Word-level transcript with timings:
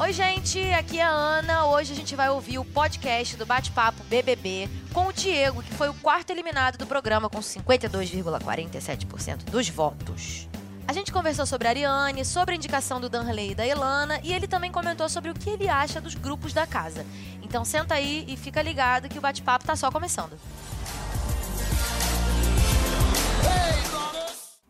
Oi, 0.00 0.12
gente, 0.12 0.60
aqui 0.74 1.00
é 1.00 1.02
a 1.02 1.10
Ana. 1.10 1.66
Hoje 1.66 1.92
a 1.92 1.96
gente 1.96 2.14
vai 2.14 2.30
ouvir 2.30 2.60
o 2.60 2.64
podcast 2.64 3.36
do 3.36 3.44
Bate-Papo 3.44 4.00
BBB 4.04 4.68
com 4.94 5.08
o 5.08 5.12
Diego, 5.12 5.60
que 5.60 5.74
foi 5.74 5.88
o 5.88 5.94
quarto 5.94 6.30
eliminado 6.30 6.78
do 6.78 6.86
programa 6.86 7.28
com 7.28 7.40
52,47% 7.40 9.50
dos 9.50 9.68
votos. 9.68 10.48
A 10.86 10.92
gente 10.92 11.10
conversou 11.10 11.44
sobre 11.46 11.66
a 11.66 11.72
Ariane, 11.72 12.24
sobre 12.24 12.54
a 12.54 12.56
indicação 12.56 13.00
do 13.00 13.08
Danley 13.08 13.50
e 13.50 13.54
da 13.56 13.66
Elana, 13.66 14.20
e 14.22 14.32
ele 14.32 14.46
também 14.46 14.70
comentou 14.70 15.08
sobre 15.08 15.32
o 15.32 15.34
que 15.34 15.50
ele 15.50 15.68
acha 15.68 16.00
dos 16.00 16.14
grupos 16.14 16.52
da 16.52 16.64
casa. 16.64 17.04
Então 17.42 17.64
senta 17.64 17.94
aí 17.94 18.24
e 18.28 18.36
fica 18.36 18.62
ligado 18.62 19.08
que 19.08 19.18
o 19.18 19.20
bate-papo 19.20 19.64
tá 19.64 19.74
só 19.74 19.90
começando. 19.90 20.38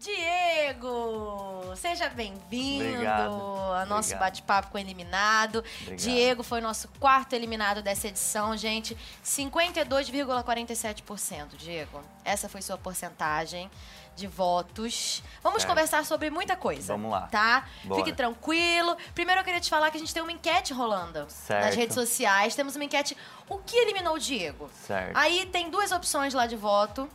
Diego, 0.01 1.48
seja 1.79 2.09
bem-vindo 2.09 3.09
ao 3.09 3.87
nosso 3.87 4.17
bate-papo 4.17 4.71
com 4.71 4.79
o 4.79 4.81
eliminado. 4.81 5.63
Obrigado. 5.83 5.97
Diego 5.97 6.43
foi 6.43 6.61
nosso 6.61 6.89
quarto 6.99 7.35
eliminado 7.35 7.81
dessa 7.83 8.09
edição, 8.09 8.57
gente. 8.57 8.99
52,47%, 9.25 11.55
Diego. 11.57 12.03
Essa 12.25 12.49
foi 12.49 12.63
sua 12.63 12.77
porcentagem 12.77 13.71
de 14.17 14.27
votos. 14.27 15.23
Vamos 15.41 15.63
certo. 15.63 15.71
conversar 15.71 16.05
sobre 16.05 16.31
muita 16.31 16.57
coisa. 16.57 16.95
Vamos 16.95 17.13
lá. 17.13 17.29
Tá? 17.29 17.69
Bora. 17.85 18.03
Fique 18.03 18.17
tranquilo. 18.17 18.97
Primeiro 19.15 19.41
eu 19.41 19.45
queria 19.45 19.61
te 19.61 19.71
falar 19.71 19.93
que 19.93 19.99
a 19.99 20.01
gente 20.01 20.13
tem 20.13 20.21
uma 20.21 20.33
enquete 20.33 20.73
rolando 20.73 21.27
certo. 21.29 21.65
nas 21.65 21.77
redes 21.77 21.95
sociais. 21.95 22.57
Temos 22.57 22.75
uma 22.75 22.85
enquete. 22.85 23.17
O 23.49 23.59
que 23.59 23.77
eliminou 23.77 24.17
o 24.17 24.19
Diego? 24.19 24.69
Certo. 24.85 25.17
Aí 25.17 25.47
tem 25.47 25.71
duas 25.71 25.93
opções 25.93 26.35
lá 26.35 26.49
de 26.49 26.57
voto. 26.57 27.09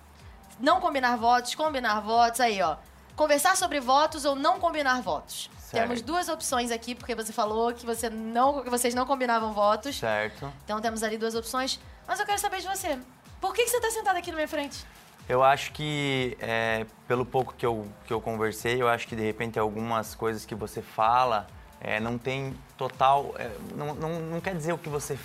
Não 0.57 0.79
combinar 0.79 1.17
votos, 1.17 1.53
combinar 1.53 1.99
votos. 1.99 2.39
Aí, 2.39 2.61
ó. 2.61 2.77
Conversar 3.15 3.55
sobre 3.55 3.79
votos 3.79 4.25
ou 4.25 4.35
não 4.35 4.59
combinar 4.59 5.01
votos. 5.01 5.49
Certo. 5.59 5.87
Temos 5.87 6.01
duas 6.01 6.29
opções 6.29 6.71
aqui, 6.71 6.95
porque 6.95 7.15
você 7.15 7.33
falou 7.33 7.73
que, 7.73 7.85
você 7.85 8.09
não, 8.09 8.63
que 8.63 8.69
vocês 8.69 8.93
não 8.93 9.05
combinavam 9.05 9.53
votos. 9.53 9.97
Certo. 9.97 10.51
Então 10.63 10.79
temos 10.81 11.03
ali 11.03 11.17
duas 11.17 11.35
opções. 11.35 11.79
Mas 12.07 12.19
eu 12.19 12.25
quero 12.25 12.39
saber 12.39 12.59
de 12.61 12.67
você. 12.67 12.97
Por 13.39 13.53
que, 13.53 13.63
que 13.63 13.69
você 13.69 13.77
está 13.77 13.91
sentado 13.91 14.17
aqui 14.17 14.31
na 14.31 14.35
minha 14.35 14.47
frente? 14.47 14.85
Eu 15.27 15.41
acho 15.41 15.71
que, 15.71 16.37
é, 16.39 16.85
pelo 17.07 17.25
pouco 17.25 17.53
que 17.53 17.65
eu, 17.65 17.87
que 18.05 18.13
eu 18.13 18.19
conversei, 18.19 18.81
eu 18.81 18.87
acho 18.87 19.07
que 19.07 19.15
de 19.15 19.23
repente 19.23 19.57
algumas 19.57 20.13
coisas 20.15 20.45
que 20.45 20.53
você 20.53 20.81
fala 20.81 21.47
é, 21.79 21.99
não 21.99 22.17
tem 22.17 22.55
total. 22.77 23.33
É, 23.37 23.49
não, 23.75 23.93
não, 23.95 24.19
não 24.19 24.41
quer 24.41 24.55
dizer 24.55 24.73
o 24.73 24.77
que 24.77 24.89
você. 24.89 25.17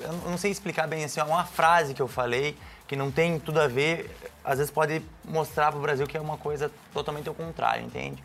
Eu 0.00 0.12
não 0.28 0.36
sei 0.36 0.50
explicar 0.50 0.88
bem 0.88 1.04
assim, 1.04 1.20
uma 1.20 1.44
frase 1.44 1.94
que 1.94 2.02
eu 2.02 2.08
falei 2.08 2.56
que 2.86 2.96
não 2.96 3.10
tem 3.10 3.38
tudo 3.38 3.60
a 3.60 3.66
ver, 3.66 4.14
às 4.44 4.58
vezes 4.58 4.70
pode 4.70 5.02
mostrar 5.24 5.70
para 5.70 5.78
o 5.78 5.82
Brasil 5.82 6.06
que 6.06 6.16
é 6.16 6.20
uma 6.20 6.36
coisa 6.36 6.70
totalmente 6.92 7.28
ao 7.28 7.34
contrário, 7.34 7.84
entende? 7.84 8.22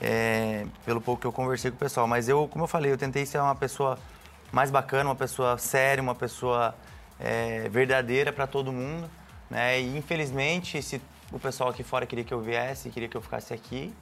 É, 0.00 0.64
pelo 0.84 1.00
pouco 1.00 1.20
que 1.20 1.26
eu 1.26 1.32
conversei 1.32 1.70
com 1.70 1.76
o 1.76 1.80
pessoal. 1.80 2.06
Mas 2.06 2.28
eu, 2.28 2.48
como 2.48 2.64
eu 2.64 2.68
falei, 2.68 2.90
eu 2.90 2.96
tentei 2.96 3.26
ser 3.26 3.38
uma 3.38 3.54
pessoa 3.54 3.98
mais 4.50 4.70
bacana, 4.70 5.10
uma 5.10 5.16
pessoa 5.16 5.58
séria, 5.58 6.02
uma 6.02 6.14
pessoa 6.14 6.74
é, 7.20 7.68
verdadeira 7.68 8.32
para 8.32 8.46
todo 8.46 8.72
mundo. 8.72 9.10
Né? 9.50 9.80
E 9.80 9.96
infelizmente, 9.96 10.80
se 10.82 11.00
o 11.30 11.38
pessoal 11.38 11.70
aqui 11.70 11.82
fora 11.82 12.06
queria 12.06 12.24
que 12.24 12.32
eu 12.32 12.40
viesse, 12.40 12.88
queria 12.90 13.08
que 13.08 13.16
eu 13.16 13.22
ficasse 13.22 13.52
aqui, 13.52 13.92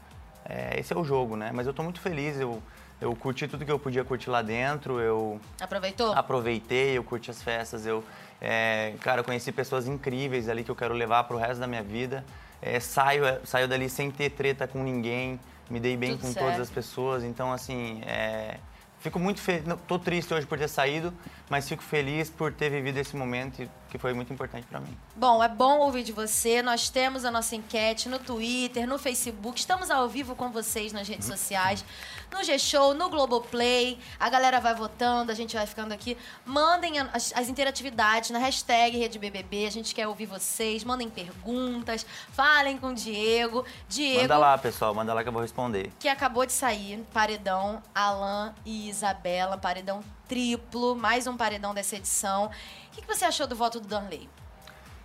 é, 0.49 0.79
esse 0.79 0.93
é 0.93 0.97
o 0.97 1.03
jogo, 1.03 1.37
né? 1.37 1.51
Mas 1.53 1.67
eu 1.67 1.71
estou 1.71 1.85
muito 1.85 2.01
feliz, 2.01 2.39
eu, 2.39 2.63
eu 3.01 3.15
curti 3.15 3.47
tudo 3.47 3.65
que 3.65 3.71
eu 3.71 3.79
podia 3.79 4.05
curtir 4.05 4.31
lá 4.31 4.43
dentro, 4.43 5.01
eu... 5.01 5.41
Aproveitou? 5.61 6.13
Aproveitei, 6.13 6.97
eu 6.97 7.05
curti 7.05 7.31
as 7.31 7.43
festas, 7.43 7.87
eu... 7.87 8.03
É, 8.41 8.95
cara, 9.01 9.21
eu 9.21 9.25
conheci 9.25 9.51
pessoas 9.51 9.87
incríveis 9.87 10.49
ali 10.49 10.63
que 10.63 10.71
eu 10.71 10.77
quero 10.77 10.95
levar 10.95 11.25
para 11.25 11.37
o 11.37 11.39
resto 11.39 11.59
da 11.61 11.67
minha 11.67 11.83
vida. 11.83 12.25
É, 12.61 12.81
saio, 12.81 13.25
saio 13.45 13.69
dali 13.69 13.89
sem 13.89 14.11
ter 14.11 14.31
treta 14.31 14.67
com 14.67 14.83
ninguém, 14.83 15.39
me 15.71 15.81
dei 15.81 15.97
bem 15.97 16.13
tudo 16.13 16.21
com 16.23 16.33
certo. 16.33 16.45
todas 16.45 16.61
as 16.61 16.71
pessoas, 16.71 17.23
então 17.23 17.53
assim, 17.53 18.01
é, 18.07 18.59
Fico 19.07 19.21
muito 19.21 19.41
feliz, 19.41 19.63
tô 19.87 20.01
triste 20.01 20.35
hoje 20.35 20.47
por 20.47 20.59
ter 20.59 20.69
saído, 20.69 21.13
mas 21.49 21.69
fico 21.69 21.83
feliz 21.83 22.29
por 22.29 22.53
ter 22.53 22.71
vivido 22.71 22.97
esse 22.97 23.15
momento 23.15 23.69
que 23.89 23.99
foi 23.99 24.13
muito 24.13 24.33
importante 24.33 24.67
para 24.67 24.81
mim. 24.81 24.97
Bom, 25.15 25.43
é 25.43 25.49
bom 25.49 25.79
ouvir 25.79 26.03
de 26.03 26.13
você. 26.13 26.63
Nós 26.63 26.89
temos 26.89 27.25
a 27.25 27.31
nossa 27.31 27.55
enquete 27.55 28.09
no 28.09 28.19
Twitter, 28.19 28.87
no 28.87 28.99
Facebook. 28.99 29.59
Estamos 29.59 29.91
ao 29.91 30.09
vivo 30.09 30.35
com 30.35 30.51
vocês 30.51 30.93
nas 30.93 31.09
redes 31.09 31.27
sociais, 31.27 31.85
no 32.33 32.43
G-Show, 32.43 32.95
no 32.95 33.09
Globoplay. 33.09 33.99
A 34.19 34.29
galera 34.29 34.61
vai 34.61 34.75
votando, 34.75 35.31
a 35.31 35.35
gente 35.35 35.57
vai 35.57 35.67
ficando 35.67 35.93
aqui. 35.93 36.17
Mandem 36.45 36.99
as, 36.99 37.33
as 37.35 37.49
interatividades 37.49 38.31
na 38.31 38.39
hashtag 38.39 38.97
RedeBBB. 38.97 39.67
A 39.67 39.71
gente 39.71 39.95
quer 39.95 40.07
ouvir 40.09 40.27
vocês. 40.27 40.85
Mandem 40.85 41.09
perguntas. 41.09 42.05
Falem 42.33 42.79
com 42.79 42.89
o 42.89 42.95
Diego. 42.95 43.65
Diego. 43.89 44.23
Manda 44.23 44.39
lá, 44.39 44.59
pessoal. 44.59 44.95
Manda 44.95 45.15
lá 45.15 45.23
que 45.23 45.29
eu 45.29 45.33
vou 45.33 45.43
responder. 45.43 45.93
Que 45.99 46.09
acabou 46.09 46.45
de 46.45 46.53
sair. 46.53 47.05
Paredão, 47.13 47.83
Alan 47.95 48.55
e 48.65 48.89
Isabela. 48.89 49.57
Paredão 49.57 50.03
triplo. 50.27 50.95
Mais 50.95 51.27
um 51.27 51.37
paredão 51.37 51.75
dessa 51.75 51.97
edição. 51.97 52.47
O 52.47 52.51
que, 52.93 53.07
você 53.07 53.25
achou 53.25 53.47
do 53.47 53.57
voto 53.57 53.81
do 53.81 53.89
Darley? 53.89 54.29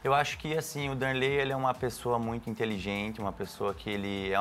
Eu 0.04 0.14
acho 0.14 0.38
que 0.38 0.58
assim 0.58 0.90
o 0.90 0.96
Darley 0.96 1.30
ele 1.30 1.52
é 1.52 1.56
uma 1.56 1.74
pessoa 1.74 2.18
muito 2.18 2.50
inteligente, 2.50 3.22
uma 3.22 3.32
pessoa 3.32 3.74
que 3.74 3.90
ele, 3.90 4.32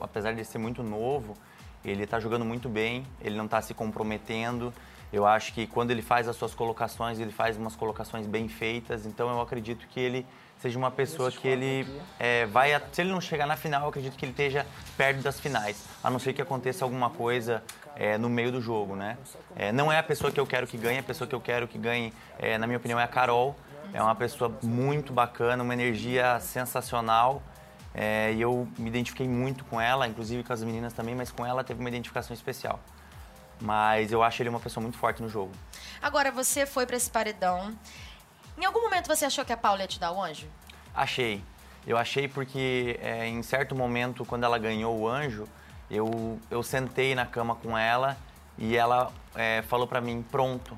apesar 0.00 0.32
de 0.32 0.44
ser 0.44 0.58
muito 0.58 0.82
novo, 0.82 1.36
ele 1.84 2.04
está 2.04 2.20
jogando 2.20 2.44
muito 2.44 2.68
bem, 2.68 3.04
ele 3.20 3.36
não 3.36 3.46
está 3.46 3.60
se 3.60 3.74
comprometendo. 3.74 4.72
Eu 5.12 5.26
acho 5.26 5.52
que 5.52 5.66
quando 5.66 5.90
ele 5.90 6.00
faz 6.00 6.28
as 6.28 6.36
suas 6.36 6.54
colocações, 6.54 7.18
ele 7.18 7.32
faz 7.32 7.56
umas 7.56 7.74
colocações 7.74 8.26
bem 8.26 8.48
feitas. 8.48 9.04
Então 9.04 9.28
eu 9.28 9.40
acredito 9.40 9.86
que 9.88 10.00
ele 10.00 10.26
seja 10.58 10.78
uma 10.78 10.90
pessoa 10.90 11.30
que 11.30 11.46
ele 11.46 11.86
é, 12.18 12.46
vai. 12.46 12.70
Se 12.92 13.02
ele 13.02 13.10
não 13.10 13.20
chegar 13.20 13.46
na 13.46 13.56
final, 13.56 13.82
eu 13.82 13.88
acredito 13.88 14.16
que 14.16 14.24
ele 14.24 14.32
esteja 14.32 14.64
perto 14.96 15.20
das 15.20 15.40
finais. 15.40 15.84
A 16.02 16.08
não 16.08 16.20
ser 16.20 16.32
que 16.32 16.40
aconteça 16.40 16.84
alguma 16.84 17.10
coisa 17.10 17.62
é, 17.96 18.16
no 18.18 18.28
meio 18.28 18.50
do 18.50 18.60
jogo, 18.60 18.96
né? 18.96 19.18
É, 19.56 19.72
não 19.72 19.90
é 19.90 19.98
a 19.98 20.02
pessoa 20.02 20.32
que 20.32 20.40
eu 20.40 20.46
quero 20.46 20.66
que 20.66 20.76
ganhe, 20.76 20.98
a 20.98 21.02
pessoa 21.02 21.28
que 21.28 21.34
eu 21.34 21.40
quero 21.40 21.68
que 21.68 21.78
ganhe, 21.78 22.12
é, 22.38 22.56
na 22.58 22.66
minha 22.66 22.78
opinião, 22.78 22.98
é 22.98 23.04
a 23.04 23.08
Carol. 23.08 23.56
É 23.92 24.02
uma 24.02 24.14
pessoa 24.14 24.50
muito 24.62 25.12
bacana, 25.12 25.62
uma 25.62 25.74
energia 25.74 26.40
sensacional. 26.40 27.42
É, 27.94 28.32
e 28.32 28.40
eu 28.40 28.66
me 28.78 28.88
identifiquei 28.88 29.28
muito 29.28 29.64
com 29.66 29.78
ela, 29.80 30.08
inclusive 30.08 30.42
com 30.42 30.52
as 30.52 30.62
meninas 30.62 30.94
também, 30.94 31.14
mas 31.14 31.30
com 31.30 31.44
ela 31.44 31.62
teve 31.62 31.80
uma 31.80 31.88
identificação 31.90 32.32
especial. 32.32 32.80
Mas 33.60 34.10
eu 34.10 34.22
acho 34.22 34.42
ele 34.42 34.48
uma 34.48 34.60
pessoa 34.60 34.82
muito 34.82 34.96
forte 34.96 35.22
no 35.22 35.28
jogo. 35.28 35.52
Agora, 36.00 36.32
você 36.32 36.64
foi 36.64 36.86
para 36.86 36.96
esse 36.96 37.10
paredão. 37.10 37.76
Em 38.56 38.64
algum 38.64 38.80
momento 38.80 39.06
você 39.06 39.26
achou 39.26 39.44
que 39.44 39.52
a 39.52 39.56
Paula 39.56 39.82
ia 39.82 39.88
te 39.88 40.00
dar 40.00 40.10
o 40.10 40.22
anjo? 40.22 40.46
Achei. 40.94 41.42
Eu 41.86 41.98
achei 41.98 42.28
porque 42.28 42.98
é, 43.02 43.26
em 43.26 43.42
certo 43.42 43.74
momento, 43.74 44.24
quando 44.24 44.44
ela 44.44 44.58
ganhou 44.58 44.98
o 44.98 45.08
anjo, 45.08 45.46
eu, 45.92 46.40
eu 46.50 46.62
sentei 46.62 47.14
na 47.14 47.26
cama 47.26 47.54
com 47.54 47.76
ela 47.76 48.16
e 48.56 48.76
ela 48.76 49.12
é, 49.34 49.62
falou 49.68 49.86
para 49.86 50.00
mim, 50.00 50.24
pronto, 50.30 50.74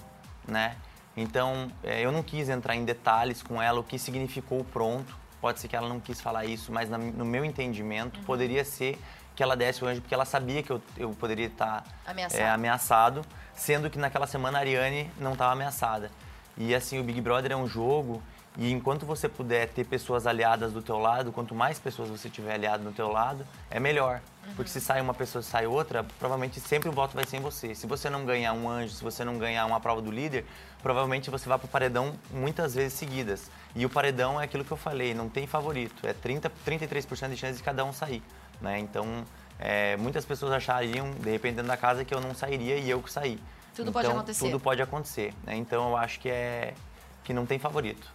né? 0.47 0.77
Então, 1.17 1.71
é, 1.85 2.01
eu 2.01 2.11
não 2.11 2.23
quis 2.23 2.49
entrar 2.49 2.75
em 2.75 2.85
detalhes 2.85 3.41
com 3.41 3.63
ela, 3.63 3.79
o 3.79 3.85
que 3.85 3.97
significou 3.97 4.65
pronto. 4.65 5.17
Pode 5.41 5.61
ser 5.61 5.69
que 5.69 5.77
ela 5.77 5.89
não 5.89 6.01
quis 6.01 6.21
falar 6.21 6.45
isso, 6.47 6.73
mas 6.73 6.91
no 6.91 7.25
meu 7.25 7.45
entendimento, 7.45 8.19
uhum. 8.19 8.25
poderia 8.25 8.65
ser 8.65 8.99
que 9.37 9.43
ela 9.43 9.57
desse 9.57 9.85
o 9.85 9.87
anjo, 9.87 10.01
porque 10.01 10.15
ela 10.15 10.25
sabia 10.25 10.63
que 10.63 10.71
eu, 10.71 10.83
eu 10.97 11.11
poderia 11.11 11.47
estar 11.47 11.85
ameaçado. 12.05 12.41
É, 12.41 12.51
ameaçado, 12.51 13.23
sendo 13.55 13.89
que 13.89 13.99
naquela 13.99 14.27
semana 14.27 14.59
a 14.59 14.61
Ariane 14.63 15.11
não 15.19 15.35
estava 15.35 15.53
ameaçada. 15.53 16.11
E 16.57 16.75
assim, 16.75 16.99
o 16.99 17.05
Big 17.05 17.21
Brother 17.21 17.53
é 17.53 17.57
um 17.57 17.69
jogo 17.69 18.23
e 18.57 18.73
enquanto 18.73 19.05
você 19.05 19.29
puder 19.29 19.69
ter 19.69 19.85
pessoas 19.85 20.27
aliadas 20.27 20.73
do 20.73 20.81
teu 20.81 20.99
lado, 20.99 21.33
quanto 21.33 21.55
mais 21.55 21.79
pessoas 21.79 22.09
você 22.09 22.31
tiver 22.31 22.55
aliado 22.55 22.83
no 22.85 22.93
teu 22.93 23.11
lado, 23.11 23.45
é 23.71 23.79
melhor. 23.79 24.21
Uhum. 24.47 24.55
Porque 24.55 24.71
se 24.71 24.81
sai 24.81 25.01
uma 25.01 25.15
pessoa 25.15 25.41
e 25.41 25.45
sai 25.45 25.67
outra, 25.67 26.05
provavelmente 26.19 26.61
sempre 26.61 26.89
o 26.89 26.93
voto 26.93 27.15
vai 27.15 27.25
ser 27.25 27.39
em 27.39 27.41
você. 27.41 27.75
Se 27.75 27.87
você 27.87 28.11
não 28.11 28.25
ganhar 28.25 28.53
um 28.53 28.69
anjo, 28.69 28.95
se 28.95 29.03
você 29.03 29.25
não 29.25 29.39
ganhar 29.39 29.67
uma 29.67 29.81
prova 29.81 30.03
do 30.03 30.11
líder, 30.11 30.45
provavelmente 30.83 31.31
você 31.31 31.49
vai 31.49 31.59
para 31.59 31.67
o 31.67 31.69
paredão 31.69 32.15
muitas 32.31 32.75
vezes 32.75 32.95
seguidas. 32.95 33.51
E 33.75 33.85
o 33.85 33.91
paredão 33.91 34.41
é 34.41 34.45
aquilo 34.45 34.65
que 34.65 34.73
eu 34.73 34.77
falei, 34.77 35.15
não 35.15 35.29
tem 35.29 35.47
favorito. 35.47 36.07
É 36.07 36.13
30, 36.13 36.51
33% 36.67 37.31
de 37.31 37.37
chance 37.37 37.57
de 37.59 37.63
cada 37.63 37.85
um 37.85 37.93
sair. 37.93 38.23
Né? 38.61 38.79
Então, 38.79 39.25
é, 39.59 39.97
muitas 39.97 40.25
pessoas 40.25 40.53
achariam, 40.53 41.11
de 41.13 41.31
repente, 41.31 41.57
dentro 41.57 41.69
da 41.69 41.77
casa, 41.77 42.05
que 42.05 42.15
eu 42.15 42.21
não 42.21 42.35
sairia 42.35 42.77
e 42.77 42.89
eu 42.89 43.03
que 43.03 43.11
saí. 43.11 43.39
Tudo 43.75 43.91
então, 43.91 43.93
pode 43.93 44.07
acontecer. 44.07 44.45
Tudo 44.45 44.61
pode 44.61 44.83
acontecer. 44.83 45.35
Né? 45.43 45.57
Então, 45.57 45.91
eu 45.91 45.97
acho 45.97 46.21
que 46.21 46.29
é 46.29 46.75
que 47.25 47.33
não 47.33 47.47
tem 47.47 47.59
favorito. 47.59 48.07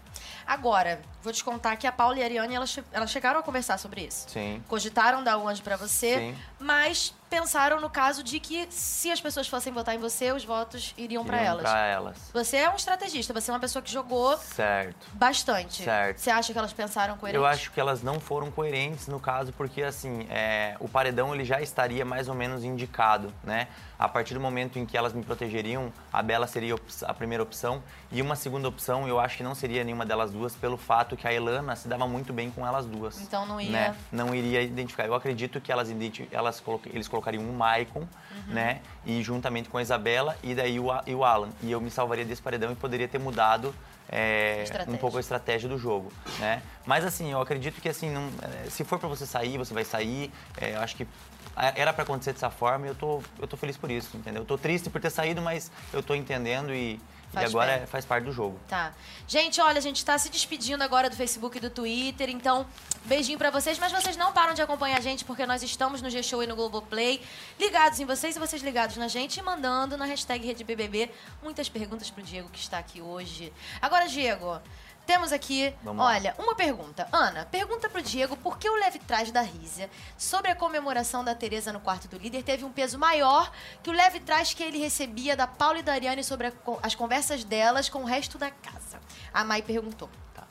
Agora, 0.49 0.99
vou 1.21 1.31
te 1.31 1.43
contar 1.43 1.75
que 1.75 1.85
a 1.85 1.91
Paula 1.91 2.17
e 2.17 2.23
a 2.23 2.25
Ariane, 2.25 2.55
elas, 2.55 2.79
elas 2.91 3.11
chegaram 3.11 3.39
a 3.39 3.43
conversar 3.43 3.77
sobre 3.77 4.01
isso. 4.01 4.27
Sim. 4.27 4.63
Cogitaram 4.67 5.23
dar 5.23 5.37
o 5.37 5.47
anjo 5.47 5.61
para 5.61 5.77
você, 5.77 6.17
Sim. 6.17 6.35
mas 6.59 7.13
pensaram 7.29 7.79
no 7.79 7.89
caso 7.89 8.23
de 8.23 8.39
que 8.39 8.67
se 8.69 9.11
as 9.11 9.21
pessoas 9.21 9.47
fossem 9.47 9.71
votar 9.71 9.95
em 9.95 9.99
você, 9.99 10.31
os 10.31 10.43
votos 10.43 10.93
iriam 10.97 11.23
para 11.23 11.39
elas. 11.39 11.63
Para 11.63 11.85
elas. 11.85 12.17
Você 12.33 12.57
é 12.57 12.69
um 12.69 12.75
estrategista, 12.75 13.33
você 13.33 13.51
é 13.51 13.53
uma 13.53 13.59
pessoa 13.59 13.81
que 13.81 13.91
jogou 13.91 14.37
certo. 14.37 15.07
bastante. 15.13 15.83
Certo. 15.83 16.17
Você 16.17 16.29
acha 16.29 16.51
que 16.51 16.59
elas 16.59 16.73
pensaram 16.73 17.17
coerente? 17.17 17.37
Eu 17.37 17.45
acho 17.45 17.71
que 17.71 17.79
elas 17.79 18.01
não 18.01 18.19
foram 18.19 18.49
coerentes 18.49 19.07
no 19.07 19.19
caso, 19.19 19.53
porque 19.53 19.83
assim, 19.83 20.25
é, 20.29 20.75
o 20.79 20.89
paredão 20.89 21.33
ele 21.33 21.45
já 21.45 21.61
estaria 21.61 22.03
mais 22.03 22.27
ou 22.27 22.35
menos 22.35 22.63
indicado, 22.63 23.33
né? 23.43 23.67
A 23.97 24.07
partir 24.07 24.33
do 24.33 24.39
momento 24.39 24.79
em 24.79 24.85
que 24.85 24.97
elas 24.97 25.11
me 25.11 25.21
protegeriam, 25.21 25.91
a 26.11 26.23
Bela 26.23 26.47
seria 26.47 26.73
a 27.03 27.13
primeira 27.13 27.43
opção 27.43 27.83
e 28.11 28.21
uma 28.21 28.35
segunda 28.35 28.67
opção, 28.67 29.07
eu 29.07 29.19
acho 29.19 29.37
que 29.37 29.43
não 29.43 29.53
seria 29.53 29.83
nenhuma 29.83 30.05
delas 30.05 30.31
duas 30.31 30.55
pelo 30.55 30.77
fato 30.77 31.17
que 31.17 31.27
a 31.27 31.33
Elana 31.33 31.75
se 31.75 31.87
dava 31.87 32.07
muito 32.07 32.31
bem 32.31 32.49
com 32.49 32.65
elas 32.65 32.85
duas. 32.85 33.19
Então 33.19 33.45
não 33.45 33.59
ia. 33.59 33.69
Né? 33.69 33.95
Não 34.09 34.33
iria 34.33 34.61
identificar. 34.61 35.05
Eu 35.05 35.13
acredito 35.13 35.59
que 35.59 35.69
elas, 35.69 35.89
elas 36.31 36.63
eles 36.85 37.07
colocariam 37.19 37.43
um 37.43 37.53
Maicon, 37.53 37.99
uhum. 37.99 38.53
né? 38.53 38.81
E 39.05 39.21
juntamente 39.21 39.69
com 39.69 39.77
a 39.77 39.81
Isabela 39.81 40.37
e 40.41 40.55
daí 40.55 40.79
o, 40.79 40.87
e 41.05 41.13
o 41.13 41.23
Alan. 41.23 41.49
E 41.61 41.71
eu 41.71 41.81
me 41.81 41.91
salvaria 41.91 42.25
desse 42.25 42.41
paredão 42.41 42.71
e 42.71 42.75
poderia 42.75 43.07
ter 43.07 43.19
mudado 43.19 43.75
é, 44.11 44.63
um 44.87 44.97
pouco 44.97 45.17
a 45.17 45.19
estratégia 45.19 45.69
do 45.69 45.77
jogo, 45.77 46.11
né? 46.39 46.63
Mas 46.85 47.05
assim, 47.05 47.31
eu 47.31 47.39
acredito 47.39 47.79
que 47.79 47.89
assim, 47.89 48.09
não, 48.09 48.29
é, 48.41 48.69
se 48.69 48.83
for 48.83 48.97
para 48.97 49.07
você 49.07 49.25
sair, 49.25 49.57
você 49.57 49.73
vai 49.73 49.85
sair. 49.85 50.31
É, 50.59 50.75
eu 50.75 50.79
acho 50.79 50.95
que 50.95 51.07
era 51.75 51.91
para 51.91 52.03
acontecer 52.03 52.33
dessa 52.33 52.49
forma 52.49 52.85
e 52.85 52.89
eu 52.89 52.95
tô, 52.95 53.21
eu 53.39 53.47
tô 53.47 53.57
feliz 53.57 53.75
por 53.75 53.91
isso, 53.91 54.15
entendeu? 54.15 54.41
Eu 54.41 54.45
tô 54.45 54.57
triste 54.57 54.89
por 54.89 55.01
ter 55.01 55.09
saído, 55.09 55.41
mas 55.41 55.71
eu 55.93 56.01
tô 56.01 56.15
entendendo 56.15 56.73
e, 56.73 56.99
Faz 57.31 57.45
e 57.45 57.55
agora 57.55 57.71
é, 57.71 57.85
faz 57.85 58.05
parte 58.05 58.25
do 58.25 58.31
jogo. 58.31 58.59
Tá. 58.67 58.93
Gente, 59.27 59.61
olha, 59.61 59.77
a 59.77 59.81
gente 59.81 60.03
tá 60.03 60.17
se 60.17 60.29
despedindo 60.29 60.83
agora 60.83 61.09
do 61.09 61.15
Facebook 61.15 61.57
e 61.57 61.61
do 61.61 61.69
Twitter, 61.69 62.29
então 62.29 62.65
beijinho 63.05 63.37
para 63.37 63.51
vocês, 63.51 63.77
mas 63.77 63.91
vocês 63.91 64.17
não 64.17 64.33
param 64.33 64.53
de 64.53 64.61
acompanhar 64.61 64.97
a 64.97 65.01
gente 65.01 65.23
porque 65.23 65.45
nós 65.45 65.61
estamos 65.61 66.01
no 66.01 66.09
G-Show 66.09 66.43
e 66.43 66.47
no 66.47 66.55
Globoplay, 66.55 67.21
ligados 67.59 67.99
em 67.99 68.05
vocês 68.05 68.35
e 68.35 68.39
vocês 68.39 68.61
ligados 68.61 68.97
na 68.97 69.07
gente 69.07 69.37
e 69.37 69.43
mandando 69.43 69.95
na 69.95 70.05
hashtag 70.05 70.45
RedeBBB 70.45 71.11
muitas 71.41 71.69
perguntas 71.69 72.09
pro 72.09 72.23
Diego 72.23 72.49
que 72.49 72.59
está 72.59 72.79
aqui 72.79 73.01
hoje. 73.01 73.53
Agora, 73.81 74.07
Diego, 74.07 74.59
temos 75.09 75.33
aqui, 75.33 75.73
Vamos 75.81 76.05
olha, 76.05 76.35
lá. 76.37 76.43
uma 76.43 76.53
pergunta. 76.53 77.07
Ana, 77.11 77.43
pergunta 77.43 77.89
pro 77.89 77.99
Diego 77.99 78.37
por 78.37 78.59
que 78.59 78.69
o 78.69 78.75
leve 78.75 78.99
trás 78.99 79.31
da 79.31 79.41
Rízia 79.41 79.89
sobre 80.15 80.51
a 80.51 80.55
comemoração 80.55 81.23
da 81.23 81.33
Tereza 81.33 81.73
no 81.73 81.79
quarto 81.79 82.07
do 82.07 82.15
líder 82.15 82.43
teve 82.43 82.63
um 82.63 82.71
peso 82.71 82.99
maior 82.99 83.51
que 83.81 83.89
o 83.89 83.93
leve 83.93 84.19
trás 84.19 84.53
que 84.53 84.61
ele 84.61 84.77
recebia 84.77 85.35
da 85.35 85.47
Paula 85.47 85.79
e 85.79 85.81
da 85.81 85.93
Ariane 85.93 86.23
sobre 86.23 86.45
a, 86.45 86.51
as 86.83 86.93
conversas 86.93 87.43
delas 87.43 87.89
com 87.89 88.03
o 88.03 88.05
resto 88.05 88.37
da 88.37 88.51
casa. 88.51 88.99
A 89.33 89.43
Mai 89.43 89.63
perguntou. 89.63 90.07
Tá. 90.35 90.43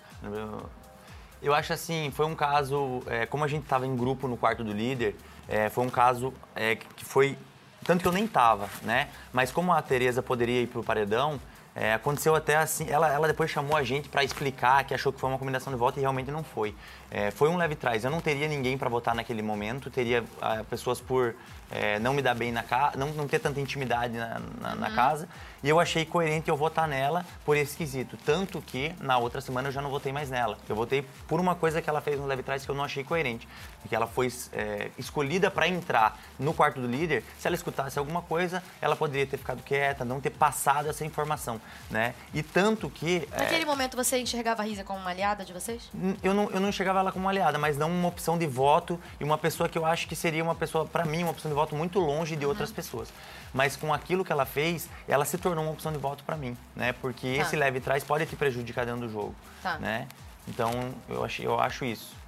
Eu 1.40 1.54
acho 1.54 1.72
assim, 1.72 2.10
foi 2.10 2.26
um 2.26 2.34
caso, 2.34 3.00
é, 3.06 3.26
como 3.26 3.44
a 3.44 3.48
gente 3.48 3.62
estava 3.62 3.86
em 3.86 3.96
grupo 3.96 4.26
no 4.26 4.36
quarto 4.36 4.64
do 4.64 4.72
líder, 4.72 5.14
é, 5.48 5.70
foi 5.70 5.86
um 5.86 5.90
caso 5.90 6.34
é, 6.56 6.74
que 6.74 7.04
foi 7.04 7.38
tanto 7.84 8.02
que 8.02 8.08
eu 8.08 8.12
nem 8.12 8.26
tava, 8.26 8.68
né? 8.82 9.08
Mas 9.32 9.52
como 9.52 9.72
a 9.72 9.80
Tereza 9.80 10.20
poderia 10.20 10.60
ir 10.60 10.66
pro 10.66 10.82
paredão, 10.82 11.40
é, 11.80 11.94
aconteceu 11.94 12.34
até 12.34 12.56
assim, 12.56 12.90
ela, 12.90 13.08
ela 13.08 13.28
depois 13.28 13.48
chamou 13.48 13.76
a 13.76 13.84
gente 13.84 14.08
para 14.08 14.24
explicar 14.24 14.82
que 14.82 14.92
achou 14.92 15.12
que 15.12 15.20
foi 15.20 15.30
uma 15.30 15.38
combinação 15.38 15.72
de 15.72 15.78
voto 15.78 15.96
e 15.96 16.00
realmente 16.00 16.28
não 16.28 16.42
foi. 16.42 16.74
É, 17.08 17.30
foi 17.30 17.48
um 17.48 17.56
leve 17.56 17.76
trás. 17.76 18.04
Eu 18.04 18.10
não 18.10 18.20
teria 18.20 18.48
ninguém 18.48 18.76
para 18.76 18.88
votar 18.88 19.14
naquele 19.14 19.42
momento, 19.42 19.88
teria 19.88 20.24
ah, 20.42 20.64
pessoas 20.68 21.00
por 21.00 21.36
é, 21.70 21.98
não 21.98 22.14
me 22.14 22.22
dar 22.22 22.34
bem 22.34 22.50
na 22.50 22.62
casa, 22.62 22.96
não, 22.96 23.08
não 23.08 23.28
ter 23.28 23.38
tanta 23.38 23.60
intimidade 23.60 24.16
na, 24.16 24.40
na, 24.60 24.72
uhum. 24.72 24.80
na, 24.80 24.90
casa. 24.90 25.28
E 25.62 25.68
eu 25.68 25.78
achei 25.78 26.04
coerente 26.04 26.48
eu 26.48 26.56
votar 26.56 26.86
nela 26.86 27.24
por 27.44 27.56
esse 27.56 27.76
quesito. 27.76 28.16
Tanto 28.24 28.60
que 28.60 28.94
na 29.00 29.18
outra 29.18 29.40
semana 29.40 29.68
eu 29.68 29.72
já 29.72 29.82
não 29.82 29.90
votei 29.90 30.12
mais 30.12 30.30
nela. 30.30 30.56
Eu 30.68 30.76
votei 30.76 31.04
por 31.26 31.40
uma 31.40 31.54
coisa 31.54 31.82
que 31.82 31.90
ela 31.90 32.00
fez 32.00 32.18
no 32.18 32.26
leve 32.26 32.42
trás 32.42 32.64
que 32.64 32.70
eu 32.70 32.74
não 32.74 32.84
achei 32.84 33.04
coerente. 33.04 33.48
Porque 33.82 33.94
ela 33.94 34.06
foi 34.06 34.32
é, 34.52 34.90
escolhida 34.96 35.50
para 35.50 35.68
entrar 35.68 36.18
no 36.38 36.54
quarto 36.54 36.80
do 36.80 36.86
líder. 36.86 37.24
Se 37.38 37.46
ela 37.46 37.56
escutasse 37.56 37.98
alguma 37.98 38.22
coisa, 38.22 38.62
ela 38.80 38.96
poderia 38.96 39.26
ter 39.26 39.36
ficado 39.36 39.62
quieta, 39.62 40.04
não 40.04 40.20
ter 40.20 40.30
passado 40.30 40.88
essa 40.88 41.04
informação. 41.04 41.60
Né? 41.90 42.14
E 42.34 42.42
tanto 42.42 42.90
que. 42.90 43.28
É, 43.32 43.38
Naquele 43.38 43.62
é, 43.62 43.66
momento 43.66 43.96
você 43.96 44.18
enxergava 44.18 44.62
a 44.62 44.64
Risa 44.64 44.84
como 44.84 44.98
uma 44.98 45.10
aliada 45.10 45.44
de 45.44 45.52
vocês? 45.52 45.90
Eu 46.22 46.34
não, 46.34 46.50
eu 46.50 46.60
não 46.60 46.68
enxergava 46.68 46.98
ela 47.00 47.10
como 47.10 47.24
uma 47.24 47.30
aliada, 47.30 47.58
mas 47.58 47.76
não 47.76 47.90
uma 47.90 48.08
opção 48.08 48.36
de 48.36 48.46
voto 48.46 49.00
e 49.18 49.24
uma 49.24 49.38
pessoa 49.38 49.68
que 49.68 49.78
eu 49.78 49.86
acho 49.86 50.06
que 50.06 50.14
seria 50.14 50.42
uma 50.42 50.54
pessoa, 50.54 50.84
para 50.84 51.04
mim, 51.04 51.22
uma 51.22 51.30
opção 51.30 51.50
de 51.50 51.54
voto 51.54 51.74
muito 51.74 51.98
longe 51.98 52.36
de 52.36 52.44
outras 52.44 52.68
uhum. 52.68 52.76
pessoas. 52.76 53.08
Mas 53.52 53.76
com 53.76 53.92
aquilo 53.92 54.24
que 54.24 54.32
ela 54.32 54.44
fez, 54.44 54.88
ela 55.06 55.24
se 55.24 55.38
tornou 55.38 55.64
uma 55.64 55.72
opção 55.72 55.90
de 55.90 55.98
voto 55.98 56.22
para 56.24 56.36
mim, 56.36 56.56
né? 56.76 56.92
Porque 56.92 57.36
tá. 57.36 57.42
esse 57.42 57.56
leve 57.56 57.80
trás 57.80 58.04
pode 58.04 58.26
te 58.26 58.36
prejudicar 58.36 58.84
dentro 58.84 59.02
do 59.02 59.12
jogo, 59.12 59.34
tá. 59.62 59.78
né? 59.78 60.06
Então, 60.46 60.94
eu 61.08 61.24
acho, 61.24 61.42
eu 61.42 61.58
acho 61.58 61.84
isso. 61.84 62.18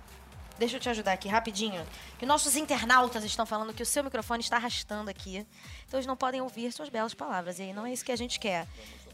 Deixa 0.60 0.76
eu 0.76 0.80
te 0.80 0.90
ajudar 0.90 1.12
aqui 1.12 1.26
rapidinho. 1.26 1.82
Que 2.18 2.26
nossos 2.26 2.54
internautas 2.54 3.24
estão 3.24 3.46
falando 3.46 3.72
que 3.72 3.82
o 3.82 3.86
seu 3.86 4.04
microfone 4.04 4.42
está 4.42 4.56
arrastando 4.56 5.08
aqui. 5.08 5.46
Então 5.88 5.96
eles 5.96 6.06
não 6.06 6.14
podem 6.14 6.42
ouvir 6.42 6.70
suas 6.70 6.90
belas 6.90 7.14
palavras. 7.14 7.58
E 7.58 7.62
aí 7.62 7.72
não 7.72 7.86
é 7.86 7.92
isso 7.94 8.04
que 8.04 8.12
a 8.12 8.16
gente 8.16 8.38
quer. 8.38 8.66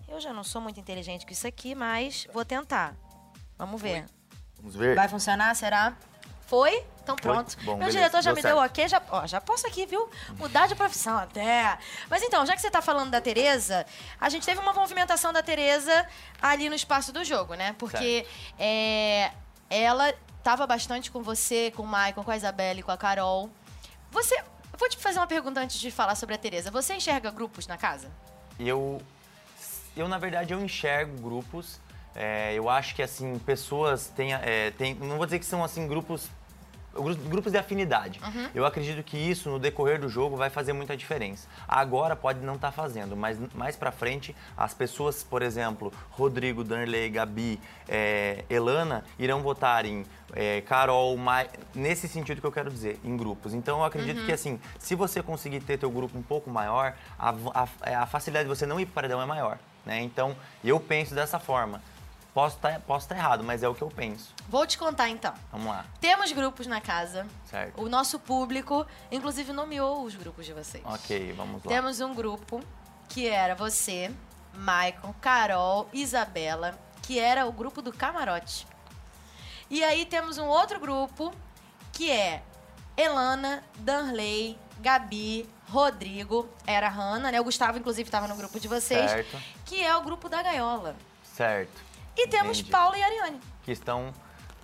Eu 0.09 0.21
já 0.21 0.33
não 0.33 0.45
sou 0.45 0.61
muito 0.61 0.79
inteligente 0.79 1.27
com 1.27 1.33
isso 1.33 1.47
aqui, 1.47 1.75
mas 1.75 2.27
vou 2.33 2.45
tentar. 2.45 2.95
Vamos 3.59 3.81
ver. 3.81 4.07
Vamos 4.59 4.75
ver. 4.77 4.95
Vai 4.95 5.09
funcionar, 5.09 5.55
será? 5.55 5.97
Foi? 6.47 6.85
Então 7.03 7.17
pronto. 7.17 7.57
Bom, 7.59 7.73
Meu 7.73 7.77
beleza. 7.79 7.99
diretor 7.99 8.23
já 8.23 8.31
Deu 8.31 8.37
me 8.37 8.43
certo. 8.43 8.55
deu 8.55 8.65
ok, 8.65 8.89
já, 8.89 9.03
ó, 9.11 9.27
já 9.27 9.41
posso 9.41 9.67
aqui, 9.67 9.85
viu? 9.85 10.09
Mudar 10.39 10.69
de 10.69 10.75
profissão 10.77 11.17
até. 11.19 11.77
Mas 12.09 12.23
então, 12.23 12.47
já 12.47 12.55
que 12.55 12.61
você 12.61 12.69
está 12.69 12.81
falando 12.81 13.11
da 13.11 13.21
Tereza, 13.21 13.85
a 14.21 14.29
gente 14.29 14.47
teve 14.47 14.61
uma 14.61 14.73
movimentação 14.73 15.33
da 15.33 15.43
Tereza 15.43 16.07
ali 16.41 16.69
no 16.69 16.75
espaço 16.75 17.13
do 17.13 17.25
jogo, 17.25 17.55
né? 17.55 17.75
Porque 17.79 18.25
é, 18.59 19.33
ela 19.69 20.15
estava 20.39 20.67
bastante 20.69 21.11
com 21.11 21.21
você, 21.23 21.73
com 21.75 21.83
o 21.83 21.87
Maicon, 21.87 22.23
com 22.23 22.31
a 22.31 22.37
Isabelle, 22.37 22.83
com 22.83 22.93
a 22.93 22.97
Carol. 22.97 23.51
Você. 24.13 24.37
Eu 24.37 24.79
vou 24.79 24.89
te 24.89 24.97
fazer 24.99 25.19
uma 25.19 25.27
pergunta 25.27 25.59
antes 25.61 25.81
de 25.81 25.91
falar 25.91 26.15
sobre 26.15 26.35
a 26.37 26.39
Tereza. 26.39 26.71
Você 26.71 26.95
enxerga 26.95 27.31
grupos 27.33 27.67
na 27.67 27.77
casa? 27.77 28.09
Eu. 28.59 29.03
Eu, 29.97 30.09
na 30.09 30.19
verdade, 30.19 30.53
eu 30.53 30.61
enxergo 30.61 31.21
grupos 31.21 31.81
é, 32.17 32.55
eu 32.55 32.71
acho 32.71 32.95
que 32.95 33.03
assim 33.03 33.39
pessoas 33.41 34.09
têm, 34.09 34.33
é, 34.33 34.71
têm, 34.71 34.95
não 34.95 35.19
vou 35.19 35.27
dizer 35.27 35.39
que 35.39 35.45
são 35.45 35.63
assim 35.63 35.87
grupos 35.87 36.31
grupos 37.29 37.53
de 37.53 37.59
afinidade. 37.59 38.19
Uhum. 38.25 38.49
Eu 38.55 38.65
acredito 38.65 39.05
que 39.05 39.19
isso 39.19 39.51
no 39.51 39.59
decorrer 39.59 40.01
do 40.01 40.09
jogo 40.09 40.35
vai 40.35 40.49
fazer 40.49 40.73
muita 40.73 40.97
diferença. 40.97 41.47
Agora 41.69 42.17
pode 42.17 42.41
não 42.41 42.55
estar 42.55 42.69
tá 42.69 42.73
fazendo, 42.73 43.15
mas 43.15 43.39
mais 43.55 43.77
para 43.77 43.93
frente 43.93 44.35
as 44.57 44.73
pessoas, 44.73 45.23
por 45.23 45.43
exemplo, 45.43 45.93
Rodrigo, 46.13 46.65
Danley, 46.65 47.11
Gabi, 47.11 47.61
é, 47.87 48.47
Elana 48.49 49.05
irão 49.19 49.43
votar 49.43 49.85
em 49.85 50.07
é, 50.33 50.63
Carol, 50.63 51.15
Mai, 51.19 51.51
nesse 51.75 52.09
sentido 52.09 52.41
que 52.41 52.47
eu 52.47 52.53
quero 52.53 52.71
dizer, 52.71 52.99
em 53.05 53.15
grupos. 53.15 53.53
Então 53.53 53.81
eu 53.81 53.85
acredito 53.85 54.21
uhum. 54.21 54.25
que 54.25 54.33
assim, 54.33 54.59
se 54.79 54.95
você 54.95 55.23
conseguir 55.23 55.61
ter 55.61 55.77
teu 55.77 55.91
grupo 55.91 56.17
um 56.17 56.23
pouco 56.23 56.49
maior, 56.49 56.95
a, 57.19 57.35
a, 57.55 58.03
a 58.05 58.07
facilidade 58.07 58.49
de 58.49 58.57
você 58.57 58.65
não 58.65 58.81
ir 58.81 58.87
para 58.87 58.93
o 58.93 58.95
paredão 58.95 59.21
é 59.21 59.27
maior. 59.27 59.59
Né? 59.87 60.03
Então 60.03 60.37
eu 60.63 60.79
penso 60.81 61.15
dessa 61.15 61.39
forma. 61.39 61.81
Posso 62.35 62.57
estar 62.57 62.73
tá, 62.73 62.81
posso 62.81 63.09
tá 63.09 63.17
errado, 63.17 63.43
mas 63.43 63.63
é 63.63 63.69
o 63.69 63.75
que 63.75 63.81
eu 63.81 63.89
penso. 63.89 64.35
Vou 64.47 64.67
te 64.67 64.77
contar 64.77 65.09
então. 65.09 65.33
Vamos 65.51 65.69
lá. 65.69 65.87
Temos 66.03 66.31
grupos 66.33 66.67
na 66.67 66.83
casa. 66.83 67.27
Certo. 67.47 67.81
O 67.81 67.89
nosso 67.89 68.19
público, 68.19 68.87
inclusive, 69.11 69.55
nomeou 69.55 70.03
os 70.03 70.15
grupos 70.15 70.45
de 70.45 70.53
vocês. 70.53 70.85
Ok, 70.85 71.33
vamos 71.33 71.65
lá. 71.65 71.71
Temos 71.71 72.01
um 72.01 72.15
grupo 72.15 72.61
que 73.09 73.27
era 73.27 73.55
você, 73.55 74.13
Maicon, 74.53 75.15
Carol, 75.19 75.89
Isabela, 75.95 76.79
que 77.01 77.19
era 77.19 77.47
o 77.47 77.53
grupo 77.53 77.81
do 77.81 77.91
camarote. 77.91 78.67
E 79.71 79.83
aí 79.83 80.05
temos 80.05 80.37
um 80.37 80.47
outro 80.47 80.79
grupo 80.79 81.33
que 81.91 82.11
é 82.11 82.43
Elana, 82.99 83.65
Danley, 83.79 84.59
Gabi, 84.81 85.49
Rodrigo, 85.69 86.49
era 86.67 86.87
a 86.87 86.91
Hanna, 86.91 87.31
né? 87.33 87.41
O 87.41 87.45
Gustavo, 87.45 87.79
inclusive, 87.79 88.07
estava 88.07 88.29
no 88.29 88.37
grupo 88.37 88.61
de 88.61 88.69
vocês. 88.69 89.11
Certo. 89.11 89.37
Que 89.65 89.83
é 89.83 89.97
o 89.97 90.03
grupo 90.03 90.29
da 90.29 90.43
gaiola. 90.43 90.95
Certo. 91.23 91.83
E 92.17 92.27
temos 92.29 92.59
Entendi. 92.59 92.71
Paula 92.71 92.97
e 92.97 93.03
Ariane. 93.03 93.41
Que 93.63 93.73
estão 93.73 94.13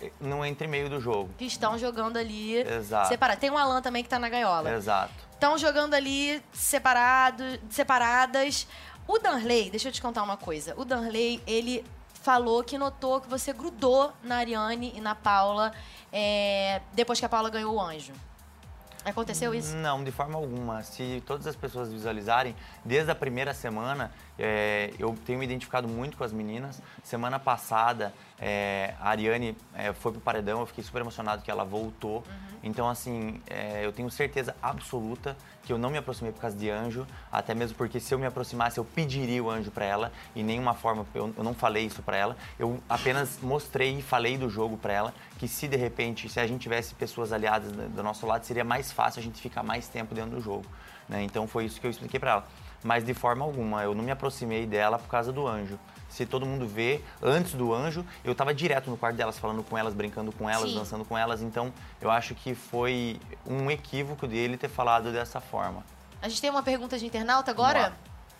eh, 0.01 0.11
no 0.19 0.43
entre 0.45 0.67
meio 0.67 0.89
do 0.89 0.99
jogo. 0.99 1.29
Que 1.37 1.45
estão 1.45 1.77
jogando 1.77 2.17
ali 2.17 2.55
Exato. 2.55 3.09
separado. 3.09 3.39
Tem 3.39 3.49
o 3.49 3.57
Alan 3.57 3.81
também 3.81 4.03
que 4.03 4.09
tá 4.09 4.17
na 4.17 4.29
gaiola. 4.29 4.71
Exato. 4.71 5.13
Estão 5.33 5.57
jogando 5.57 5.93
ali 5.93 6.41
separado, 6.51 7.43
separadas. 7.69 8.65
O 9.07 9.19
Danley, 9.19 9.69
deixa 9.69 9.89
eu 9.89 9.91
te 9.91 10.01
contar 10.01 10.23
uma 10.23 10.37
coisa. 10.37 10.73
O 10.77 10.85
Danley, 10.85 11.43
ele 11.45 11.85
falou 12.23 12.63
que 12.63 12.77
notou 12.77 13.19
que 13.19 13.29
você 13.29 13.51
grudou 13.51 14.13
na 14.23 14.37
Ariane 14.37 14.93
e 14.95 15.01
na 15.01 15.13
Paula 15.13 15.73
é, 16.11 16.81
depois 16.93 17.19
que 17.19 17.25
a 17.25 17.29
Paula 17.29 17.49
ganhou 17.49 17.75
o 17.75 17.81
anjo. 17.81 18.13
Aconteceu 19.05 19.53
isso? 19.53 19.75
Não, 19.75 20.03
de 20.03 20.11
forma 20.11 20.37
alguma. 20.37 20.81
Se 20.83 21.21
todas 21.25 21.45
as 21.45 21.55
pessoas 21.55 21.91
visualizarem, 21.91 22.55
desde 22.85 23.11
a 23.11 23.15
primeira 23.15 23.53
semana, 23.53 24.11
é, 24.39 24.93
eu 24.97 25.15
tenho 25.25 25.39
me 25.39 25.45
identificado 25.45 25.87
muito 25.87 26.17
com 26.17 26.23
as 26.23 26.31
meninas. 26.31 26.81
Semana 27.03 27.37
passada, 27.37 28.13
é, 28.39 28.93
a 28.99 29.09
Ariane 29.09 29.55
é, 29.73 29.93
foi 29.93 30.11
pro 30.11 30.21
paredão, 30.21 30.59
eu 30.59 30.65
fiquei 30.65 30.83
super 30.83 31.01
emocionado 31.01 31.41
que 31.41 31.51
ela 31.51 31.63
voltou. 31.63 32.17
Uhum. 32.17 32.57
Então, 32.63 32.89
assim, 32.89 33.41
é, 33.47 33.85
eu 33.85 33.91
tenho 33.91 34.09
certeza 34.09 34.55
absoluta 34.61 35.37
que 35.63 35.71
eu 35.71 35.77
não 35.77 35.89
me 35.89 35.97
aproximei 35.97 36.31
por 36.33 36.41
causa 36.41 36.57
de 36.57 36.69
anjo, 36.69 37.07
até 37.31 37.53
mesmo 37.53 37.77
porque 37.77 37.99
se 37.99 38.13
eu 38.13 38.19
me 38.19 38.25
aproximasse, 38.25 38.77
eu 38.77 38.83
pediria 38.83 39.41
o 39.41 39.49
anjo 39.49 39.71
para 39.71 39.85
ela 39.85 40.11
e 40.35 40.43
nenhuma 40.43 40.73
forma 40.73 41.05
eu, 41.13 41.33
eu 41.37 41.43
não 41.43 41.53
falei 41.53 41.85
isso 41.85 42.01
para 42.01 42.17
ela. 42.17 42.37
Eu 42.59 42.81
apenas 42.89 43.39
mostrei 43.41 43.97
e 43.97 44.01
falei 44.01 44.37
do 44.37 44.49
jogo 44.49 44.77
para 44.77 44.93
ela 44.93 45.13
que 45.37 45.47
se 45.47 45.67
de 45.67 45.77
repente, 45.77 46.27
se 46.27 46.39
a 46.39 46.47
gente 46.47 46.61
tivesse 46.61 46.93
pessoas 46.95 47.31
aliadas 47.31 47.71
do 47.71 48.03
nosso 48.03 48.25
lado, 48.25 48.45
seria 48.45 48.63
mais 48.63 48.91
fácil 48.91 49.19
a 49.19 49.23
gente 49.23 49.41
ficar 49.41 49.63
mais 49.63 49.87
tempo 49.87 50.13
dentro 50.13 50.31
do 50.31 50.41
jogo. 50.41 50.65
Né? 51.07 51.23
Então 51.23 51.47
foi 51.47 51.65
isso 51.65 51.79
que 51.79 51.87
eu 51.87 51.91
expliquei 51.91 52.19
para 52.19 52.31
ela. 52.31 52.47
Mas 52.83 53.05
de 53.05 53.13
forma 53.13 53.45
alguma, 53.45 53.83
eu 53.83 53.95
não 53.95 54.03
me 54.03 54.11
aproximei 54.11 54.65
dela 54.65 54.99
por 54.99 55.07
causa 55.07 55.31
do 55.31 55.47
anjo 55.47 55.79
se 56.13 56.27
todo 56.27 56.45
mundo 56.45 56.67
vê, 56.67 57.01
antes 57.21 57.53
do 57.53 57.73
anjo, 57.73 58.05
eu 58.23 58.33
estava 58.33 58.53
direto 58.53 58.87
no 58.87 58.95
quarto 58.95 59.15
delas, 59.15 59.39
falando 59.39 59.63
com 59.63 59.75
elas, 59.75 59.95
brincando 59.95 60.31
com 60.31 60.47
elas, 60.47 60.69
Sim. 60.69 60.75
dançando 60.75 61.03
com 61.03 61.17
elas. 61.17 61.41
Então, 61.41 61.73
eu 61.99 62.11
acho 62.11 62.35
que 62.35 62.53
foi 62.53 63.19
um 63.47 63.71
equívoco 63.71 64.27
dele 64.27 64.55
ter 64.55 64.69
falado 64.69 65.11
dessa 65.11 65.41
forma. 65.41 65.83
A 66.21 66.29
gente 66.29 66.39
tem 66.39 66.51
uma 66.51 66.61
pergunta 66.61 66.99
de 66.99 67.05
internauta 67.07 67.49
agora? 67.49 67.93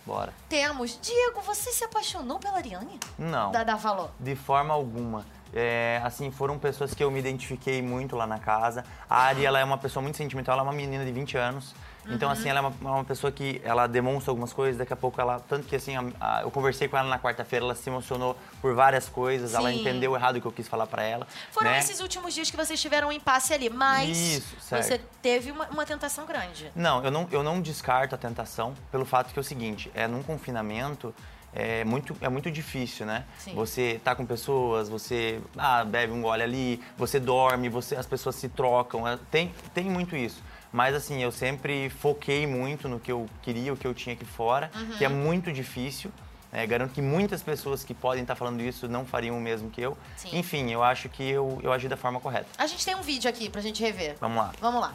Bora. 0.06 0.32
Temos. 0.48 1.00
Diego, 1.02 1.42
você 1.42 1.72
se 1.72 1.84
apaixonou 1.84 2.38
pela 2.38 2.58
Ariane? 2.58 3.00
Não. 3.18 3.52
Da, 3.52 3.64
da 3.64 3.76
Valor? 3.76 4.12
De 4.20 4.36
forma 4.36 4.72
alguma. 4.72 5.26
É, 5.52 6.00
assim, 6.04 6.30
foram 6.30 6.60
pessoas 6.60 6.94
que 6.94 7.04
eu 7.04 7.10
me 7.10 7.20
identifiquei 7.20 7.82
muito 7.82 8.16
lá 8.16 8.28
na 8.28 8.38
casa. 8.38 8.86
A 9.10 9.24
Ari, 9.24 9.46
ela 9.46 9.60
é 9.60 9.64
uma 9.64 9.80
pessoa 9.80 10.04
muito 10.04 10.18
sentimental, 10.18 10.54
ela 10.54 10.62
é 10.62 10.68
uma 10.70 10.74
menina 10.74 11.04
de 11.04 11.12
20 11.12 11.38
anos. 11.38 11.74
Então, 12.10 12.30
assim, 12.30 12.50
ela 12.50 12.60
é 12.60 12.62
uma, 12.62 12.92
uma 12.96 13.04
pessoa 13.04 13.32
que 13.32 13.62
ela 13.64 13.88
demonstra 13.88 14.32
algumas 14.32 14.52
coisas, 14.52 14.78
daqui 14.78 14.92
a 14.94 14.96
pouco 14.96 15.20
ela. 15.22 15.40
Tanto 15.48 15.68
que, 15.68 15.76
assim, 15.76 15.96
a- 15.96 16.04
a- 16.20 16.42
eu 16.42 16.52
conversei 16.52 16.88
com 16.88 16.98
ela 16.98 17.08
na 17.08 17.18
quarta-feira, 17.20 17.66
ela 17.66 17.76
se 17.76 17.90
emocionou 17.90 18.36
por 18.62 18.74
várias 18.76 19.08
coisas, 19.08 19.54
ela 19.54 19.72
Sim. 19.72 19.80
entendeu 19.80 20.16
errado 20.16 20.38
o 20.38 20.42
que 20.42 20.48
eu 20.48 20.52
quis 20.52 20.68
falar 20.68 20.88
pra 20.88 21.04
ela. 21.04 21.26
Foram 21.52 21.72
né? 21.72 21.80
esses 21.80 22.00
últimos 22.00 22.34
dias 22.34 22.52
que 22.52 22.58
vocês 22.58 22.82
tiveram 22.82 23.08
um 23.08 23.12
impasse 23.12 23.54
ali, 23.54 23.70
mas 23.70 24.18
Isso, 24.18 24.56
certo. 24.60 24.84
você 24.84 25.02
teve 25.22 25.52
uma, 25.52 25.68
uma 25.70 25.86
tentação 25.86 26.26
grande. 26.26 26.72
Não, 26.76 27.04
eu 27.04 27.12
não, 27.12 27.28
eu 27.32 27.44
não 27.44 27.62
descarto 27.62 28.16
a 28.16 28.18
tentação 28.18 28.74
pelo 28.92 29.06
fato 29.06 29.32
que 29.32 29.40
é 29.40 29.42
o 29.42 29.44
seguinte, 29.44 29.90
é 29.94 30.08
num 30.08 30.24
confinamento 30.24 31.14
é 31.56 31.84
muito, 31.84 32.18
é 32.20 32.28
muito 32.30 32.50
difícil, 32.50 33.06
né? 33.06 33.26
Sim. 33.38 33.54
Você 33.54 34.02
tá 34.04 34.16
com 34.16 34.26
pessoas, 34.26 34.90
você 34.90 35.40
ah, 35.56 35.86
bebe 35.86 36.12
um 36.12 36.20
gole 36.22 36.42
ali, 36.42 36.84
você 36.98 37.20
dorme, 37.20 37.70
você, 37.70 37.96
as 37.96 38.08
pessoas 38.08 38.36
se 38.36 38.50
trocam, 38.50 39.08
é, 39.08 39.20
tem, 39.30 39.54
tem 39.72 39.86
muito 39.86 40.16
isso. 40.16 40.42
Mas 40.74 40.96
assim, 40.96 41.22
eu 41.22 41.32
sempre 41.32 41.90
foquei 41.90 42.48
muito 42.48 42.90
no 42.90 43.00
que 43.00 43.12
eu 43.12 43.28
queria, 43.44 43.72
o 43.72 43.78
que 43.78 43.86
eu 43.86 43.94
tinha 43.94 44.16
aqui 44.16 44.26
fora, 44.26 44.72
Uhum. 44.76 44.98
que 44.98 45.06
é 45.06 45.10
muito 45.10 45.52
difícil. 45.54 46.12
É, 46.52 46.66
garanto 46.68 46.92
que 46.94 47.02
muitas 47.02 47.42
pessoas 47.42 47.84
que 47.84 47.94
podem 47.96 48.22
estar 48.24 48.36
falando 48.36 48.62
isso 48.62 48.88
não 48.88 49.06
fariam 49.06 49.38
o 49.38 49.42
mesmo 49.42 49.70
que 49.72 49.82
eu. 49.82 49.98
Sim. 50.16 50.30
Enfim, 50.38 50.72
eu 50.72 50.84
acho 50.84 51.10
que 51.10 51.24
eu, 51.28 51.60
eu 51.64 51.72
agi 51.74 51.88
da 51.88 51.98
forma 51.98 52.20
correta. 52.20 52.46
A 52.58 52.68
gente 52.68 52.84
tem 52.86 52.96
um 52.96 53.02
vídeo 53.02 53.30
aqui 53.30 53.50
pra 53.50 53.62
gente 53.62 53.82
rever. 53.82 54.16
Vamos 54.20 54.38
lá. 54.38 54.52
Vamos 54.62 54.82
lá. 54.82 54.94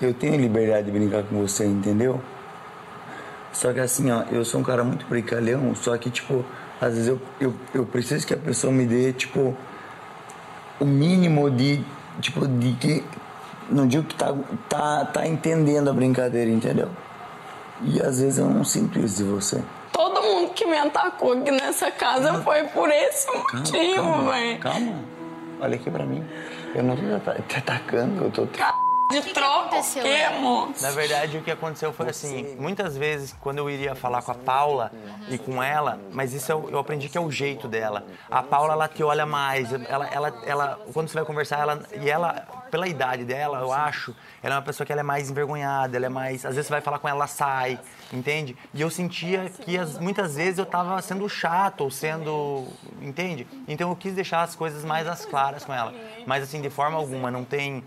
Eu 0.00 0.14
tenho 0.14 0.36
liberdade 0.36 0.86
de 0.86 0.92
brincar 0.92 1.22
com 1.24 1.36
você, 1.40 1.64
entendeu? 1.66 2.20
Só 3.52 3.72
que 3.72 3.80
assim, 3.80 4.10
ó, 4.10 4.22
eu 4.30 4.44
sou 4.44 4.60
um 4.60 4.64
cara 4.64 4.82
muito 4.84 5.06
brincalhão, 5.06 5.74
só 5.74 5.96
que, 5.98 6.10
tipo, 6.10 6.44
às 6.80 6.94
vezes 6.94 7.08
eu, 7.08 7.20
eu, 7.40 7.54
eu 7.74 7.86
preciso 7.86 8.24
que 8.26 8.34
a 8.34 8.36
pessoa 8.36 8.72
me 8.72 8.84
dê, 8.86 9.12
tipo, 9.12 9.56
o 10.80 10.84
mínimo 10.84 11.50
de, 11.50 11.84
tipo, 12.20 12.46
de 12.46 12.72
que. 12.74 13.04
Não 13.68 13.86
digo 13.86 14.04
que 14.04 14.14
tá, 14.14 14.34
tá, 14.68 15.04
tá 15.06 15.26
entendendo 15.26 15.90
a 15.90 15.92
brincadeira, 15.92 16.50
entendeu? 16.50 16.88
E 17.82 18.00
às 18.00 18.20
vezes 18.20 18.38
eu 18.38 18.48
não 18.48 18.64
sinto 18.64 18.98
isso 18.98 19.18
de 19.18 19.24
você. 19.24 19.62
Todo 19.92 20.22
mundo 20.22 20.52
que 20.54 20.64
me 20.66 20.76
atacou 20.78 21.32
aqui 21.32 21.50
nessa 21.50 21.90
casa 21.90 22.34
foi 22.42 22.64
por 22.64 22.88
esse 22.90 23.26
motivo, 23.30 23.94
calma, 23.96 24.32
velho. 24.32 24.58
calma. 24.60 24.94
Olha 25.60 25.74
aqui 25.76 25.90
pra 25.90 26.04
mim. 26.04 26.24
Eu 26.74 26.82
não 26.82 26.96
tô 26.96 27.02
te 27.02 27.12
ata- 27.14 27.42
te 27.48 27.56
atacando, 27.58 28.24
eu 28.24 28.30
tô. 28.30 28.46
te- 28.46 28.58
De 29.10 29.22
que 29.22 29.32
troca, 29.32 29.76
né? 29.76 30.38
moço? 30.38 30.82
Na 30.82 30.90
verdade, 30.90 31.38
o 31.38 31.42
que 31.42 31.50
aconteceu 31.50 31.92
foi 31.94 32.10
assim, 32.10 32.54
muitas 32.58 32.94
vezes 32.94 33.34
quando 33.40 33.56
eu 33.56 33.70
iria 33.70 33.94
falar 33.94 34.20
com 34.20 34.32
a 34.32 34.34
Paula 34.34 34.92
e 35.30 35.38
com 35.38 35.62
ela, 35.62 35.98
mas 36.12 36.34
isso 36.34 36.52
eu, 36.52 36.68
eu 36.70 36.78
aprendi 36.78 37.08
que 37.08 37.16
é 37.16 37.20
o 37.20 37.30
jeito 37.30 37.66
dela. 37.66 38.04
A 38.30 38.42
Paula, 38.42 38.74
ela 38.74 38.86
te 38.86 39.02
olha 39.02 39.24
mais, 39.24 39.72
ela, 39.72 40.06
ela, 40.08 40.42
ela, 40.44 40.80
quando 40.92 41.08
você 41.08 41.14
vai 41.14 41.24
conversar, 41.24 41.60
ela, 41.60 41.82
e 41.98 42.10
ela, 42.10 42.46
pela 42.70 42.86
idade 42.86 43.24
dela, 43.24 43.60
eu 43.60 43.72
acho, 43.72 44.14
ela 44.42 44.56
é 44.56 44.58
uma 44.58 44.64
pessoa 44.64 44.86
que 44.86 44.92
ela 44.92 45.00
é 45.00 45.04
mais 45.04 45.30
envergonhada, 45.30 45.96
ela 45.96 46.06
é 46.06 46.10
mais, 46.10 46.44
às 46.44 46.54
vezes 46.54 46.66
você 46.66 46.74
vai 46.74 46.82
falar 46.82 46.98
com 46.98 47.08
ela, 47.08 47.18
ela 47.18 47.26
sai, 47.26 47.80
entende? 48.12 48.56
E 48.74 48.82
eu 48.82 48.90
sentia 48.90 49.48
que 49.48 49.78
as, 49.78 49.98
muitas 49.98 50.36
vezes 50.36 50.58
eu 50.58 50.66
tava 50.66 51.00
sendo 51.00 51.26
chato 51.30 51.80
ou 51.80 51.90
sendo, 51.90 52.66
entende? 53.00 53.46
Então 53.66 53.88
eu 53.88 53.96
quis 53.96 54.12
deixar 54.12 54.42
as 54.42 54.54
coisas 54.54 54.84
mais 54.84 55.08
às 55.08 55.24
claras 55.24 55.64
com 55.64 55.72
ela. 55.72 55.94
Mas 56.26 56.42
assim, 56.42 56.60
de 56.60 56.68
forma 56.68 56.98
alguma, 56.98 57.30
não 57.30 57.42
tem 57.42 57.82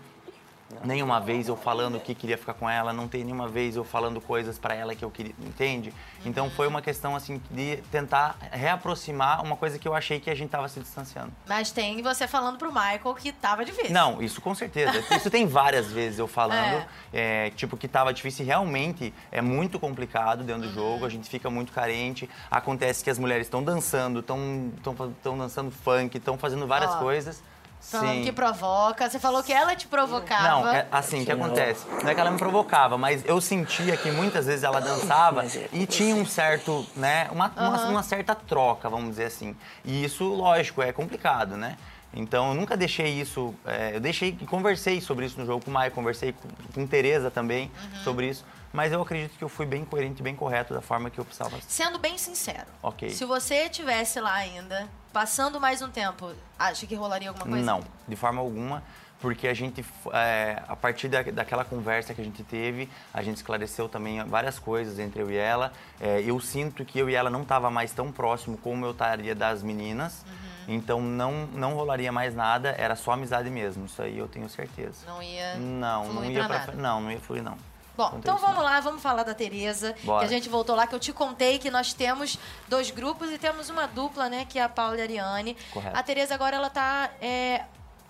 nenhuma 0.84 1.20
vez 1.20 1.48
eu 1.48 1.56
falando 1.56 2.00
que 2.00 2.14
queria 2.14 2.38
ficar 2.38 2.54
com 2.54 2.68
ela, 2.68 2.92
não 2.92 3.08
tem 3.08 3.24
nenhuma 3.24 3.48
vez 3.48 3.76
eu 3.76 3.84
falando 3.84 4.20
coisas 4.20 4.58
pra 4.58 4.74
ela 4.74 4.94
que 4.94 5.04
eu 5.04 5.10
queria, 5.10 5.34
entende? 5.40 5.92
Então 6.24 6.50
foi 6.50 6.66
uma 6.66 6.82
questão 6.82 7.14
assim 7.14 7.40
de 7.50 7.76
tentar 7.90 8.36
reaproximar 8.50 9.42
uma 9.42 9.56
coisa 9.56 9.78
que 9.78 9.86
eu 9.86 9.94
achei 9.94 10.20
que 10.20 10.30
a 10.30 10.34
gente 10.34 10.50
tava 10.50 10.68
se 10.68 10.80
distanciando. 10.80 11.32
Mas 11.46 11.70
tem 11.70 12.02
você 12.02 12.26
falando 12.26 12.58
pro 12.58 12.72
Michael 12.72 13.14
que 13.14 13.32
tava 13.32 13.64
difícil. 13.64 13.92
Não, 13.92 14.22
isso 14.22 14.40
com 14.40 14.54
certeza. 14.54 15.04
Isso 15.14 15.30
tem 15.30 15.46
várias 15.46 15.90
vezes 15.90 16.18
eu 16.18 16.26
falando, 16.26 16.84
é, 17.12 17.50
tipo, 17.50 17.76
que 17.76 17.88
tava 17.88 18.12
difícil 18.12 18.44
e 18.44 18.46
realmente 18.46 19.14
é 19.30 19.40
muito 19.40 19.78
complicado 19.78 20.44
dentro 20.44 20.68
do 20.68 20.74
jogo, 20.74 21.04
a 21.04 21.08
gente 21.08 21.28
fica 21.28 21.50
muito 21.50 21.72
carente. 21.72 22.28
Acontece 22.50 23.02
que 23.04 23.10
as 23.10 23.18
mulheres 23.18 23.46
estão 23.46 23.62
dançando, 23.62 24.20
estão 24.20 25.38
dançando 25.38 25.70
funk, 25.70 26.16
estão 26.16 26.38
fazendo 26.38 26.66
várias 26.66 26.94
coisas. 26.96 27.42
Falando 27.82 28.22
que 28.22 28.32
provoca. 28.32 29.10
Você 29.10 29.18
falou 29.18 29.42
que 29.42 29.52
ela 29.52 29.74
te 29.74 29.86
provocava. 29.86 30.48
Não, 30.48 30.68
é 30.68 30.86
assim, 30.90 31.22
o 31.22 31.24
que 31.24 31.32
acontece? 31.32 31.84
Não 32.02 32.08
é 32.08 32.14
que 32.14 32.20
ela 32.20 32.30
me 32.30 32.38
provocava, 32.38 32.96
mas 32.96 33.24
eu 33.26 33.40
sentia 33.40 33.96
que 33.96 34.10
muitas 34.10 34.46
vezes 34.46 34.62
ela 34.62 34.80
dançava 34.80 35.44
e 35.72 35.86
tinha 35.86 36.14
um 36.14 36.24
certo, 36.24 36.86
né, 36.96 37.28
uma, 37.32 37.52
uma, 37.56 37.86
uma 37.88 38.02
certa 38.02 38.34
troca, 38.34 38.88
vamos 38.88 39.10
dizer 39.10 39.24
assim. 39.24 39.56
E 39.84 40.04
isso, 40.04 40.24
lógico, 40.24 40.80
é 40.80 40.92
complicado, 40.92 41.56
né? 41.56 41.76
Então, 42.14 42.50
eu 42.50 42.54
nunca 42.54 42.76
deixei 42.76 43.08
isso, 43.08 43.54
é, 43.64 43.96
eu 43.96 44.00
deixei, 44.00 44.36
conversei 44.46 45.00
sobre 45.00 45.24
isso 45.24 45.40
no 45.40 45.46
jogo 45.46 45.64
com 45.64 45.70
o 45.70 45.74
Maio, 45.74 45.90
conversei 45.90 46.32
com, 46.32 46.48
com 46.74 46.86
Tereza 46.86 47.30
também 47.30 47.70
sobre 48.04 48.28
isso, 48.28 48.44
mas 48.72 48.92
eu 48.92 49.00
acredito 49.02 49.36
que 49.36 49.44
eu 49.44 49.48
fui 49.48 49.66
bem 49.66 49.84
coerente 49.84 50.20
e 50.20 50.22
bem 50.22 50.34
correto 50.34 50.72
da 50.74 50.80
forma 50.80 51.10
que 51.10 51.18
eu 51.18 51.24
precisava. 51.24 51.56
Sendo 51.68 51.98
bem 51.98 52.16
sincero. 52.18 52.66
Ok. 52.82 53.10
Se 53.10 53.24
você 53.24 53.68
tivesse 53.68 54.20
lá 54.20 54.34
ainda, 54.34 54.88
passando 55.12 55.60
mais 55.60 55.82
um 55.82 55.90
tempo, 55.90 56.32
acha 56.58 56.86
que 56.86 56.94
rolaria 56.94 57.28
alguma 57.28 57.46
coisa? 57.46 57.64
Não, 57.64 57.82
de 58.08 58.16
forma 58.16 58.40
alguma, 58.40 58.82
porque 59.20 59.46
a 59.46 59.54
gente, 59.54 59.84
é, 60.12 60.60
a 60.66 60.74
partir 60.74 61.08
da, 61.08 61.22
daquela 61.22 61.64
conversa 61.64 62.12
que 62.12 62.20
a 62.20 62.24
gente 62.24 62.42
teve, 62.42 62.88
a 63.14 63.22
gente 63.22 63.36
esclareceu 63.36 63.88
também 63.88 64.24
várias 64.24 64.58
coisas 64.58 64.98
entre 64.98 65.22
eu 65.22 65.30
e 65.30 65.36
ela. 65.36 65.72
É, 66.00 66.20
eu 66.22 66.40
sinto 66.40 66.84
que 66.84 66.98
eu 66.98 67.08
e 67.08 67.14
ela 67.14 67.30
não 67.30 67.44
tava 67.44 67.70
mais 67.70 67.92
tão 67.92 68.10
próximo 68.10 68.56
como 68.58 68.84
eu 68.84 68.90
estaria 68.90 69.34
das 69.34 69.62
meninas, 69.62 70.24
então 70.66 71.00
não, 71.00 71.46
não 71.54 71.74
rolaria 71.74 72.10
mais 72.10 72.34
nada, 72.34 72.74
era 72.78 72.96
só 72.96 73.12
amizade 73.12 73.48
mesmo, 73.50 73.84
isso 73.86 74.00
aí 74.02 74.18
eu 74.18 74.26
tenho 74.26 74.48
certeza. 74.48 75.06
Não 75.06 75.22
ia 75.22 75.56
Não, 75.56 76.12
não 76.12 76.24
ia 76.24 76.44
pra 76.46 76.58
nada. 76.58 76.72
não, 76.72 77.00
não 77.00 77.12
ia 77.12 77.20
fluir 77.20 77.42
não. 77.42 77.56
Bom, 77.96 78.08
Quanto 78.08 78.18
então 78.20 78.34
isso, 78.36 78.40
vamos 78.44 78.56
não. 78.58 78.64
lá, 78.64 78.80
vamos 78.80 79.02
falar 79.02 79.22
da 79.22 79.34
Tereza. 79.34 79.94
Bora. 80.02 80.20
Que 80.20 80.24
a 80.24 80.28
gente 80.28 80.48
voltou 80.48 80.74
lá, 80.74 80.86
que 80.86 80.94
eu 80.94 81.00
te 81.00 81.12
contei 81.12 81.58
que 81.58 81.70
nós 81.70 81.92
temos 81.92 82.38
dois 82.68 82.90
grupos 82.90 83.30
e 83.30 83.36
temos 83.38 83.68
uma 83.68 83.86
dupla, 83.86 84.28
né? 84.30 84.46
Que 84.48 84.58
é 84.58 84.62
a 84.62 84.68
Paula 84.68 84.96
e 84.96 85.00
a 85.00 85.04
Ariane. 85.04 85.56
Correto. 85.72 85.96
A 85.98 86.02
Tereza 86.02 86.34
agora, 86.34 86.56
ela 86.56 86.70
tá 86.70 87.10
é, 87.20 87.64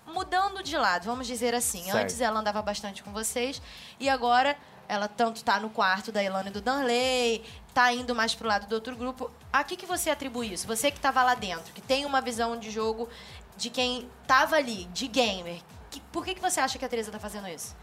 mudando 0.07 0.63
de 0.63 0.77
lado, 0.77 1.03
vamos 1.05 1.27
dizer 1.27 1.53
assim. 1.53 1.83
Certo. 1.83 1.97
Antes 1.97 2.21
ela 2.21 2.39
andava 2.39 2.61
bastante 2.61 3.03
com 3.03 3.11
vocês 3.11 3.61
e 3.99 4.09
agora 4.09 4.55
ela 4.87 5.07
tanto 5.07 5.43
tá 5.43 5.59
no 5.59 5.69
quarto 5.69 6.11
da 6.11 6.23
Elane 6.23 6.49
e 6.49 6.51
do 6.51 6.61
Danley, 6.61 7.43
tá 7.73 7.91
indo 7.93 8.13
mais 8.13 8.35
pro 8.35 8.47
lado 8.47 8.67
do 8.67 8.75
outro 8.75 8.95
grupo. 8.95 9.31
A 9.51 9.63
que, 9.63 9.75
que 9.75 9.85
você 9.85 10.09
atribui 10.09 10.51
isso? 10.53 10.67
Você 10.67 10.91
que 10.91 10.99
tava 10.99 11.23
lá 11.23 11.35
dentro, 11.35 11.73
que 11.73 11.81
tem 11.81 12.05
uma 12.05 12.21
visão 12.21 12.57
de 12.57 12.69
jogo 12.69 13.09
de 13.57 13.69
quem 13.69 14.09
tava 14.27 14.55
ali, 14.55 14.85
de 14.85 15.07
gamer. 15.07 15.61
Que- 15.89 15.99
por 16.11 16.25
que, 16.25 16.35
que 16.35 16.41
você 16.41 16.59
acha 16.59 16.77
que 16.79 16.85
a 16.85 16.89
Tereza 16.89 17.11
tá 17.11 17.19
fazendo 17.19 17.47
isso? 17.47 17.75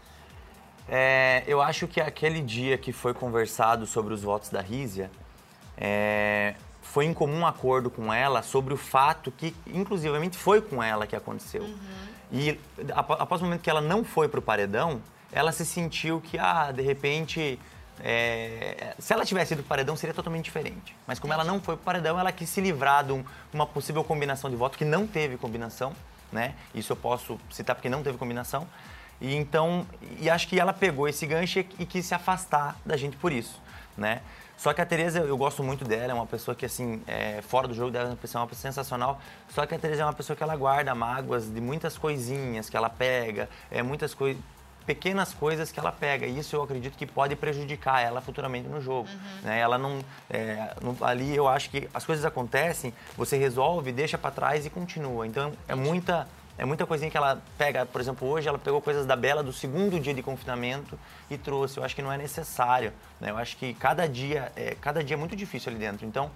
É, 0.89 1.43
eu 1.47 1.61
acho 1.61 1.87
que 1.87 2.01
aquele 2.01 2.41
dia 2.41 2.77
que 2.77 2.91
foi 2.91 3.13
conversado 3.13 3.85
sobre 3.85 4.13
os 4.13 4.21
votos 4.21 4.49
da 4.49 4.61
Rízia, 4.61 5.09
é, 5.77 6.55
foi 6.81 7.05
em 7.05 7.13
comum 7.13 7.45
acordo 7.45 7.89
com 7.89 8.13
ela 8.13 8.41
sobre 8.41 8.73
o 8.73 8.77
fato 8.77 9.31
que, 9.31 9.55
inclusivamente, 9.67 10.37
foi 10.37 10.61
com 10.61 10.83
ela 10.83 11.07
que 11.07 11.15
aconteceu. 11.15 11.63
E 12.31 12.59
apo- 12.93 13.13
após 13.13 13.41
o 13.41 13.45
momento 13.45 13.61
que 13.61 13.69
ela 13.69 13.81
não 13.81 14.03
foi 14.03 14.27
pro 14.27 14.41
paredão, 14.41 15.01
ela 15.31 15.51
se 15.51 15.65
sentiu 15.65 16.19
que, 16.19 16.37
ah, 16.37 16.71
de 16.71 16.81
repente, 16.81 17.57
é, 18.03 18.93
se 18.99 19.13
ela 19.13 19.25
tivesse 19.25 19.53
ido 19.53 19.61
pro 19.63 19.69
paredão, 19.69 19.95
seria 19.95 20.13
totalmente 20.13 20.45
diferente. 20.45 20.95
Mas 21.07 21.19
como 21.19 21.31
ela 21.33 21.43
não 21.45 21.61
foi 21.61 21.75
pro 21.77 21.85
paredão, 21.85 22.19
ela 22.19 22.31
quis 22.31 22.49
se 22.49 22.59
livrar 22.59 23.05
de 23.05 23.13
um- 23.13 23.23
uma 23.53 23.65
possível 23.65 24.03
combinação 24.03 24.49
de 24.49 24.55
voto 24.55 24.77
que 24.77 24.83
não 24.85 25.07
teve 25.07 25.37
combinação, 25.37 25.93
né? 26.31 26.55
Isso 26.75 26.91
eu 26.91 26.97
posso 26.97 27.39
citar 27.49 27.75
porque 27.75 27.89
não 27.89 28.03
teve 28.03 28.17
combinação. 28.17 28.67
E 29.21 29.35
então, 29.35 29.85
e 30.19 30.29
acho 30.29 30.47
que 30.47 30.59
ela 30.59 30.73
pegou 30.73 31.07
esse 31.07 31.25
gancho 31.27 31.59
e, 31.59 31.67
e 31.79 31.85
quis 31.85 32.05
se 32.05 32.13
afastar 32.15 32.75
da 32.85 32.97
gente 32.97 33.15
por 33.17 33.31
isso, 33.31 33.61
né? 33.95 34.21
Só 34.57 34.73
que 34.73 34.81
a 34.81 34.85
Tereza, 34.85 35.19
eu 35.19 35.35
gosto 35.37 35.63
muito 35.63 35.83
dela, 35.85 36.11
é 36.11 36.13
uma 36.13 36.25
pessoa 36.27 36.53
que, 36.53 36.65
assim, 36.65 37.01
é, 37.07 37.41
fora 37.41 37.67
do 37.67 37.73
jogo 37.73 37.89
dela, 37.89 38.05
é 38.05 38.11
uma 38.11 38.15
pessoa, 38.15 38.45
pessoa 38.45 38.61
sensacional. 38.61 39.19
Só 39.49 39.65
que 39.65 39.73
a 39.73 39.79
Tereza 39.79 40.03
é 40.03 40.05
uma 40.05 40.13
pessoa 40.13 40.35
que 40.37 40.43
ela 40.43 40.55
guarda 40.55 40.93
mágoas 40.93 41.51
de 41.51 41.59
muitas 41.59 41.97
coisinhas 41.97 42.69
que 42.69 42.77
ela 42.77 42.87
pega, 42.89 43.49
é, 43.71 43.81
muitas 43.81 44.13
coisas, 44.13 44.39
pequenas 44.85 45.33
coisas 45.33 45.71
que 45.71 45.79
ela 45.79 45.91
pega. 45.91 46.27
E 46.27 46.37
isso 46.37 46.55
eu 46.55 46.61
acredito 46.61 46.95
que 46.95 47.07
pode 47.07 47.35
prejudicar 47.35 48.01
ela 48.01 48.21
futuramente 48.21 48.67
no 48.67 48.79
jogo. 48.79 49.09
Né? 49.41 49.59
Ela 49.59 49.79
não, 49.79 49.99
é, 50.29 50.75
não- 50.79 50.95
Ali 51.01 51.35
eu 51.35 51.47
acho 51.47 51.69
que 51.71 51.89
as 51.91 52.05
coisas 52.05 52.23
acontecem, 52.23 52.93
você 53.17 53.37
resolve, 53.37 53.91
deixa 53.91 54.15
pra 54.15 54.29
trás 54.29 54.63
e 54.63 54.69
continua. 54.69 55.25
Então 55.25 55.53
é 55.67 55.73
muita. 55.73 56.27
É 56.61 56.65
muita 56.65 56.85
coisinha 56.85 57.09
que 57.09 57.17
ela 57.17 57.41
pega, 57.57 57.87
por 57.87 57.99
exemplo, 57.99 58.27
hoje 58.27 58.47
ela 58.47 58.59
pegou 58.59 58.79
coisas 58.79 59.03
da 59.03 59.15
Bela 59.15 59.41
do 59.41 59.51
segundo 59.51 59.99
dia 59.99 60.13
de 60.13 60.21
confinamento 60.21 60.97
e 61.27 61.35
trouxe. 61.35 61.79
Eu 61.79 61.83
acho 61.83 61.95
que 61.95 62.03
não 62.03 62.13
é 62.13 62.19
necessário, 62.19 62.93
né? 63.19 63.31
Eu 63.31 63.37
acho 63.37 63.57
que 63.57 63.73
cada 63.73 64.07
dia, 64.07 64.51
é, 64.55 64.75
cada 64.79 65.03
dia 65.03 65.15
é 65.15 65.17
muito 65.17 65.35
difícil 65.35 65.71
ali 65.71 65.79
dentro. 65.79 66.05
Então, 66.05 66.29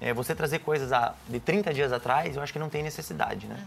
é, 0.00 0.14
você 0.14 0.34
trazer 0.34 0.60
coisas 0.60 0.94
a, 0.94 1.12
de 1.28 1.38
30 1.38 1.74
dias 1.74 1.92
atrás, 1.92 2.34
eu 2.34 2.42
acho 2.42 2.54
que 2.54 2.58
não 2.58 2.70
tem 2.70 2.82
necessidade, 2.82 3.46
né? 3.46 3.62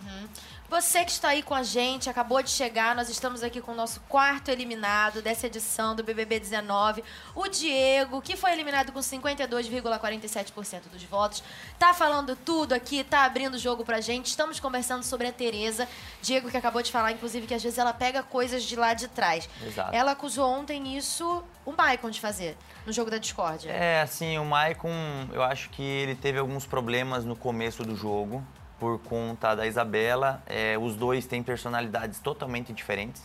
Você 0.69 1.03
que 1.03 1.09
está 1.09 1.29
aí 1.29 1.41
com 1.41 1.55
a 1.55 1.63
gente, 1.63 2.11
acabou 2.11 2.43
de 2.43 2.51
chegar, 2.51 2.95
nós 2.95 3.09
estamos 3.09 3.41
aqui 3.41 3.59
com 3.59 3.71
o 3.71 3.75
nosso 3.75 3.99
quarto 4.01 4.49
eliminado 4.51 5.19
dessa 5.19 5.47
edição 5.47 5.95
do 5.95 6.03
BBB 6.03 6.39
19, 6.39 7.03
o 7.33 7.47
Diego, 7.47 8.21
que 8.21 8.37
foi 8.37 8.51
eliminado 8.51 8.91
com 8.91 8.99
52,47% 8.99 10.81
dos 10.91 11.01
votos. 11.05 11.43
Tá 11.79 11.91
falando 11.91 12.35
tudo 12.35 12.73
aqui, 12.73 13.03
tá 13.03 13.25
abrindo 13.25 13.55
o 13.55 13.57
jogo 13.57 13.83
pra 13.83 13.99
gente. 13.99 14.27
Estamos 14.27 14.59
conversando 14.59 15.01
sobre 15.01 15.25
a 15.25 15.31
Tereza, 15.31 15.87
Diego 16.21 16.51
que 16.51 16.57
acabou 16.57 16.83
de 16.83 16.91
falar 16.91 17.13
inclusive 17.13 17.47
que 17.47 17.55
às 17.55 17.63
vezes 17.63 17.79
ela 17.79 17.91
pega 17.91 18.21
coisas 18.21 18.61
de 18.61 18.75
lá 18.75 18.93
de 18.93 19.07
trás. 19.07 19.49
Exato. 19.65 19.95
Ela 19.95 20.11
acusou 20.11 20.47
ontem 20.47 20.95
isso 20.95 21.43
o 21.65 21.71
Maicon 21.71 22.11
de 22.11 22.21
fazer 22.21 22.55
no 22.85 22.93
jogo 22.93 23.09
da 23.09 23.17
discórdia. 23.17 23.71
É, 23.71 24.01
assim, 24.01 24.37
o 24.37 24.45
Maicon, 24.45 24.91
eu 25.33 25.41
acho 25.41 25.71
que 25.71 25.81
ele 25.81 26.13
teve 26.13 26.37
alguns 26.37 26.67
problemas 26.67 27.25
no 27.25 27.35
começo 27.35 27.83
do 27.83 27.95
jogo, 27.95 28.45
por 28.79 28.99
conta 28.99 29.55
da 29.55 29.67
Isabela. 29.67 30.41
É, 30.47 30.77
os 30.77 30.95
dois 30.95 31.25
têm 31.25 31.43
personalidades 31.43 32.19
totalmente 32.19 32.71
diferentes. 32.73 33.21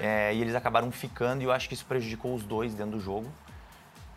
É, 0.00 0.34
e 0.34 0.40
eles 0.40 0.54
acabaram 0.56 0.90
ficando 0.90 1.42
e 1.42 1.44
eu 1.44 1.52
acho 1.52 1.68
que 1.68 1.74
isso 1.74 1.84
prejudicou 1.84 2.34
os 2.34 2.42
dois 2.42 2.74
dentro 2.74 2.98
do 2.98 3.00
jogo. 3.00 3.30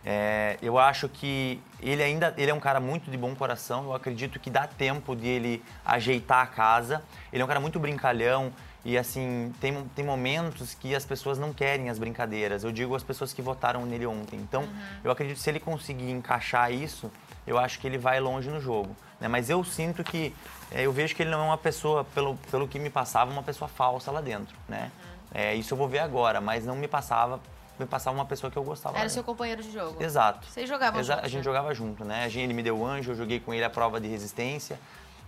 É, 0.06 0.58
eu 0.62 0.78
acho 0.78 1.08
que 1.08 1.62
ele 1.80 2.04
ainda 2.04 2.34
ele 2.38 2.52
é 2.52 2.54
um 2.54 2.60
cara 2.60 2.80
muito 2.80 3.10
de 3.10 3.18
bom 3.18 3.34
coração. 3.36 3.86
Eu 3.86 3.94
acredito 3.94 4.40
que 4.40 4.50
dá 4.50 4.68
tempo 4.68 5.16
de 5.16 5.28
ele 5.28 5.63
ajeitar 5.86 6.42
a 6.42 6.48
casa. 6.48 7.04
Ele 7.32 7.42
é 7.42 7.46
um 7.46 7.48
cara 7.48 7.60
muito 7.60 7.80
brincalhão 7.80 8.52
e 8.84 8.98
assim 8.98 9.54
tem, 9.62 9.82
tem 9.96 10.04
momentos 10.04 10.74
que 10.74 10.94
as 10.94 11.06
pessoas 11.06 11.40
não 11.40 11.54
querem 11.54 11.90
as 11.90 11.98
brincadeiras. 11.98 12.63
Eu 12.63 12.72
digo 12.72 12.96
as 12.96 13.04
pessoas 13.04 13.32
que 13.32 13.42
votaram 13.42 13.86
nele 13.86 14.06
ontem. 14.06 14.38
Então 14.40 14.68
eu 15.04 15.12
acredito 15.12 15.38
que 15.38 15.44
se 15.44 15.50
ele 15.50 15.60
conseguir 15.60 16.12
encaixar 16.12 16.72
isso, 16.72 17.10
eu 17.48 17.58
acho 17.58 17.80
que 17.80 17.88
ele 17.88 17.98
vai 17.98 18.20
longe 18.20 18.50
no 18.50 18.60
jogo. 18.60 18.96
né? 19.22 19.28
Mas 19.28 19.50
eu 19.50 19.63
sinto 19.63 20.04
que 20.04 20.36
eu 20.82 20.92
vejo 20.92 21.15
que 21.15 21.22
ele 21.24 21.30
não 21.30 21.42
é 21.42 21.46
uma 21.46 21.58
pessoa 21.58 22.03
pelo 22.03 22.36
pelo 22.50 22.68
que 22.68 22.80
me 22.80 22.89
passava 22.89 23.30
uma 23.32 23.44
pessoa 23.44 23.68
falsa 23.68 24.12
lá 24.12 24.22
dentro, 24.22 24.56
né? 24.68 24.92
É, 25.34 25.53
isso 25.56 25.74
eu 25.74 25.77
vou 25.77 25.88
ver 25.88 26.00
agora, 26.00 26.39
mas 26.42 26.65
não 26.65 26.75
me 26.75 26.88
passava 26.88 27.39
me 27.80 27.86
passava 27.88 28.15
uma 28.15 28.25
pessoa 28.25 28.51
que 28.51 28.58
eu 28.58 28.63
gostava. 28.63 28.98
Era 29.00 29.10
seu 29.10 29.24
companheiro 29.24 29.62
de 29.63 29.72
jogo. 29.72 30.01
Exato. 30.01 30.48
Vocês 30.48 30.70
jogavam 30.70 31.00
Exa- 31.00 31.13
juntos, 31.15 31.25
A 31.25 31.27
gente 31.27 31.38
né? 31.39 31.44
jogava 31.44 31.74
junto, 31.74 32.06
né? 32.06 32.24
A 32.24 32.30
gente, 32.30 32.44
ele 32.44 32.53
me 32.53 32.62
deu 32.62 32.86
anjo, 32.86 33.12
eu 33.12 33.15
joguei 33.15 33.39
com 33.39 33.51
ele 33.51 33.63
a 33.63 33.70
prova 33.70 34.00
de 34.00 34.08
resistência, 34.08 34.80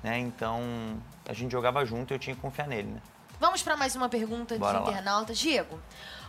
né? 0.03 0.19
Então, 0.19 0.61
a 1.27 1.33
gente 1.33 1.51
jogava 1.51 1.83
junto 1.85 2.11
e 2.11 2.15
eu 2.15 2.19
tinha 2.19 2.35
que 2.35 2.41
confiar 2.41 2.67
nele, 2.67 2.87
né? 2.89 3.01
Vamos 3.39 3.63
para 3.63 3.75
mais 3.75 3.95
uma 3.95 4.07
pergunta 4.07 4.55
Bora 4.59 4.77
de 4.77 4.83
lá. 4.85 4.91
internauta. 4.91 5.33
Diego, 5.33 5.79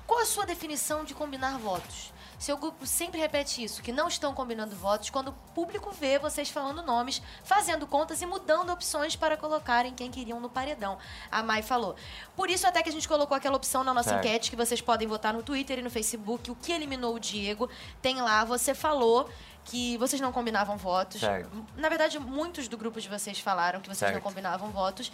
qual 0.06 0.20
a 0.20 0.24
sua 0.24 0.46
definição 0.46 1.04
de 1.04 1.12
combinar 1.12 1.58
votos? 1.58 2.12
Seu 2.38 2.56
grupo 2.56 2.86
sempre 2.86 3.18
repete 3.18 3.64
isso, 3.64 3.82
que 3.82 3.92
não 3.92 4.08
estão 4.08 4.34
combinando 4.34 4.76
votos 4.76 5.10
quando 5.10 5.28
o 5.28 5.32
público 5.54 5.90
vê 5.90 6.18
vocês 6.18 6.50
falando 6.50 6.82
nomes, 6.82 7.22
fazendo 7.42 7.86
contas 7.86 8.20
e 8.20 8.26
mudando 8.26 8.70
opções 8.70 9.16
para 9.16 9.36
colocarem 9.36 9.94
quem 9.94 10.10
queriam 10.10 10.38
no 10.38 10.50
paredão. 10.50 10.98
A 11.30 11.42
Mai 11.42 11.62
falou. 11.62 11.96
Por 12.34 12.50
isso 12.50 12.66
até 12.66 12.82
que 12.82 12.88
a 12.88 12.92
gente 12.92 13.08
colocou 13.08 13.36
aquela 13.36 13.56
opção 13.56 13.82
na 13.82 13.94
nossa 13.94 14.10
Certo. 14.10 14.26
enquete 14.26 14.50
que 14.50 14.56
vocês 14.56 14.80
podem 14.80 15.08
votar 15.08 15.32
no 15.32 15.42
Twitter 15.42 15.78
e 15.78 15.82
no 15.82 15.90
Facebook. 15.90 16.50
O 16.50 16.54
que 16.54 16.72
eliminou 16.72 17.14
o 17.14 17.20
Diego 17.20 17.70
tem 18.02 18.20
lá. 18.20 18.44
Você 18.44 18.74
falou 18.74 19.28
que 19.66 19.96
vocês 19.98 20.20
não 20.20 20.32
combinavam 20.32 20.76
votos. 20.76 21.20
Certo. 21.20 21.50
Na 21.76 21.88
verdade, 21.88 22.18
muitos 22.18 22.68
do 22.68 22.76
grupo 22.78 23.00
de 23.00 23.08
vocês 23.08 23.38
falaram 23.38 23.80
que 23.80 23.88
vocês 23.88 24.00
não 24.10 24.14
Certo. 24.16 24.22
combinavam 24.24 24.70
votos. 24.70 25.12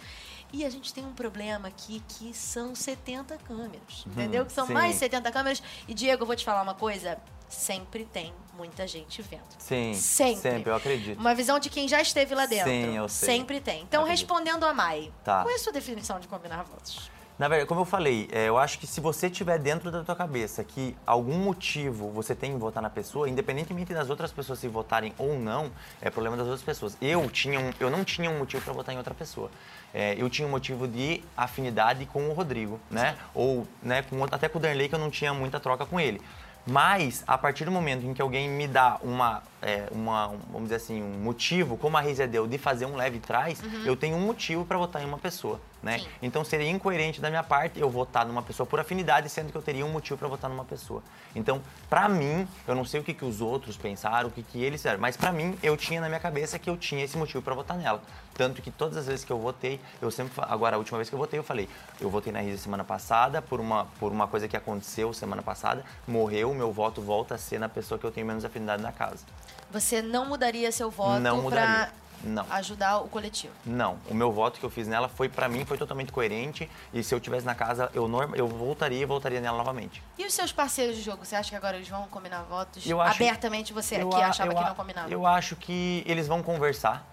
E 0.51 0.63
a 0.63 0.69
gente 0.69 0.93
tem 0.93 1.03
um 1.05 1.13
problema 1.13 1.67
aqui 1.67 2.01
que 2.07 2.33
são 2.33 2.75
70 2.75 3.37
câmeras. 3.39 4.03
Entendeu? 4.05 4.45
Que 4.45 4.51
são 4.51 4.67
sim. 4.67 4.73
mais 4.73 4.95
70 4.95 5.31
câmeras. 5.31 5.63
E, 5.87 5.93
Diego, 5.93 6.21
eu 6.23 6.27
vou 6.27 6.35
te 6.35 6.45
falar 6.45 6.61
uma 6.61 6.75
coisa. 6.75 7.17
Sempre 7.49 8.05
tem 8.05 8.33
muita 8.55 8.87
gente 8.87 9.21
vendo. 9.21 9.41
Sim. 9.59 9.93
Sempre. 9.93 10.41
Sempre, 10.41 10.69
eu 10.71 10.75
acredito. 10.75 11.19
Uma 11.19 11.35
visão 11.35 11.59
de 11.59 11.69
quem 11.69 11.87
já 11.87 12.01
esteve 12.01 12.33
lá 12.33 12.45
dentro. 12.45 12.69
Sim, 12.69 12.95
eu 12.95 13.09
sei. 13.09 13.37
Sempre 13.37 13.59
tem. 13.59 13.81
Então, 13.81 14.03
Acredito. 14.03 14.27
respondendo 14.29 14.63
a 14.65 14.73
Mai, 14.73 15.11
Tá. 15.23 15.41
qual 15.43 15.51
é 15.51 15.55
a 15.55 15.59
sua 15.59 15.73
definição 15.73 16.19
de 16.19 16.27
combinar 16.27 16.63
votos? 16.63 17.11
Na 17.43 17.49
verdade, 17.49 17.67
como 17.67 17.81
eu 17.81 17.85
falei, 17.85 18.29
é, 18.31 18.47
eu 18.47 18.57
acho 18.57 18.79
que 18.79 18.87
se 18.87 19.01
você 19.01 19.29
tiver 19.29 19.59
dentro 19.59 19.91
da 19.91 20.01
tua 20.01 20.15
cabeça 20.15 20.63
que 20.63 20.95
algum 21.05 21.37
motivo 21.37 22.09
você 22.09 22.33
tem 22.33 22.53
em 22.53 22.57
votar 22.57 22.81
na 22.81 22.89
pessoa, 22.89 23.27
independentemente 23.27 23.93
das 23.93 24.09
outras 24.09 24.31
pessoas 24.31 24.59
se 24.59 24.69
votarem 24.69 25.13
ou 25.17 25.37
não, 25.37 25.69
é 26.01 26.09
problema 26.09 26.37
das 26.37 26.45
outras 26.45 26.63
pessoas. 26.63 26.95
Eu 27.01 27.29
tinha 27.29 27.59
um, 27.59 27.69
eu 27.81 27.89
não 27.89 28.05
tinha 28.05 28.29
um 28.29 28.39
motivo 28.39 28.63
para 28.63 28.71
votar 28.71 28.95
em 28.95 28.97
outra 28.97 29.13
pessoa. 29.13 29.51
É, 29.93 30.15
eu 30.17 30.29
tinha 30.29 30.47
um 30.47 30.51
motivo 30.51 30.87
de 30.87 31.21
afinidade 31.35 32.05
com 32.05 32.29
o 32.29 32.31
Rodrigo, 32.31 32.79
né? 32.89 33.17
Ou 33.35 33.67
né, 33.81 34.03
com, 34.03 34.23
até 34.23 34.47
com 34.47 34.57
o 34.57 34.61
Darley 34.61 34.87
que 34.87 34.95
eu 34.95 34.99
não 34.99 35.09
tinha 35.09 35.33
muita 35.33 35.59
troca 35.59 35.85
com 35.85 35.99
ele. 35.99 36.21
Mas, 36.65 37.25
a 37.27 37.37
partir 37.37 37.65
do 37.65 37.71
momento 37.71 38.05
em 38.05 38.13
que 38.13 38.21
alguém 38.21 38.49
me 38.49 38.69
dá 38.69 38.97
uma, 39.03 39.43
é, 39.61 39.87
uma 39.91 40.29
um, 40.29 40.39
vamos 40.49 40.63
dizer 40.63 40.75
assim, 40.75 41.03
um 41.03 41.19
motivo, 41.19 41.75
como 41.75 41.97
a 41.97 41.99
Rizia 41.99 42.25
deu, 42.25 42.47
de 42.47 42.57
fazer 42.57 42.85
um 42.85 42.95
leve 42.95 43.19
trás, 43.19 43.61
eu 43.83 43.97
tenho 43.97 44.15
um 44.15 44.21
motivo 44.21 44.63
para 44.63 44.77
votar 44.77 45.01
em 45.01 45.05
uma 45.05 45.17
pessoa, 45.17 45.59
né? 45.83 45.99
Sim. 45.99 46.07
Então 46.21 46.43
seria 46.43 46.69
incoerente 46.69 47.19
da 47.19 47.29
minha 47.29 47.43
parte 47.43 47.79
eu 47.79 47.89
votar 47.89 48.25
numa 48.25 48.41
pessoa 48.41 48.65
por 48.65 48.79
afinidade, 48.79 49.29
sendo 49.29 49.51
que 49.51 49.57
eu 49.57 49.61
teria 49.61 49.85
um 49.85 49.89
motivo 49.89 50.17
para 50.17 50.27
votar 50.27 50.49
numa 50.49 50.63
pessoa. 50.63 51.03
Então, 51.35 51.61
pra 51.89 52.07
mim, 52.07 52.47
eu 52.67 52.73
não 52.73 52.85
sei 52.85 53.01
o 53.01 53.03
que, 53.03 53.13
que 53.13 53.25
os 53.25 53.41
outros 53.41 53.75
pensaram, 53.75 54.29
o 54.29 54.31
que, 54.31 54.41
que 54.41 54.63
eles 54.63 54.81
fizeram, 54.81 54.99
mas 54.99 55.17
pra 55.17 55.31
mim, 55.31 55.57
eu 55.61 55.75
tinha 55.75 55.99
na 55.99 56.07
minha 56.07 56.19
cabeça 56.19 56.57
que 56.57 56.69
eu 56.69 56.77
tinha 56.77 57.03
esse 57.03 57.17
motivo 57.17 57.41
para 57.41 57.53
votar 57.53 57.77
nela. 57.77 58.01
Tanto 58.33 58.61
que 58.61 58.71
todas 58.71 58.97
as 58.97 59.05
vezes 59.05 59.25
que 59.25 59.31
eu 59.31 59.37
votei, 59.37 59.79
eu 60.01 60.09
sempre. 60.09 60.33
Agora, 60.37 60.75
a 60.75 60.79
última 60.79 60.97
vez 60.97 61.07
que 61.07 61.13
eu 61.13 61.19
votei, 61.19 61.37
eu 61.37 61.43
falei: 61.43 61.69
eu 62.01 62.09
votei 62.09 62.33
na 62.33 62.39
Risa 62.39 62.57
semana 62.57 62.83
passada 62.83 63.41
por 63.41 63.59
uma, 63.59 63.85
por 63.99 64.11
uma 64.11 64.27
coisa 64.27 64.47
que 64.47 64.57
aconteceu 64.57 65.13
semana 65.13 65.43
passada, 65.43 65.83
morreu, 66.07 66.53
meu 66.53 66.71
voto 66.71 67.01
volta 67.01 67.35
a 67.35 67.37
ser 67.37 67.59
na 67.59 67.69
pessoa 67.69 67.99
que 67.99 68.05
eu 68.05 68.11
tenho 68.11 68.25
menos 68.25 68.43
afinidade 68.43 68.81
na 68.81 68.91
casa. 68.91 69.23
Você 69.69 70.01
não 70.01 70.25
mudaria 70.25 70.71
seu 70.71 70.89
voto 70.89 71.19
Não 71.19 71.49
para. 71.49 71.91
Não. 72.23 72.45
ajudar 72.51 72.99
o 72.99 73.07
coletivo? 73.09 73.53
Não, 73.65 73.97
o 74.09 74.13
meu 74.13 74.31
voto 74.31 74.59
que 74.59 74.65
eu 74.65 74.69
fiz 74.69 74.87
nela 74.87 75.09
foi 75.09 75.27
pra 75.29 75.49
mim 75.49 75.65
foi 75.65 75.77
totalmente 75.77 76.11
coerente 76.11 76.69
e 76.93 77.03
se 77.03 77.13
eu 77.13 77.19
tivesse 77.19 77.45
na 77.45 77.53
casa 77.53 77.91
eu 77.93 78.07
norma, 78.07 78.35
eu 78.37 78.47
voltaria 78.47 79.01
e 79.01 79.05
voltaria 79.05 79.41
nela 79.41 79.57
novamente. 79.57 80.01
E 80.17 80.25
os 80.25 80.33
seus 80.33 80.51
parceiros 80.51 80.95
de 80.95 81.01
jogo, 81.01 81.25
você 81.25 81.35
acha 81.35 81.49
que 81.49 81.55
agora 81.55 81.75
eles 81.77 81.87
vão 81.89 82.07
combinar 82.07 82.43
votos? 82.43 82.85
Eu 82.87 83.01
acho- 83.01 83.21
Abertamente 83.23 83.73
você 83.73 84.01
Eu 84.01 84.07
aqui 84.09 84.21
a- 84.21 84.27
achava 84.29 84.51
eu 84.51 84.57
que 84.57 84.63
não 84.63 84.75
combinava? 84.75 85.09
Eu 85.11 85.25
acho 85.27 85.55
que 85.55 86.03
eles 86.07 86.27
vão 86.27 86.41
conversar, 86.41 87.05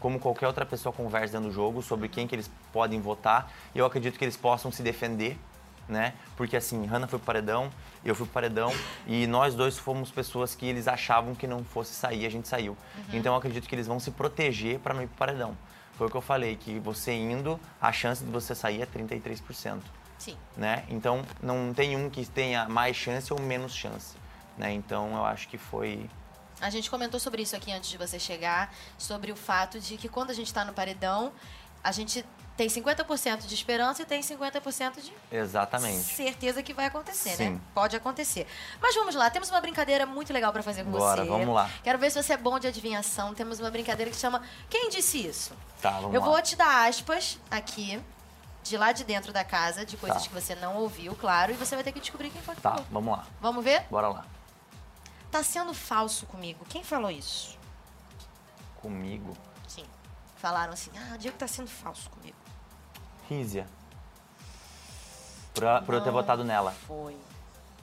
como 0.00 0.18
qualquer 0.20 0.46
outra 0.46 0.64
pessoa 0.66 0.92
conversa 0.92 1.32
dentro 1.34 1.48
do 1.48 1.54
jogo, 1.54 1.82
sobre 1.82 2.08
quem 2.08 2.26
que 2.26 2.34
eles 2.34 2.50
podem 2.72 3.00
votar. 3.00 3.50
E 3.74 3.78
eu 3.78 3.86
acredito 3.86 4.18
que 4.18 4.24
eles 4.24 4.36
possam 4.36 4.70
se 4.70 4.82
defender, 4.82 5.38
né? 5.88 6.14
Porque 6.36 6.56
assim, 6.56 6.86
Hannah 6.86 7.06
foi 7.06 7.18
pro 7.18 7.26
paredão, 7.26 7.70
eu 8.04 8.14
fui 8.14 8.26
pro 8.26 8.34
paredão, 8.34 8.72
e 9.06 9.26
nós 9.26 9.54
dois 9.54 9.78
fomos 9.78 10.10
pessoas 10.10 10.54
que 10.54 10.66
eles 10.66 10.88
achavam 10.88 11.34
que 11.34 11.46
não 11.46 11.64
fosse 11.64 11.94
sair, 11.94 12.26
a 12.26 12.30
gente 12.30 12.48
saiu. 12.48 12.76
Uhum. 12.96 13.04
Então 13.14 13.32
eu 13.32 13.38
acredito 13.38 13.68
que 13.68 13.74
eles 13.74 13.86
vão 13.86 14.00
se 14.00 14.10
proteger 14.10 14.78
para 14.78 14.94
não 14.94 15.02
ir 15.02 15.06
pro 15.06 15.16
paredão. 15.16 15.56
Foi 15.96 16.08
o 16.08 16.10
que 16.10 16.16
eu 16.16 16.20
falei, 16.20 16.56
que 16.56 16.78
você 16.80 17.12
indo, 17.12 17.58
a 17.80 17.92
chance 17.92 18.24
de 18.24 18.30
você 18.30 18.54
sair 18.54 18.82
é 18.82 18.86
33%. 18.86 19.80
Sim. 20.16 20.36
né? 20.56 20.84
Então 20.88 21.22
não 21.42 21.74
tem 21.74 21.96
um 21.96 22.08
que 22.08 22.24
tenha 22.24 22.66
mais 22.68 22.96
chance 22.96 23.32
ou 23.32 23.40
menos 23.40 23.74
chance, 23.74 24.16
né? 24.56 24.72
Então 24.72 25.14
eu 25.14 25.24
acho 25.24 25.48
que 25.48 25.58
foi 25.58 26.08
A 26.60 26.70
gente 26.70 26.88
comentou 26.88 27.20
sobre 27.20 27.42
isso 27.42 27.54
aqui 27.54 27.72
antes 27.72 27.90
de 27.90 27.98
você 27.98 28.18
chegar, 28.18 28.72
sobre 28.96 29.32
o 29.32 29.36
fato 29.36 29.78
de 29.78 29.96
que 29.96 30.08
quando 30.08 30.30
a 30.30 30.32
gente 30.32 30.46
está 30.46 30.64
no 30.64 30.72
paredão, 30.72 31.32
a 31.82 31.92
gente 31.92 32.24
tem 32.56 32.68
50% 32.68 33.46
de 33.46 33.54
esperança 33.54 34.02
e 34.02 34.04
tem 34.04 34.20
50% 34.20 35.00
de 35.00 35.12
exatamente. 35.32 36.04
certeza 36.04 36.62
que 36.62 36.72
vai 36.72 36.86
acontecer, 36.86 37.30
né? 37.30 37.36
Sim. 37.36 37.60
Pode 37.74 37.96
acontecer. 37.96 38.46
Mas 38.80 38.94
vamos 38.94 39.14
lá, 39.14 39.28
temos 39.28 39.50
uma 39.50 39.60
brincadeira 39.60 40.06
muito 40.06 40.32
legal 40.32 40.52
para 40.52 40.62
fazer 40.62 40.84
com 40.84 40.90
Bora, 40.92 41.22
você. 41.24 41.28
vamos 41.28 41.54
lá. 41.54 41.68
Quero 41.82 41.98
ver 41.98 42.10
se 42.10 42.22
você 42.22 42.32
é 42.32 42.36
bom 42.36 42.58
de 42.58 42.66
adivinhação. 42.68 43.34
Temos 43.34 43.58
uma 43.58 43.70
brincadeira 43.70 44.10
que 44.10 44.16
chama 44.16 44.40
Quem 44.70 44.88
disse 44.88 45.26
isso? 45.26 45.52
Tá, 45.82 45.90
vamos 45.98 46.14
Eu 46.14 46.20
lá. 46.20 46.26
vou 46.26 46.40
te 46.42 46.54
dar 46.54 46.88
aspas 46.88 47.38
aqui, 47.50 48.00
de 48.62 48.76
lá 48.76 48.92
de 48.92 49.02
dentro 49.04 49.32
da 49.32 49.42
casa, 49.44 49.84
de 49.84 49.96
coisas 49.96 50.22
Tá. 50.22 50.28
que 50.28 50.34
você 50.34 50.54
não 50.54 50.76
ouviu, 50.76 51.14
claro, 51.16 51.50
e 51.52 51.54
você 51.56 51.74
vai 51.74 51.82
ter 51.84 51.90
que 51.92 52.00
descobrir 52.00 52.30
quem 52.30 52.40
foi 52.40 52.54
que 52.54 52.60
Tá, 52.60 52.70
falou. 52.70 52.86
vamos 52.90 53.18
lá. 53.18 53.26
Vamos 53.40 53.64
ver? 53.64 53.82
Bora 53.90 54.08
lá. 54.08 54.24
Tá 55.30 55.42
sendo 55.42 55.74
falso 55.74 56.24
comigo. 56.26 56.64
Quem 56.68 56.84
falou 56.84 57.10
isso? 57.10 57.58
Comigo, 58.80 59.36
Sim. 59.66 59.84
Falaram 60.36 60.72
assim, 60.74 60.90
ah, 60.96 61.14
o 61.14 61.18
Diego 61.18 61.36
tá 61.38 61.48
sendo 61.48 61.68
falso 61.68 62.08
comigo. 62.10 62.36
Rízia. 63.28 63.66
Por, 65.54 65.64
a- 65.66 65.80
por 65.82 65.94
eu 65.94 66.00
ter 66.00 66.10
votado 66.10 66.44
nela. 66.44 66.74
Foi. 66.86 67.16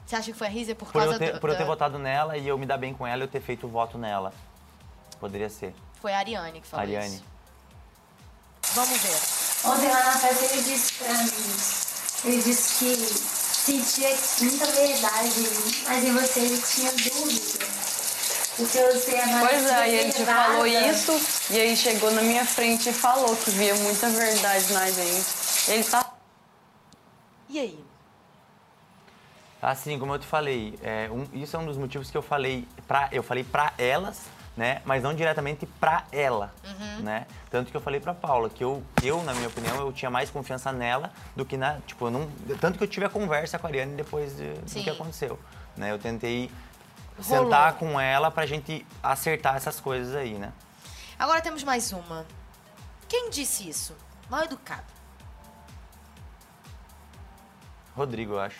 Você 0.06 0.16
acha 0.16 0.32
que 0.32 0.38
foi 0.38 0.46
a 0.46 0.50
Rízia 0.50 0.74
por 0.74 0.86
Por 0.92 0.98
causa 1.00 1.14
eu, 1.14 1.18
ter, 1.18 1.32
do, 1.34 1.40
por 1.40 1.50
eu 1.50 1.56
ter 1.56 1.64
votado 1.64 1.98
nela 1.98 2.36
e 2.36 2.46
eu 2.46 2.58
me 2.58 2.66
dar 2.66 2.76
bem 2.76 2.92
com 2.92 3.06
ela 3.06 3.22
e 3.22 3.24
eu 3.24 3.28
ter 3.28 3.40
feito 3.40 3.66
o 3.66 3.70
voto 3.70 3.96
nela. 3.96 4.32
Poderia 5.18 5.48
ser. 5.48 5.74
Foi 6.00 6.12
a 6.12 6.18
Ariane 6.18 6.60
que 6.60 6.66
falou 6.66 6.84
Ariane. 6.84 7.14
isso. 7.16 7.24
Vamos 8.74 8.98
ver. 9.00 9.68
Ontem 9.70 9.88
lá 9.88 10.04
na 10.04 10.12
festa 10.12 10.44
ele 10.44 10.62
disse 10.62 10.94
pra 10.94 11.12
mim, 11.14 12.32
ele 12.34 12.42
disse 12.42 12.78
que 12.78 12.96
sentia 12.96 14.08
muita 14.40 14.66
verdade, 14.66 15.32
mas 15.86 16.04
em 16.04 16.12
você 16.12 16.40
ele 16.40 16.60
tinha 16.62 16.90
dúvida. 16.92 17.66
Porque 18.56 18.78
você 18.82 19.14
é 19.14 19.26
mais 19.26 19.48
Pois 19.48 19.66
é, 19.70 19.88
e 19.88 19.94
ele 19.94 20.12
te 20.12 20.24
falou 20.26 20.66
isso, 20.66 21.12
e 21.52 21.60
aí 21.60 21.76
chegou 21.76 22.10
na 22.12 22.22
minha 22.22 22.44
frente 22.44 22.88
e 22.88 22.92
falou 22.92 23.36
que 23.36 23.50
via 23.50 23.74
muita 23.76 24.08
verdade 24.10 24.72
na 24.72 24.90
gente. 24.90 25.26
Ele 25.68 25.84
tá 25.84 26.12
E 27.48 27.58
aí? 27.60 27.84
Assim, 29.60 29.98
como 29.98 30.12
eu 30.14 30.18
te 30.18 30.26
falei, 30.26 30.76
é, 30.82 31.08
um- 31.10 31.28
isso 31.40 31.54
é 31.54 31.58
um 31.58 31.66
dos 31.66 31.76
motivos 31.76 32.10
que 32.10 32.16
eu 32.16 32.22
falei 32.22 32.66
pra, 32.88 33.08
eu 33.12 33.22
falei 33.22 33.44
pra 33.44 33.72
elas 33.78 34.20
né? 34.54 34.82
Mas 34.84 35.02
não 35.02 35.14
diretamente 35.14 35.64
pra 35.64 36.04
ela, 36.12 36.52
Uhum. 36.62 37.04
né? 37.04 37.26
Tanto 37.50 37.70
que 37.70 37.76
eu 37.76 37.80
falei 37.80 37.98
pra 37.98 38.12
Paula 38.12 38.50
que 38.50 38.62
eu, 38.62 38.82
eu, 39.02 39.22
na 39.22 39.32
minha 39.32 39.48
opinião, 39.48 39.74
eu 39.80 39.90
tinha 39.94 40.10
mais 40.10 40.28
confiança 40.28 40.70
nela 40.70 41.10
do 41.34 41.42
que 41.42 41.56
na, 41.56 41.78
tipo, 41.86 42.10
não, 42.10 42.30
tanto 42.60 42.76
que 42.76 42.84
eu 42.84 42.88
tive 42.88 43.06
a 43.06 43.08
conversa 43.08 43.58
com 43.58 43.66
a 43.66 43.70
Ariane 43.70 43.94
depois 43.96 44.36
de- 44.36 44.52
do 44.52 44.84
que 44.84 44.90
aconteceu, 44.90 45.38
né? 45.74 45.90
Eu 45.90 45.98
tentei 45.98 46.50
Rolou. 47.26 47.44
sentar 47.44 47.72
com 47.78 47.98
ela 47.98 48.30
pra 48.30 48.44
gente 48.44 48.84
acertar 49.02 49.56
essas 49.56 49.80
coisas 49.80 50.14
aí, 50.14 50.34
né? 50.34 50.52
Agora 51.22 51.40
temos 51.40 51.62
mais 51.62 51.92
uma. 51.92 52.26
Quem 53.08 53.30
disse 53.30 53.68
isso? 53.68 53.94
Mal 54.28 54.42
educado. 54.42 54.82
Rodrigo, 57.96 58.32
eu 58.32 58.40
acho. 58.40 58.58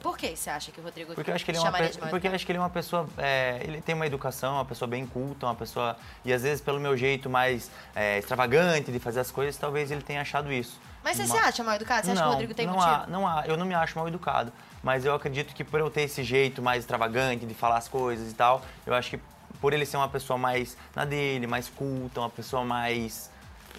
Por 0.00 0.18
que 0.18 0.34
você 0.36 0.50
acha 0.50 0.72
que 0.72 0.80
o 0.80 0.82
Rodrigo 0.82 1.14
Porque 1.14 1.30
eu 1.30 1.34
acho 1.36 1.44
que 1.44 1.52
ele 1.52 1.58
é 1.58 1.60
uma, 1.60 1.70
pe- 1.72 1.98
porque 2.10 2.26
eu 2.26 2.32
acho 2.34 2.44
que 2.44 2.50
ele 2.50 2.58
é 2.58 2.60
uma 2.60 2.68
pessoa, 2.70 3.08
é, 3.16 3.60
ele 3.62 3.80
tem 3.80 3.94
uma 3.94 4.04
educação, 4.04 4.54
uma 4.54 4.64
pessoa 4.64 4.88
bem 4.88 5.06
culta, 5.06 5.46
uma 5.46 5.54
pessoa 5.54 5.96
e 6.24 6.32
às 6.32 6.42
vezes 6.42 6.60
pelo 6.60 6.80
meu 6.80 6.96
jeito 6.96 7.30
mais 7.30 7.70
é, 7.94 8.18
extravagante 8.18 8.90
de 8.90 8.98
fazer 8.98 9.20
as 9.20 9.30
coisas, 9.30 9.56
talvez 9.56 9.92
ele 9.92 10.02
tenha 10.02 10.22
achado 10.22 10.52
isso. 10.52 10.80
Mas 11.04 11.16
você 11.16 11.26
Ma- 11.28 11.34
se 11.36 11.38
acha 11.40 11.62
mal 11.62 11.76
educado? 11.76 12.04
Você 12.04 12.10
acha 12.12 12.20
que 12.20 12.26
o 12.28 12.30
Rodrigo 12.32 12.52
tem 12.54 12.66
não 12.66 12.74
motivo? 12.74 12.92
há, 12.94 13.06
não 13.06 13.28
há, 13.28 13.46
eu 13.46 13.56
não 13.56 13.64
me 13.64 13.74
acho 13.76 13.96
mal 13.96 14.08
educado, 14.08 14.52
mas 14.82 15.04
eu 15.04 15.14
acredito 15.14 15.54
que 15.54 15.62
por 15.62 15.78
eu 15.78 15.88
ter 15.88 16.02
esse 16.02 16.24
jeito 16.24 16.60
mais 16.60 16.80
extravagante 16.82 17.46
de 17.46 17.54
falar 17.54 17.76
as 17.76 17.86
coisas 17.86 18.32
e 18.32 18.34
tal, 18.34 18.62
eu 18.84 18.92
acho 18.92 19.10
que 19.10 19.20
por 19.60 19.72
ele 19.72 19.86
ser 19.86 19.96
uma 19.96 20.08
pessoa 20.08 20.38
mais 20.38 20.76
na 20.94 21.04
dele, 21.04 21.46
mais 21.46 21.68
culta, 21.68 22.20
uma 22.20 22.30
pessoa 22.30 22.64
mais, 22.64 23.30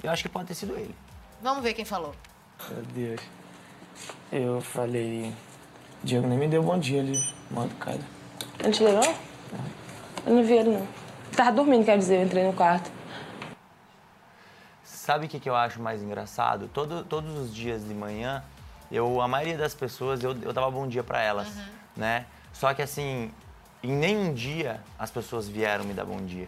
eu 0.03 0.11
acho 0.11 0.23
que 0.23 0.29
pode 0.29 0.47
ter 0.47 0.55
sido 0.55 0.73
ele. 0.75 0.95
Vamos 1.41 1.63
ver 1.63 1.73
quem 1.73 1.85
falou. 1.85 2.15
Meu 2.69 2.83
Deus. 2.83 3.21
Eu 4.31 4.61
falei. 4.61 5.33
Diego 6.03 6.27
nem 6.27 6.37
me 6.37 6.47
deu 6.47 6.61
bom 6.61 6.77
dia 6.77 7.01
ali, 7.01 7.19
mal 7.49 7.65
educado. 7.65 8.03
Ele 8.59 8.71
te 8.71 8.83
ligou? 8.83 9.15
Eu 10.25 10.33
não 10.33 10.43
vi 10.43 10.53
ele, 10.53 10.69
não. 10.69 10.87
Tava 11.35 11.51
dormindo, 11.51 11.85
quer 11.85 11.97
dizer, 11.97 12.17
eu 12.17 12.25
entrei 12.25 12.43
no 12.43 12.53
quarto. 12.53 12.91
Sabe 14.83 15.25
o 15.25 15.29
que, 15.29 15.39
que 15.39 15.49
eu 15.49 15.55
acho 15.55 15.81
mais 15.81 16.01
engraçado? 16.01 16.67
Todo, 16.73 17.03
todos 17.03 17.37
os 17.37 17.53
dias 17.53 17.87
de 17.87 17.93
manhã, 17.93 18.43
eu, 18.91 19.21
a 19.21 19.27
maioria 19.27 19.57
das 19.57 19.73
pessoas, 19.73 20.23
eu, 20.23 20.35
eu 20.41 20.51
dava 20.51 20.69
bom 20.69 20.87
dia 20.87 21.03
pra 21.03 21.21
elas, 21.21 21.47
né? 21.95 22.25
Só 22.51 22.73
que 22.73 22.81
assim, 22.81 23.31
em 23.83 23.91
nenhum 23.91 24.33
dia 24.33 24.81
as 24.97 25.11
pessoas 25.11 25.47
vieram 25.47 25.83
me 25.85 25.93
dar 25.93 26.05
bom 26.05 26.17
dia. 26.17 26.47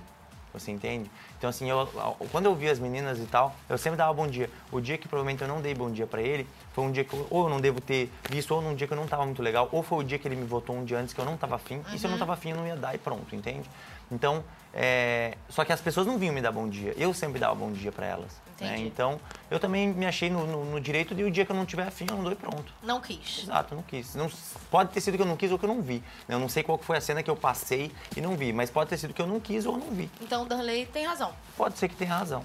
Você 0.51 0.71
entende? 0.71 1.11
Então 1.37 1.49
assim, 1.49 1.69
eu, 1.69 1.87
quando 2.31 2.45
eu 2.45 2.55
vi 2.55 2.67
as 2.69 2.79
meninas 2.79 3.19
e 3.19 3.25
tal, 3.25 3.55
eu 3.69 3.77
sempre 3.77 3.97
dava 3.97 4.11
bom 4.13 4.27
dia. 4.27 4.49
O 4.71 4.81
dia 4.81 4.97
que 4.97 5.07
provavelmente 5.07 5.41
eu 5.43 5.47
não 5.47 5.61
dei 5.61 5.75
bom 5.75 5.91
dia 5.91 6.07
pra 6.07 6.21
ele, 6.21 6.47
foi 6.73 6.83
um 6.83 6.91
dia 6.91 7.03
que 7.03 7.13
eu, 7.13 7.27
ou 7.29 7.43
eu 7.43 7.49
não 7.49 7.61
devo 7.61 7.79
ter 7.79 8.11
visto, 8.29 8.53
ou 8.55 8.61
num 8.61 8.73
dia 8.73 8.87
que 8.87 8.93
eu 8.93 8.97
não 8.97 9.07
tava 9.07 9.25
muito 9.25 9.43
legal, 9.43 9.69
ou 9.71 9.83
foi 9.83 9.99
o 9.99 10.03
dia 10.03 10.17
que 10.17 10.27
ele 10.27 10.35
me 10.35 10.45
votou 10.45 10.75
um 10.75 10.83
dia 10.83 10.97
antes 10.97 11.13
que 11.13 11.21
eu 11.21 11.25
não 11.25 11.37
tava 11.37 11.55
afim. 11.55 11.83
E 11.93 11.99
se 11.99 12.05
eu 12.05 12.11
não 12.11 12.17
tava 12.17 12.33
afim, 12.33 12.49
eu 12.49 12.57
não 12.57 12.65
ia 12.65 12.75
dar 12.75 12.95
e 12.95 12.97
pronto, 12.97 13.35
entende? 13.35 13.69
Então, 14.11 14.43
é, 14.73 15.35
só 15.49 15.65
que 15.65 15.71
as 15.73 15.81
pessoas 15.81 16.05
não 16.05 16.17
vinham 16.17 16.33
me 16.33 16.41
dar 16.41 16.51
bom 16.51 16.67
dia. 16.69 16.93
Eu 16.97 17.13
sempre 17.13 17.39
dava 17.39 17.55
bom 17.55 17.71
dia 17.71 17.91
pra 17.91 18.05
elas. 18.05 18.31
né? 18.61 18.77
Então, 18.79 19.19
eu 19.49 19.59
também 19.59 19.87
me 19.87 20.05
achei 20.05 20.29
no, 20.29 20.45
no- 20.45 20.65
no 20.65 20.81
direito 20.81 21.15
de 21.15 21.23
o 21.23 21.31
dia 21.31 21.45
que 21.45 21.51
eu 21.51 21.55
não 21.55 21.65
tiver 21.65 21.87
afim, 21.87 22.05
eu 22.09 22.15
não 22.17 22.23
dou 22.23 22.31
e 22.33 22.35
pronto. 22.35 22.71
Não 22.83 22.99
quis. 22.99 23.39
Exato, 23.43 23.73
não 23.73 23.81
quis. 23.81 24.13
Não, 24.15 24.29
pode 24.69 24.91
ter 24.91 24.99
sido 25.01 25.15
que 25.15 25.21
eu 25.23 25.25
não 25.25 25.37
quis 25.37 25.49
ou 25.51 25.57
que 25.57 25.63
eu 25.65 25.69
não 25.73 25.81
vi. 25.81 26.03
né? 26.27 26.35
Eu 26.35 26.39
não 26.39 26.49
sei 26.49 26.61
qual 26.61 26.77
foi 26.77 26.97
a 26.97 27.01
cena 27.01 27.23
que 27.23 27.29
eu 27.29 27.35
passei 27.37 27.91
e 28.17 28.21
não 28.21 28.35
vi, 28.35 28.51
mas 28.51 28.69
pode 28.69 28.89
ter 28.89 28.97
sido 28.97 29.13
que 29.13 29.21
eu 29.21 29.27
não 29.27 29.39
quis 29.39 29.65
ou 29.65 29.77
não 29.77 29.89
vi. 29.91 30.09
Então 30.21 30.43
o 30.43 30.45
Darley 30.45 30.85
tem 30.87 31.05
razão. 31.05 31.33
Pode 31.55 31.77
ser 31.77 31.87
que 31.87 31.95
tenha 31.95 32.13
razão. 32.13 32.43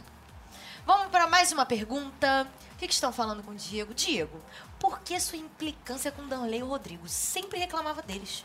Vamos 0.86 1.08
para 1.08 1.26
mais 1.26 1.50
uma 1.50 1.66
pergunta. 1.66 2.46
O 2.74 2.76
que, 2.78 2.86
que 2.86 2.94
estão 2.94 3.12
falando 3.12 3.42
com 3.42 3.50
o 3.52 3.54
Diego? 3.54 3.92
Diego, 3.94 4.38
por 4.78 5.00
que 5.00 5.18
sua 5.18 5.38
implicância 5.38 6.12
com 6.12 6.22
o 6.22 6.26
Darley 6.26 6.60
e 6.60 6.62
o 6.62 6.66
Rodrigo? 6.68 7.08
Sempre 7.08 7.58
reclamava 7.58 8.02
deles. 8.02 8.44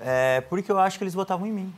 É, 0.00 0.40
porque 0.42 0.70
eu 0.72 0.78
acho 0.78 0.96
que 0.98 1.04
eles 1.04 1.14
votavam 1.14 1.46
em 1.46 1.52
mim. 1.52 1.74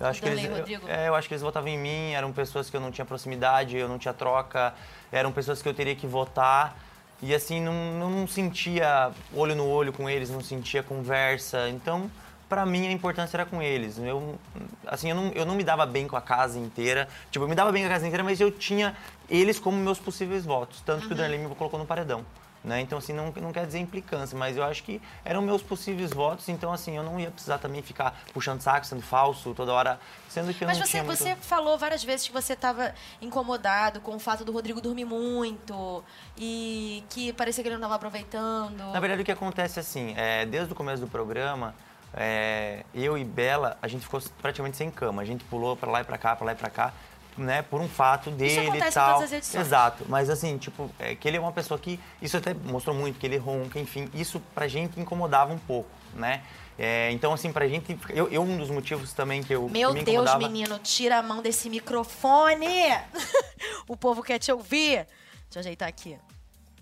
Eu 0.00 0.06
acho, 0.06 0.20
que 0.20 0.26
Darley 0.26 0.46
eles, 0.46 0.70
eu, 0.70 0.88
é, 0.88 1.08
eu 1.08 1.14
acho 1.14 1.28
que 1.28 1.34
eles 1.34 1.42
votavam 1.42 1.68
em 1.68 1.78
mim, 1.78 2.12
eram 2.12 2.32
pessoas 2.32 2.70
que 2.70 2.76
eu 2.76 2.80
não 2.80 2.90
tinha 2.90 3.04
proximidade, 3.04 3.76
eu 3.76 3.86
não 3.86 3.98
tinha 3.98 4.14
troca, 4.14 4.72
eram 5.12 5.30
pessoas 5.30 5.60
que 5.60 5.68
eu 5.68 5.74
teria 5.74 5.94
que 5.94 6.06
votar. 6.06 6.74
E 7.22 7.34
assim, 7.34 7.60
não, 7.60 7.98
não 7.98 8.26
sentia 8.26 9.10
olho 9.34 9.54
no 9.54 9.68
olho 9.68 9.92
com 9.92 10.08
eles, 10.08 10.30
não 10.30 10.40
sentia 10.40 10.82
conversa. 10.82 11.68
Então, 11.68 12.10
pra 12.48 12.64
mim, 12.64 12.88
a 12.88 12.92
importância 12.92 13.36
era 13.36 13.44
com 13.44 13.60
eles. 13.60 13.98
Eu, 13.98 14.38
assim, 14.86 15.10
eu 15.10 15.14
não, 15.14 15.28
eu 15.32 15.44
não 15.44 15.54
me 15.54 15.62
dava 15.62 15.84
bem 15.84 16.08
com 16.08 16.16
a 16.16 16.22
casa 16.22 16.58
inteira. 16.58 17.06
Tipo, 17.30 17.44
eu 17.44 17.48
me 17.48 17.54
dava 17.54 17.70
bem 17.70 17.82
com 17.82 17.88
a 17.88 17.92
casa 17.92 18.06
inteira, 18.06 18.24
mas 18.24 18.40
eu 18.40 18.50
tinha 18.50 18.96
eles 19.28 19.60
como 19.60 19.76
meus 19.76 19.98
possíveis 19.98 20.46
votos. 20.46 20.80
Tanto 20.80 21.06
que 21.06 21.12
o 21.12 21.16
Darley 21.16 21.38
me 21.38 21.54
colocou 21.54 21.78
no 21.78 21.84
paredão. 21.84 22.24
Né? 22.62 22.82
Então, 22.82 22.98
assim, 22.98 23.14
não, 23.14 23.32
não 23.40 23.52
quer 23.52 23.64
dizer 23.64 23.78
implicância, 23.78 24.36
mas 24.36 24.54
eu 24.54 24.62
acho 24.62 24.82
que 24.82 25.00
eram 25.24 25.40
meus 25.40 25.62
possíveis 25.62 26.10
votos, 26.10 26.46
então, 26.50 26.70
assim, 26.70 26.94
eu 26.94 27.02
não 27.02 27.18
ia 27.18 27.30
precisar 27.30 27.56
também 27.56 27.80
ficar 27.80 28.14
puxando 28.34 28.60
saco, 28.60 28.84
sendo 28.86 29.00
falso 29.00 29.54
toda 29.54 29.72
hora, 29.72 29.98
sendo 30.28 30.52
que 30.52 30.62
eu 30.62 30.68
Mas 30.68 30.78
não 30.78 30.84
você, 30.84 30.90
tinha 30.90 31.02
muito... 31.02 31.18
você 31.18 31.36
falou 31.36 31.78
várias 31.78 32.04
vezes 32.04 32.26
que 32.26 32.32
você 32.32 32.52
estava 32.52 32.94
incomodado 33.22 34.00
com 34.02 34.14
o 34.14 34.18
fato 34.18 34.44
do 34.44 34.52
Rodrigo 34.52 34.78
dormir 34.78 35.06
muito 35.06 36.04
e 36.36 37.02
que 37.08 37.32
parecia 37.32 37.64
que 37.64 37.68
ele 37.68 37.76
não 37.76 37.80
estava 37.80 37.94
aproveitando. 37.94 38.92
Na 38.92 39.00
verdade, 39.00 39.22
o 39.22 39.24
que 39.24 39.32
acontece 39.32 39.78
é 39.78 39.80
assim, 39.80 40.12
é, 40.14 40.44
desde 40.44 40.70
o 40.70 40.76
começo 40.76 41.00
do 41.00 41.08
programa, 41.08 41.74
é, 42.12 42.84
eu 42.94 43.16
e 43.16 43.24
Bela, 43.24 43.78
a 43.80 43.88
gente 43.88 44.02
ficou 44.02 44.20
praticamente 44.42 44.76
sem 44.76 44.90
cama. 44.90 45.22
A 45.22 45.24
gente 45.24 45.44
pulou 45.44 45.76
pra 45.76 45.90
lá 45.90 46.00
e 46.00 46.04
pra 46.04 46.18
cá, 46.18 46.36
pra 46.36 46.44
lá 46.44 46.52
e 46.52 46.56
pra 46.56 46.68
cá, 46.68 46.92
né, 47.36 47.62
por 47.62 47.80
um 47.80 47.88
fato 47.88 48.30
dele 48.30 48.76
e 48.76 48.78
em 48.78 48.90
tal. 48.90 49.14
todas 49.14 49.24
as 49.24 49.32
edições. 49.32 49.66
Exato. 49.66 50.04
Mas 50.08 50.28
assim, 50.30 50.58
tipo, 50.58 50.90
é, 50.98 51.14
que 51.14 51.26
ele 51.26 51.36
é 51.36 51.40
uma 51.40 51.52
pessoa 51.52 51.78
que. 51.78 51.98
Isso 52.20 52.36
até 52.36 52.54
mostrou 52.54 52.94
muito, 52.94 53.18
que 53.18 53.26
ele 53.26 53.36
ronca, 53.36 53.78
enfim. 53.78 54.08
Isso 54.14 54.40
pra 54.54 54.68
gente 54.68 54.98
incomodava 54.98 55.52
um 55.52 55.58
pouco, 55.58 55.90
né? 56.14 56.42
É, 56.78 57.10
então, 57.12 57.32
assim, 57.32 57.52
pra 57.52 57.68
gente. 57.68 57.98
Eu, 58.08 58.28
eu, 58.28 58.42
um 58.42 58.56
dos 58.56 58.70
motivos 58.70 59.12
também 59.12 59.42
que 59.42 59.54
eu. 59.54 59.68
Meu 59.68 59.90
que 59.90 59.98
me 59.98 60.04
Deus, 60.04 60.34
menino, 60.36 60.78
tira 60.78 61.18
a 61.18 61.22
mão 61.22 61.42
desse 61.42 61.68
microfone! 61.68 62.66
o 63.86 63.96
povo 63.96 64.22
quer 64.22 64.38
te 64.38 64.50
ouvir. 64.50 65.06
Deixa 65.44 65.56
eu 65.56 65.60
ajeitar 65.60 65.88
aqui. 65.88 66.18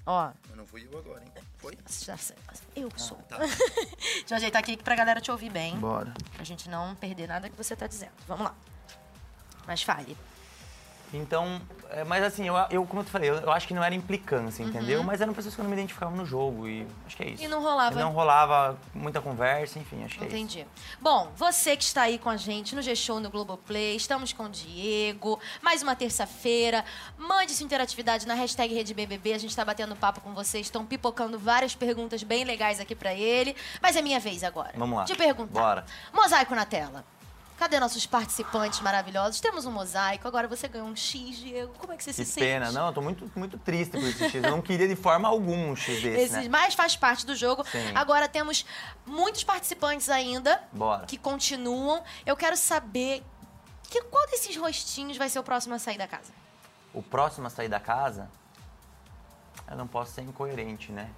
Ó, 0.06 0.30
Não 0.54 0.64
fui 0.64 0.88
eu 0.90 0.98
agora, 0.98 1.22
hein? 1.22 1.32
Foi? 1.58 1.76
eu 2.76 2.88
que 2.88 3.02
sou. 3.02 3.18
Deixa 3.28 4.24
eu 4.30 4.36
ajeitar 4.36 4.60
aqui 4.60 4.76
pra 4.76 4.94
galera 4.94 5.20
te 5.20 5.30
ouvir 5.30 5.50
bem. 5.50 5.76
Bora. 5.76 6.14
Pra 6.32 6.44
gente 6.44 6.68
não 6.68 6.94
perder 6.94 7.26
nada 7.26 7.50
que 7.50 7.56
você 7.56 7.74
tá 7.74 7.86
dizendo. 7.86 8.12
Vamos 8.26 8.44
lá. 8.44 8.54
Mas 9.66 9.82
fale. 9.82 10.16
Então, 11.12 11.60
é, 11.90 12.04
mas 12.04 12.22
assim, 12.22 12.46
eu, 12.46 12.54
eu 12.70 12.84
como 12.84 13.00
eu 13.00 13.04
te 13.04 13.10
falei, 13.10 13.30
eu, 13.30 13.36
eu 13.36 13.50
acho 13.50 13.66
que 13.66 13.72
não 13.72 13.82
era 13.82 13.94
implicância, 13.94 14.62
entendeu? 14.62 15.02
Mas 15.02 15.20
eram 15.20 15.32
pessoas 15.32 15.54
que 15.54 15.60
eu 15.60 15.62
não 15.62 15.70
me 15.70 15.76
identificava 15.76 16.14
no 16.14 16.26
jogo 16.26 16.68
e 16.68 16.86
acho 17.06 17.16
que 17.16 17.22
é 17.22 17.28
isso. 17.30 17.42
Uhum. 17.42 17.48
E 17.48 17.50
não 17.50 17.62
rolava. 17.62 17.98
E 17.98 18.02
não 18.02 18.12
rolava 18.12 18.78
muita 18.94 19.20
conversa, 19.20 19.78
enfim, 19.78 20.04
acho 20.04 20.18
que 20.18 20.24
é 20.24 20.26
isso. 20.26 20.36
Entendi. 20.36 20.66
Bom, 21.00 21.32
você 21.34 21.76
que 21.76 21.84
está 21.84 22.02
aí 22.02 22.18
com 22.18 22.28
a 22.28 22.36
gente 22.36 22.74
no 22.74 22.82
G-Show 22.82 23.20
no 23.20 23.30
Globoplay, 23.30 23.96
estamos 23.96 24.32
com 24.32 24.44
o 24.44 24.48
Diego, 24.48 25.40
mais 25.62 25.82
uma 25.82 25.96
terça-feira. 25.96 26.84
Mande 27.16 27.52
sua 27.54 27.64
interatividade 27.64 28.26
na 28.26 28.34
hashtag 28.34 28.74
RedeBBB, 28.74 29.32
a 29.32 29.38
gente 29.38 29.50
está 29.50 29.64
batendo 29.64 29.96
papo 29.96 30.20
com 30.20 30.34
vocês, 30.34 30.66
estão 30.66 30.84
pipocando 30.84 31.38
várias 31.38 31.74
perguntas 31.74 32.22
bem 32.22 32.44
legais 32.44 32.80
aqui 32.80 32.94
para 32.94 33.14
ele. 33.14 33.56
Mas 33.80 33.96
é 33.96 34.02
minha 34.02 34.20
vez 34.20 34.44
agora. 34.44 34.72
Vamos 34.76 34.98
lá. 34.98 35.04
De 35.04 35.14
perguntar. 35.14 35.60
Bora. 35.60 35.84
Mosaico 36.12 36.54
na 36.54 36.66
tela. 36.66 37.04
Cadê 37.58 37.80
nossos 37.80 38.06
participantes 38.06 38.80
maravilhosos? 38.80 39.40
Temos 39.40 39.66
um 39.66 39.72
mosaico, 39.72 40.28
agora 40.28 40.46
você 40.46 40.68
ganhou 40.68 40.86
um 40.86 40.94
X, 40.94 41.36
Diego. 41.38 41.74
Como 41.76 41.92
é 41.92 41.96
que 41.96 42.04
você 42.04 42.10
Que 42.12 42.24
se 42.24 42.24
sente? 42.24 42.44
pena. 42.46 42.70
Não, 42.70 42.86
eu 42.86 42.92
tô 42.92 43.02
muito, 43.02 43.28
muito 43.34 43.58
triste 43.58 43.90
por 43.98 44.04
esse 44.06 44.28
X. 44.30 44.34
Eu 44.44 44.50
não 44.52 44.62
queria 44.62 44.86
de 44.86 44.94
forma 44.94 45.26
alguma 45.28 45.56
um 45.64 45.74
X 45.74 46.00
desse, 46.00 46.20
Esse 46.36 46.42
né? 46.42 46.48
mais 46.48 46.74
faz 46.74 46.94
parte 46.94 47.26
do 47.26 47.34
jogo. 47.34 47.64
Sim. 47.66 47.90
Agora 47.96 48.28
temos 48.28 48.64
muitos 49.04 49.42
participantes 49.42 50.08
ainda 50.08 50.62
Bora. 50.72 51.04
que 51.06 51.18
continuam. 51.18 52.02
Eu 52.24 52.36
quero 52.36 52.56
saber 52.56 53.24
que, 53.90 54.02
qual 54.02 54.24
desses 54.28 54.56
rostinhos 54.56 55.16
vai 55.16 55.28
ser 55.28 55.40
o 55.40 55.42
próximo 55.42 55.74
a 55.74 55.78
sair 55.80 55.98
da 55.98 56.06
casa? 56.06 56.32
O 56.94 57.02
próximo 57.02 57.48
a 57.48 57.50
sair 57.50 57.68
da 57.68 57.80
casa, 57.80 58.30
eu 59.68 59.76
não 59.76 59.86
posso 59.88 60.12
ser 60.12 60.22
incoerente, 60.22 60.92
né? 60.92 61.10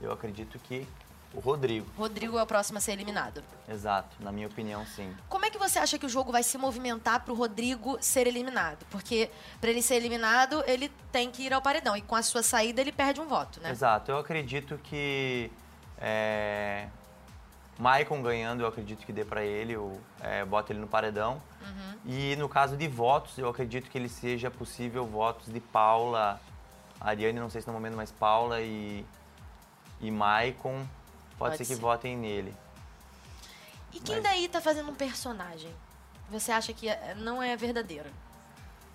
Eu 0.00 0.12
acredito 0.12 0.58
que 0.58 0.86
o 1.34 1.40
Rodrigo. 1.40 1.86
Rodrigo 1.98 2.38
é 2.38 2.42
o 2.42 2.46
próximo 2.46 2.78
a 2.78 2.80
ser 2.80 2.92
eliminado. 2.92 3.42
Exato, 3.68 4.16
na 4.20 4.32
minha 4.32 4.46
opinião, 4.46 4.86
sim. 4.86 5.14
Como 5.28 5.44
é 5.44 5.45
você 5.68 5.78
acha 5.78 5.98
que 5.98 6.06
o 6.06 6.08
jogo 6.08 6.32
vai 6.32 6.42
se 6.42 6.56
movimentar 6.58 7.24
pro 7.24 7.34
Rodrigo 7.34 7.98
ser 8.00 8.26
eliminado? 8.26 8.84
Porque 8.90 9.30
para 9.60 9.70
ele 9.70 9.82
ser 9.82 9.96
eliminado, 9.96 10.62
ele 10.66 10.90
tem 11.10 11.30
que 11.30 11.42
ir 11.42 11.52
ao 11.52 11.62
paredão. 11.62 11.96
E 11.96 12.02
com 12.02 12.14
a 12.14 12.22
sua 12.22 12.42
saída, 12.42 12.80
ele 12.80 12.92
perde 12.92 13.20
um 13.20 13.26
voto, 13.26 13.60
né? 13.60 13.70
Exato, 13.70 14.10
eu 14.10 14.18
acredito 14.18 14.78
que 14.78 15.50
é, 15.98 16.88
Maicon 17.78 18.22
ganhando, 18.22 18.62
eu 18.62 18.66
acredito 18.66 19.04
que 19.04 19.12
dê 19.12 19.24
pra 19.24 19.44
ele, 19.44 19.74
eu 19.74 20.00
é, 20.20 20.44
boto 20.44 20.72
ele 20.72 20.80
no 20.80 20.86
paredão. 20.86 21.42
Uhum. 21.60 21.98
E 22.06 22.36
no 22.36 22.48
caso 22.48 22.76
de 22.76 22.88
votos, 22.88 23.36
eu 23.38 23.48
acredito 23.48 23.90
que 23.90 23.98
ele 23.98 24.08
seja 24.08 24.50
possível 24.50 25.04
votos 25.04 25.52
de 25.52 25.60
Paula, 25.60 26.40
Ariane, 27.00 27.38
não 27.38 27.50
sei 27.50 27.60
se 27.60 27.66
no 27.66 27.72
momento, 27.72 27.96
mas 27.96 28.10
Paula 28.10 28.60
e, 28.60 29.04
e 30.00 30.10
Maicon. 30.10 30.86
Pode, 31.38 31.50
Pode 31.50 31.56
ser 31.58 31.64
que 31.66 31.74
ser. 31.74 31.80
votem 31.80 32.16
nele. 32.16 32.54
E 33.96 34.00
quem 34.00 34.16
Mas- 34.16 34.24
daí 34.24 34.46
tá 34.46 34.60
fazendo 34.60 34.90
um 34.90 34.94
personagem? 34.94 35.74
Você 36.30 36.52
acha 36.52 36.70
que 36.74 36.86
é- 36.86 37.14
não 37.16 37.42
é 37.42 37.56
verdadeiro? 37.56 38.10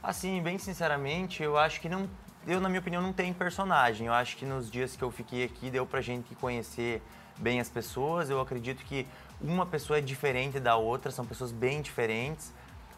Assim, 0.03 0.39
bem 0.43 0.59
sinceramente, 0.59 1.41
eu 1.41 1.57
acho 1.57 1.81
que 1.81 1.89
não. 1.89 2.07
Eu, 2.45 2.61
na 2.61 2.69
minha 2.69 2.79
opinião, 2.79 3.01
não 3.01 3.11
tem 3.11 3.33
personagem. 3.33 4.05
Eu 4.07 4.13
acho 4.13 4.37
que 4.37 4.45
nos 4.45 4.69
dias 4.69 4.95
que 4.95 5.03
eu 5.03 5.09
fiquei 5.09 5.43
aqui 5.43 5.71
deu 5.71 5.87
pra 5.87 6.01
gente 6.01 6.35
conhecer 6.35 7.01
bem 7.37 7.59
as 7.59 7.67
pessoas. 7.67 8.29
Eu 8.29 8.39
acredito 8.39 8.83
que 8.85 9.07
uma 9.39 9.65
pessoa 9.65 9.97
é 9.97 10.01
diferente 10.01 10.59
da 10.59 10.75
outra, 10.75 11.11
são 11.11 11.25
pessoas 11.25 11.51
bem 11.51 11.81
diferentes. 11.81 12.51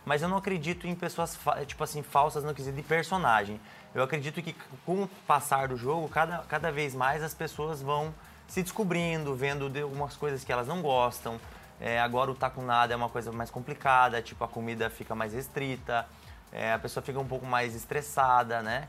Mas 0.06 0.22
eu 0.22 0.28
não 0.28 0.36
acredito 0.36 0.86
em 0.86 0.96
pessoas, 0.96 1.40
tipo 1.68 1.84
assim, 1.86 2.04
falsas 2.04 2.44
no 2.44 2.54
quesito 2.54 2.76
de 2.76 2.84
personagem. 2.84 3.62
Eu 3.96 4.04
acredito 4.04 4.42
que 4.42 4.54
com 4.86 5.04
o 5.04 5.08
passar 5.26 5.70
do 5.70 5.78
jogo, 5.78 6.10
cada, 6.10 6.40
cada 6.40 6.70
vez 6.70 6.94
mais 6.94 7.24
as 7.24 7.34
pessoas 7.34 7.82
vão 7.82 8.14
se 8.46 8.62
descobrindo, 8.62 9.34
vendo 9.36 9.70
de 9.70 9.82
algumas 9.82 10.18
coisas 10.18 10.44
que 10.44 10.52
elas 10.52 10.68
não 10.68 10.82
gostam. 10.82 11.40
É, 11.86 12.00
agora 12.00 12.32
o 12.32 12.36
com 12.36 12.62
nada 12.62 12.94
é 12.94 12.96
uma 12.96 13.10
coisa 13.10 13.30
mais 13.34 13.52
complicada, 13.52 14.22
tipo, 14.22 14.42
a 14.42 14.48
comida 14.48 14.90
fica 14.90 15.14
mais 15.14 15.34
restrita, 15.34 16.08
é, 16.50 16.72
a 16.72 16.80
pessoa 16.80 17.04
fica 17.04 17.20
um 17.20 17.28
pouco 17.28 17.46
mais 17.46 17.76
estressada, 17.76 18.62
né? 18.62 18.88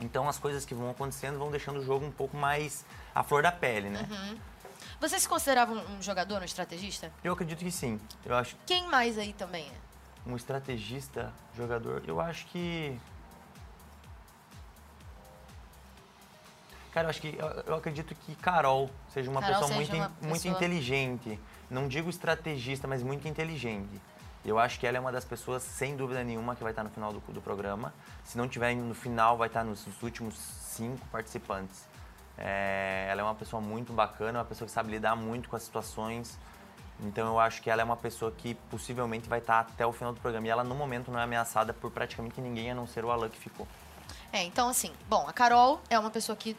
Então 0.00 0.28
as 0.28 0.38
coisas 0.38 0.64
que 0.64 0.72
vão 0.72 0.88
acontecendo 0.88 1.36
vão 1.36 1.50
deixando 1.50 1.80
o 1.80 1.84
jogo 1.84 2.06
um 2.06 2.12
pouco 2.12 2.36
mais 2.36 2.84
à 3.12 3.24
flor 3.24 3.42
da 3.42 3.50
pele, 3.50 3.90
né? 3.90 4.08
Você 5.00 5.18
se 5.18 5.28
considerava 5.28 5.72
um, 5.72 5.96
um 5.96 6.00
jogador, 6.00 6.40
um 6.40 6.44
estrategista? 6.44 7.10
Eu 7.24 7.32
acredito 7.32 7.58
que 7.58 7.72
sim. 7.72 8.00
Eu 8.24 8.36
acho 8.36 8.56
Quem 8.64 8.88
mais 8.88 9.18
aí 9.18 9.32
também 9.32 9.66
é? 9.66 9.92
um 10.24 10.36
estrategista, 10.36 11.32
jogador, 11.56 12.04
eu 12.06 12.20
acho 12.20 12.46
que. 12.46 12.96
Cara, 16.92 17.06
eu 17.06 17.10
acho 17.10 17.20
que. 17.20 17.38
Eu, 17.66 17.74
acredito 17.76 18.14
que 18.14 18.34
Carol 18.36 18.90
seja 19.08 19.30
uma 19.30 19.40
Carol 19.40 19.60
pessoa, 19.60 19.68
seja 19.78 19.92
muito, 19.92 19.96
uma 19.96 20.06
in- 20.06 20.26
muito 20.28 20.42
pessoa- 20.42 20.54
inteligente. 20.54 21.40
Não 21.70 21.88
digo 21.88 22.10
estrategista, 22.10 22.86
mas 22.86 23.02
muito 23.02 23.26
inteligente. 23.26 24.00
Eu 24.44 24.58
acho 24.58 24.78
que 24.78 24.86
ela 24.86 24.96
é 24.96 25.00
uma 25.00 25.12
das 25.12 25.24
pessoas, 25.24 25.62
sem 25.62 25.96
dúvida 25.96 26.22
nenhuma, 26.24 26.54
que 26.56 26.62
vai 26.62 26.72
estar 26.72 26.82
no 26.82 26.90
final 26.90 27.12
do, 27.12 27.20
do 27.32 27.40
programa. 27.40 27.94
Se 28.24 28.36
não 28.36 28.48
tiver 28.48 28.74
no 28.74 28.94
final, 28.94 29.36
vai 29.36 29.46
estar 29.46 29.64
nos, 29.64 29.86
nos 29.86 30.02
últimos 30.02 30.34
cinco 30.34 31.06
participantes. 31.08 31.86
É, 32.36 33.06
ela 33.10 33.20
é 33.20 33.24
uma 33.24 33.34
pessoa 33.34 33.62
muito 33.62 33.92
bacana, 33.92 34.40
uma 34.40 34.44
pessoa 34.44 34.66
que 34.66 34.72
sabe 34.72 34.90
lidar 34.90 35.14
muito 35.14 35.48
com 35.48 35.54
as 35.56 35.62
situações. 35.62 36.38
Então 37.00 37.26
eu 37.28 37.38
acho 37.40 37.62
que 37.62 37.70
ela 37.70 37.82
é 37.82 37.84
uma 37.84 37.96
pessoa 37.96 38.32
que 38.32 38.54
possivelmente 38.70 39.28
vai 39.28 39.38
estar 39.38 39.60
até 39.60 39.86
o 39.86 39.92
final 39.92 40.12
do 40.12 40.20
programa. 40.20 40.46
E 40.46 40.50
ela, 40.50 40.64
no 40.64 40.74
momento, 40.74 41.10
não 41.10 41.18
é 41.20 41.22
ameaçada 41.22 41.72
por 41.72 41.90
praticamente 41.90 42.40
ninguém, 42.40 42.70
a 42.70 42.74
não 42.74 42.86
ser 42.86 43.04
o 43.04 43.10
Alan 43.10 43.28
que 43.28 43.38
ficou. 43.38 43.66
É, 44.32 44.42
então 44.44 44.68
assim, 44.68 44.92
bom, 45.08 45.26
a 45.28 45.32
Carol 45.32 45.80
é 45.88 45.98
uma 45.98 46.10
pessoa 46.10 46.34
que 46.34 46.56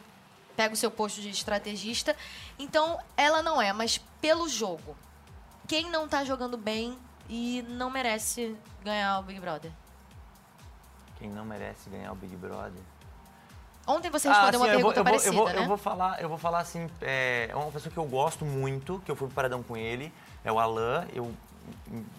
pega 0.56 0.74
o 0.74 0.76
seu 0.76 0.90
posto 0.90 1.20
de 1.20 1.30
estrategista, 1.30 2.16
então 2.58 2.98
ela 3.16 3.42
não 3.42 3.60
é, 3.60 3.72
mas 3.72 3.98
pelo 4.20 4.48
jogo. 4.48 4.96
Quem 5.66 5.90
não 5.90 6.06
tá 6.08 6.24
jogando 6.24 6.56
bem 6.56 6.96
e 7.28 7.64
não 7.68 7.90
merece 7.90 8.56
ganhar 8.84 9.18
o 9.18 9.22
Big 9.22 9.40
Brother? 9.40 9.70
Quem 11.18 11.30
não 11.30 11.44
merece 11.44 11.88
ganhar 11.88 12.12
o 12.12 12.14
Big 12.14 12.34
Brother? 12.36 12.82
Ontem 13.86 14.10
você 14.10 14.28
respondeu 14.28 14.60
uma 14.60 14.66
assim, 14.66 14.82
vou- 14.82 14.92
pergunta 14.92 15.00
eu 15.00 15.04
vou, 15.04 15.12
parecida, 15.12 15.34
eu 15.34 15.38
vou, 15.38 15.48
né? 15.48 15.58
Eu 15.58 15.68
vou 15.68 15.76
falar, 15.76 16.20
eu 16.22 16.28
vou 16.28 16.38
falar 16.38 16.60
assim, 16.60 16.88
é 17.02 17.48
é 17.50 17.54
uma 17.54 17.70
pessoa 17.70 17.92
que 17.92 17.98
eu 17.98 18.04
gosto 18.06 18.44
muito, 18.44 19.00
que 19.04 19.10
eu 19.10 19.16
fui 19.16 19.26
pro 19.28 19.34
Paradão 19.34 19.62
com 19.62 19.76
ele, 19.76 20.12
é 20.42 20.50
o 20.50 20.58
Alan. 20.58 21.06
Eu 21.12 21.34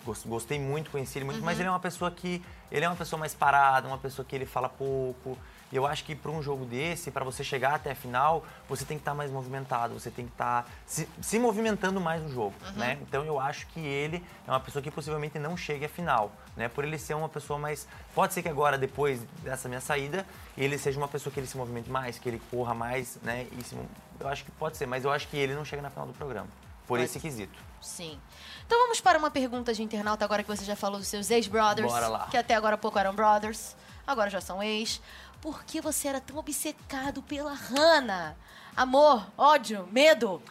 gos- 0.06 0.24
gostei 0.26 0.60
muito, 0.60 0.92
conheci 0.92 1.18
ele 1.18 1.26
muito, 1.26 1.40
Uhum. 1.40 1.46
mas 1.46 1.60
ele 1.60 1.68
é 1.68 1.72
uma 1.72 1.80
pessoa 1.80 2.12
que. 2.12 2.44
Ele 2.72 2.86
é 2.86 2.90
uma 2.90 2.96
pessoa 2.96 3.20
mais 3.20 3.34
parada, 3.34 3.88
uma 3.88 3.98
pessoa 3.98 4.24
que 4.26 4.36
ele 4.36 4.46
fala 4.46 4.70
pouco. 4.70 5.38
E 5.72 5.76
eu 5.76 5.86
acho 5.86 6.04
que 6.04 6.16
para 6.16 6.32
um 6.32 6.42
jogo 6.44 6.64
desse, 6.64 7.10
para 7.10 7.26
você 7.26 7.44
chegar 7.44 7.74
até 7.76 7.92
a 7.92 7.96
final, 7.96 8.46
você 8.70 8.86
tem 8.86 8.98
que 8.98 9.02
estar 9.02 9.14
mais 9.16 9.32
movimentado, 9.32 9.94
você 9.96 10.12
tem 10.12 10.26
que 10.26 10.32
estar 10.32 10.66
se, 10.86 11.10
se 11.22 11.40
movimentando 11.40 12.00
mais 12.00 12.22
no 12.22 12.30
jogo, 12.30 12.54
Uhum. 12.68 12.72
né? 12.74 12.98
Então 13.02 13.24
eu 13.26 13.40
acho 13.40 13.66
que 13.68 13.80
ele 13.80 14.24
é 14.48 14.52
uma 14.52 14.60
pessoa 14.60 14.82
que 14.82 14.92
possivelmente 14.92 15.40
não 15.40 15.58
chegue 15.58 15.86
à 15.86 15.90
final, 15.90 16.32
né? 16.56 16.70
Por 16.70 16.84
ele 16.86 16.98
ser 17.00 17.16
uma 17.16 17.28
pessoa 17.28 17.58
mais... 17.58 17.88
Pode 18.14 18.34
ser 18.34 18.44
que 18.44 18.48
agora, 18.50 18.78
depois 18.78 19.22
dessa 19.44 19.68
minha 19.68 19.82
saída, 19.82 20.26
ele 20.58 20.78
seja 20.78 20.98
uma 21.00 21.08
pessoa 21.08 21.34
que 21.34 21.40
ele 21.40 21.48
se 21.48 21.58
movimente 21.58 21.90
mais, 21.90 22.20
que 22.20 22.30
ele 22.30 22.42
corra 22.52 22.74
mais, 22.76 23.18
né? 23.24 23.48
Se- 23.64 23.76
eu 24.20 24.28
acho 24.28 24.46
que 24.46 24.52
pode 24.52 24.78
ser, 24.78 24.86
mas 24.86 25.04
eu 25.04 25.12
acho 25.12 25.28
que 25.28 25.36
ele 25.36 25.56
não 25.56 25.66
chega 25.66 25.82
na 25.82 25.90
final 25.90 26.06
do 26.08 26.14
programa, 26.14 26.48
por 26.88 27.00
Pode 27.00 27.04
esse 27.04 27.20
quesito. 27.20 27.58
Sim. 27.82 28.18
Então 28.66 28.80
vamos 28.80 29.02
para 29.02 29.18
uma 29.18 29.30
pergunta 29.32 29.74
de 29.74 29.84
internauta, 29.84 30.24
agora 30.24 30.42
que 30.44 30.48
você 30.56 30.64
já 30.64 30.76
falou 30.76 31.00
dos 31.00 31.08
seus 31.08 31.30
ex-brothers. 31.32 31.92
Bora 31.92 32.08
lá. 32.08 32.28
Que 32.28 32.38
até 32.38 32.54
agora 32.56 32.76
há 32.76 32.78
pouco 32.78 32.98
eram 32.98 33.14
brothers, 33.14 33.76
agora 34.08 34.30
já 34.30 34.40
são 34.42 34.64
ex. 34.64 35.02
Por 35.46 35.64
que 35.64 35.80
você 35.80 36.08
era 36.08 36.20
tão 36.20 36.38
obcecado 36.38 37.22
pela 37.22 37.54
Hannah? 37.54 38.36
Amor, 38.76 39.28
ódio, 39.38 39.88
medo? 39.92 40.42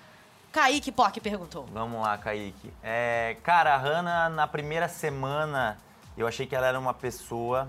Kaique 0.52 0.92
Pock 0.92 1.20
perguntou. 1.20 1.66
Vamos 1.72 2.00
lá, 2.00 2.16
Kaique. 2.16 2.72
É, 2.80 3.36
cara, 3.42 3.74
a 3.74 3.76
Hannah, 3.76 4.28
na 4.28 4.46
primeira 4.46 4.86
semana, 4.86 5.76
eu 6.16 6.28
achei 6.28 6.46
que 6.46 6.54
ela 6.54 6.68
era 6.68 6.78
uma 6.78 6.94
pessoa. 6.94 7.68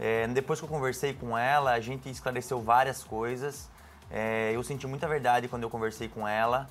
é, 0.00 0.26
depois 0.28 0.58
que 0.58 0.64
eu 0.64 0.68
conversei 0.70 1.12
com 1.12 1.36
ela, 1.36 1.72
a 1.72 1.80
gente 1.80 2.08
esclareceu 2.08 2.62
várias 2.62 3.04
coisas. 3.04 3.68
É, 4.10 4.52
eu 4.54 4.62
senti 4.62 4.86
muita 4.86 5.06
verdade 5.06 5.48
quando 5.48 5.64
eu 5.64 5.68
conversei 5.68 6.08
com 6.08 6.26
ela, 6.26 6.66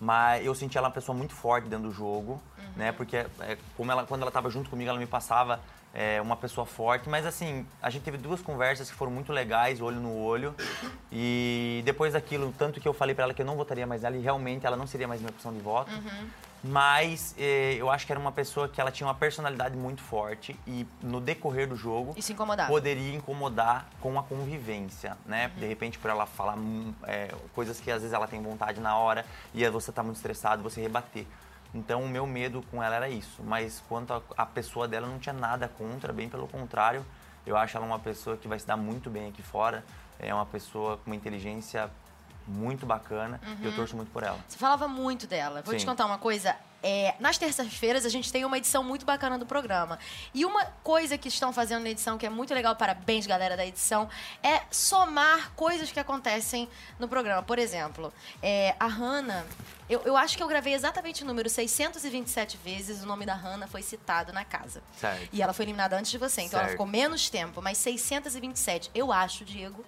mas 0.00 0.42
eu 0.42 0.54
senti 0.54 0.78
ela 0.78 0.88
uma 0.88 0.94
pessoa 0.94 1.14
muito 1.14 1.34
forte 1.34 1.68
dentro 1.68 1.90
do 1.90 1.92
jogo, 1.92 2.40
né? 2.74 2.92
Porque 2.92 3.18
é, 3.18 3.58
como 3.76 3.92
ela, 3.92 4.06
quando 4.06 4.22
ela 4.22 4.30
estava 4.30 4.48
junto 4.48 4.70
comigo, 4.70 4.88
ela 4.88 4.98
me 4.98 5.06
passava 5.06 5.60
é, 5.94 6.20
uma 6.20 6.36
pessoa 6.36 6.66
forte. 6.66 7.08
Mas 7.08 7.24
assim, 7.24 7.64
a 7.80 7.88
gente 7.88 8.02
teve 8.02 8.18
duas 8.18 8.42
conversas 8.42 8.90
que 8.90 8.96
foram 8.96 9.12
muito 9.12 9.32
legais, 9.32 9.80
olho 9.80 10.00
no 10.00 10.14
olho. 10.16 10.54
E 11.12 11.82
depois 11.84 12.12
daquilo, 12.12 12.52
tanto 12.58 12.80
que 12.80 12.88
eu 12.88 12.92
falei 12.92 13.14
pra 13.14 13.24
ela 13.24 13.34
que 13.34 13.40
eu 13.40 13.46
não 13.46 13.56
votaria 13.56 13.86
mais 13.86 14.02
nela, 14.02 14.16
e 14.16 14.20
realmente 14.20 14.66
ela 14.66 14.76
não 14.76 14.86
seria 14.86 15.06
mais 15.06 15.20
minha 15.20 15.30
opção 15.30 15.52
de 15.52 15.60
voto. 15.60 15.90
Mas 16.66 17.34
eh, 17.38 17.76
eu 17.78 17.90
acho 17.90 18.06
que 18.06 18.12
era 18.12 18.18
uma 18.18 18.32
pessoa 18.32 18.66
que 18.66 18.80
ela 18.80 18.90
tinha 18.90 19.06
uma 19.06 19.14
personalidade 19.14 19.76
muito 19.76 20.00
forte 20.02 20.58
e 20.66 20.86
no 21.02 21.20
decorrer 21.20 21.68
do 21.68 21.76
jogo 21.76 22.14
Isso 22.16 22.32
incomodava. 22.32 22.70
poderia 22.70 23.14
incomodar 23.14 23.86
com 24.00 24.18
a 24.18 24.22
convivência, 24.22 25.14
né? 25.26 25.50
De 25.58 25.66
repente 25.66 25.98
por 25.98 26.10
ela 26.10 26.24
falar 26.24 26.56
hum, 26.56 26.94
é, 27.02 27.34
coisas 27.54 27.78
que 27.80 27.90
às 27.90 28.00
vezes 28.00 28.14
ela 28.14 28.26
tem 28.26 28.42
vontade 28.42 28.80
na 28.80 28.96
hora 28.96 29.26
e 29.52 29.68
você 29.68 29.92
tá 29.92 30.02
muito 30.02 30.16
estressado, 30.16 30.62
você 30.62 30.80
rebater. 30.80 31.26
Então 31.74 32.02
o 32.02 32.08
meu 32.08 32.26
medo 32.26 32.62
com 32.70 32.82
ela 32.82 32.94
era 32.94 33.08
isso, 33.08 33.42
mas 33.42 33.82
quanto 33.88 34.12
a, 34.12 34.22
a 34.36 34.46
pessoa 34.46 34.86
dela 34.86 35.08
não 35.08 35.18
tinha 35.18 35.32
nada 35.32 35.66
contra, 35.66 36.12
bem 36.12 36.28
pelo 36.28 36.46
contrário. 36.46 37.04
Eu 37.44 37.56
acho 37.56 37.76
ela 37.76 37.84
uma 37.84 37.98
pessoa 37.98 38.36
que 38.36 38.46
vai 38.46 38.58
se 38.58 38.66
dar 38.66 38.76
muito 38.76 39.10
bem 39.10 39.28
aqui 39.28 39.42
fora. 39.42 39.84
É 40.18 40.32
uma 40.32 40.46
pessoa 40.46 40.96
com 40.98 41.10
uma 41.10 41.16
inteligência 41.16 41.90
muito 42.46 42.86
bacana 42.86 43.40
e 43.60 43.66
eu 43.66 43.74
torço 43.74 43.96
muito 43.96 44.10
por 44.10 44.22
ela. 44.22 44.38
Você 44.46 44.58
falava 44.58 44.86
muito 44.86 45.26
dela. 45.26 45.62
Vou 45.62 45.74
te 45.74 45.80
Sim. 45.80 45.86
contar 45.86 46.06
uma 46.06 46.18
coisa. 46.18 46.56
É, 46.86 47.14
nas 47.18 47.38
terças-feiras 47.38 48.04
a 48.04 48.10
gente 48.10 48.30
tem 48.30 48.44
uma 48.44 48.58
edição 48.58 48.84
muito 48.84 49.06
bacana 49.06 49.38
do 49.38 49.46
programa. 49.46 49.98
E 50.34 50.44
uma 50.44 50.66
coisa 50.82 51.16
que 51.16 51.28
estão 51.28 51.50
fazendo 51.50 51.82
na 51.82 51.88
edição, 51.88 52.18
que 52.18 52.26
é 52.26 52.28
muito 52.30 52.52
legal, 52.52 52.76
parabéns, 52.76 53.26
galera 53.26 53.56
da 53.56 53.64
edição, 53.64 54.06
é 54.42 54.60
somar 54.70 55.50
coisas 55.56 55.90
que 55.90 55.98
acontecem 55.98 56.68
no 56.98 57.08
programa. 57.08 57.42
Por 57.42 57.58
exemplo, 57.58 58.12
é, 58.42 58.74
a 58.78 58.86
Hannah. 58.86 59.46
Eu, 59.88 60.02
eu 60.04 60.14
acho 60.16 60.36
que 60.36 60.42
eu 60.42 60.46
gravei 60.46 60.74
exatamente 60.74 61.22
o 61.22 61.26
número 61.26 61.48
627 61.48 62.58
vezes. 62.62 63.02
O 63.02 63.06
nome 63.06 63.24
da 63.24 63.34
Hannah 63.34 63.66
foi 63.66 63.80
citado 63.80 64.30
na 64.30 64.44
casa. 64.44 64.82
Certo. 64.98 65.28
E 65.32 65.40
ela 65.40 65.54
foi 65.54 65.64
eliminada 65.64 65.96
antes 65.96 66.10
de 66.10 66.18
você, 66.18 66.42
então 66.42 66.58
ela 66.58 66.68
Certo. 66.68 66.72
ficou 66.72 66.86
menos 66.86 67.30
tempo, 67.30 67.62
mas 67.62 67.78
627. 67.78 68.90
Eu 68.94 69.10
acho, 69.10 69.42
Diego, 69.42 69.82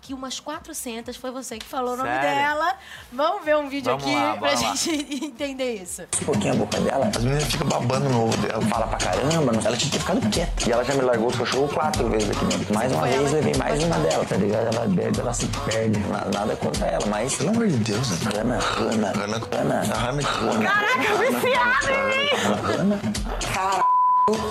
que 0.00 0.12
umas 0.14 0.38
400 0.40 1.16
foi 1.16 1.30
você 1.30 1.58
que 1.58 1.66
falou 1.66 1.94
o 1.94 1.96
nome 1.96 2.08
Sério? 2.10 2.28
dela. 2.28 2.74
Vamos 3.12 3.44
ver 3.44 3.56
um 3.56 3.68
vídeo 3.68 3.90
Vamos 3.90 4.04
aqui 4.04 4.14
lá, 4.14 4.30
pra 4.36 4.40
bora 4.40 4.52
lá. 4.52 4.56
gente 4.56 4.90
entender 5.24 5.74
isso. 5.82 6.02
Um 6.22 6.24
pouquinho 6.26 6.52
a 6.54 6.56
boca 6.56 6.80
dela, 6.80 7.06
as 7.14 7.22
meninas 7.22 7.44
ficam 7.44 7.66
babando 7.68 8.08
no 8.08 8.24
ovo 8.26 8.36
dela. 8.38 8.62
Fala 8.62 8.86
pra 8.88 8.98
caramba, 8.98 9.52
ela 9.64 9.76
tinha 9.76 9.90
que 9.90 9.90
ter 9.90 9.98
ficado 10.00 10.30
quieta. 10.30 10.68
E 10.68 10.72
ela 10.72 10.84
já 10.84 10.94
me 10.94 11.00
largou 11.02 11.28
os 11.28 11.36
cachorros 11.36 11.72
quatro 11.72 12.08
vezes 12.10 12.30
aqui 12.30 12.44
dentro. 12.46 12.74
Mais 12.74 12.92
uma 12.92 13.00
Foi 13.00 13.10
vez, 13.10 13.32
levei 13.32 13.54
mais 13.56 13.82
uma 13.84 13.94
falar. 13.94 14.08
dela, 14.08 14.24
tá 14.24 14.36
ligado? 14.36 14.74
Ela 14.76 14.86
bebe, 14.88 15.20
ela 15.20 15.32
se 15.34 15.46
perde. 15.46 15.98
Na- 16.00 16.24
Nada 16.34 16.56
contra 16.56 16.86
ela, 16.86 17.06
mas. 17.06 17.34
Pelo 17.36 17.50
amor 17.50 17.68
de 17.68 17.76
Deus, 17.78 18.10
né? 18.10 18.30
Ana, 18.40 18.58
Ana, 18.78 19.08
Ana, 19.24 19.36
Ana, 19.52 19.80
Ana, 19.80 20.10
Ana. 20.10 20.22
Caraca, 20.70 21.16
viciada 21.18 21.92
em 21.92 22.08
mim! 22.08 22.80
Ana. 22.80 23.00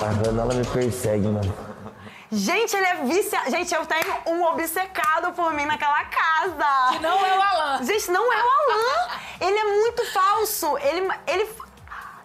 A 0.01 0.29
Ana, 0.29 0.41
ela 0.43 0.53
me 0.53 0.65
persegue, 0.65 1.27
mano. 1.27 1.53
Gente, 2.35 2.75
ele 2.75 2.85
é 2.85 2.95
viciado. 3.03 3.51
Gente, 3.51 3.73
eu 3.73 3.85
tenho 3.85 4.15
um 4.27 4.43
obcecado 4.45 5.31
por 5.33 5.53
mim 5.53 5.65
naquela 5.65 6.03
casa. 6.05 6.99
Não 6.99 7.25
é 7.25 7.37
o 7.37 7.41
Alan. 7.41 7.83
Gente, 7.83 8.09
não 8.09 8.33
é 8.33 8.43
o 8.43 8.49
Alan. 8.49 9.19
Ele 9.39 9.57
é 9.57 9.63
muito 9.65 10.11
falso. 10.11 10.77
Ele, 10.79 11.07
ele. 11.27 11.49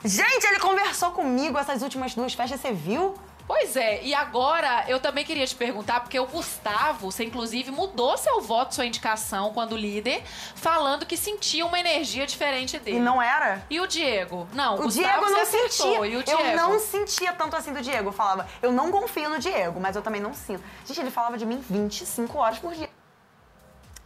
Gente, 0.05 0.47
ele 0.47 0.59
conversou 0.61 1.11
comigo 1.11 1.59
essas 1.59 1.83
últimas 1.83 2.15
duas 2.15 2.33
festas, 2.33 2.61
você 2.61 2.73
viu? 2.73 3.15
Pois 3.49 3.77
é, 3.77 4.03
e 4.03 4.15
agora 4.15 4.85
eu 4.89 5.01
também 5.01 5.25
queria 5.25 5.47
te 5.47 5.55
perguntar, 5.55 6.01
porque 6.01 6.21
o 6.21 6.27
Gustavo, 6.27 7.11
você 7.11 7.25
inclusive 7.25 7.71
mudou 7.71 8.15
seu 8.19 8.43
voto, 8.43 8.75
sua 8.75 8.85
indicação 8.85 9.55
quando 9.55 9.75
líder, 9.75 10.23
falando 10.55 11.07
que 11.07 11.17
sentia 11.17 11.65
uma 11.65 11.81
energia 11.81 12.27
diferente 12.27 12.79
dele. 12.79 12.99
E 12.99 13.01
não 13.01 13.23
era? 13.23 13.63
E 13.71 13.81
o 13.81 13.87
Diego? 13.87 14.47
Não, 14.53 14.75
o, 14.75 14.81
O 14.81 14.83
Gustavo 14.83 15.09
Diego 15.09 15.31
não 15.31 15.41
acertou, 15.41 15.71
sentia. 15.71 16.07
E 16.07 16.17
o 16.19 16.23
Diego? 16.23 16.43
Eu 16.43 16.57
não 16.57 16.79
sentia 16.79 17.33
tanto 17.33 17.57
assim 17.57 17.73
do 17.73 17.81
Diego. 17.81 18.11
Eu 18.11 18.13
falava, 18.13 18.47
eu 18.61 18.71
não 18.71 18.91
confio 18.91 19.31
no 19.31 19.39
Diego, 19.39 19.81
mas 19.81 19.97
eu 19.97 20.03
também 20.03 20.21
não 20.21 20.35
sinto. 20.35 20.63
Gente, 20.85 21.01
ele 21.01 21.11
falava 21.11 21.39
de 21.39 21.47
mim 21.47 21.65
25 21.71 22.37
horas 22.37 22.59
por 22.59 22.75
dia. 22.75 22.91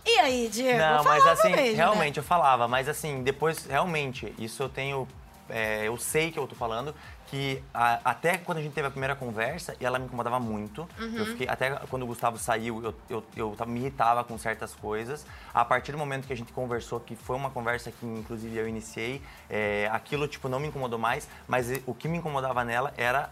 E 0.07 0.19
aí, 0.19 0.49
Diego? 0.49 0.79
Não, 0.79 1.05
mas 1.05 1.27
assim, 1.27 1.51
mesmo, 1.51 1.67
né? 1.67 1.73
realmente 1.73 2.17
eu 2.19 2.25
falava, 2.25 2.67
mas 2.69 2.89
assim, 2.89 3.23
depois, 3.23 3.67
realmente, 3.67 4.33
isso 4.39 4.63
eu 4.63 4.69
tenho. 4.69 5.09
É, 5.53 5.87
eu 5.87 5.97
sei 5.99 6.31
que 6.33 6.39
eu 6.39 6.47
tô 6.49 6.55
falando, 6.57 6.95
que 7.27 7.63
a- 7.73 8.01
até 8.05 8.37
quando 8.37 8.59
a 8.59 8.61
gente 8.63 8.73
teve 8.75 8.89
a 8.89 8.91
primeira 8.91 9.15
conversa, 9.17 9.75
e 9.81 9.85
ela 9.87 9.99
me 9.99 10.05
incomodava 10.07 10.39
muito. 10.41 10.89
Uhum. 10.99 11.17
Eu 11.17 11.27
fiquei, 11.27 11.49
até 11.49 11.71
quando 11.89 12.03
o 12.03 12.07
Gustavo 12.07 12.37
saiu, 12.39 12.83
eu, 12.85 12.95
eu, 13.09 13.25
eu 13.37 13.55
tava- 13.57 13.71
me 13.71 13.81
irritava 13.81 14.23
com 14.25 14.37
certas 14.37 14.75
coisas. 14.75 15.25
A 15.55 15.65
partir 15.65 15.93
do 15.93 15.99
momento 15.99 16.27
que 16.27 16.33
a 16.33 16.37
gente 16.37 16.53
conversou, 16.53 17.01
que 17.01 17.15
foi 17.17 17.37
uma 17.37 17.51
conversa 17.51 17.91
que 17.91 18.05
inclusive 18.05 18.57
eu 18.57 18.69
iniciei, 18.69 19.23
é, 19.49 19.89
aquilo 19.93 20.27
tipo 20.29 20.49
não 20.49 20.59
me 20.61 20.69
incomodou 20.69 20.99
mais, 20.99 21.29
mas 21.49 21.69
o 21.87 21.95
que 21.95 22.07
me 22.09 22.19
incomodava 22.19 22.65
nela 22.65 22.93
era 22.97 23.31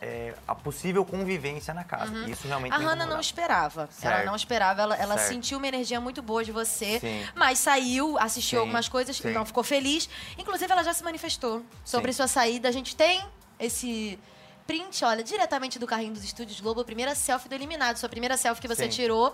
é, 0.00 0.34
a 0.46 0.54
possível 0.54 1.04
convivência 1.04 1.72
na 1.72 1.82
casa. 1.84 2.12
E 2.26 2.30
isso 2.30 2.46
realmente 2.46 2.72
Uhum. 2.76 2.86
A 2.86 2.90
Hannah 2.90 3.06
não 3.06 3.20
esperava. 3.20 3.82
Ela 3.82 3.90
Certo. 3.90 4.26
não 4.26 4.36
esperava, 4.36 4.82
ela, 4.82 4.96
ela 4.96 5.18
sentiu 5.18 5.58
uma 5.58 5.66
energia 5.66 6.00
muito 6.00 6.20
boa 6.22 6.44
de 6.44 6.52
você, 6.52 7.00
Sim. 7.00 7.26
mas 7.34 7.58
saiu, 7.58 8.18
assistiu 8.18 8.58
Sim, 8.58 8.60
algumas 8.60 8.88
coisas, 8.88 9.16
sim. 9.16 9.32
não 9.32 9.44
ficou 9.46 9.64
feliz. 9.64 10.08
Inclusive, 10.36 10.70
ela 10.70 10.82
já 10.84 10.92
se 10.92 11.02
manifestou 11.02 11.64
sobre 11.84 12.12
sua 12.12 12.28
saída. 12.28 12.68
A 12.68 12.72
gente 12.72 12.94
tem 12.94 13.24
esse 13.58 14.18
print, 14.66 15.04
olha, 15.04 15.22
diretamente 15.22 15.78
do 15.78 15.86
carrinho 15.86 16.12
dos 16.12 16.24
estúdios 16.24 16.60
Globo, 16.60 16.80
a 16.80 16.84
primeira 16.84 17.14
selfie 17.14 17.48
do 17.48 17.54
eliminado, 17.54 17.96
sua 17.96 18.08
primeira 18.08 18.36
selfie 18.36 18.60
que 18.60 18.68
você 18.68 18.88
tirou. 18.88 19.32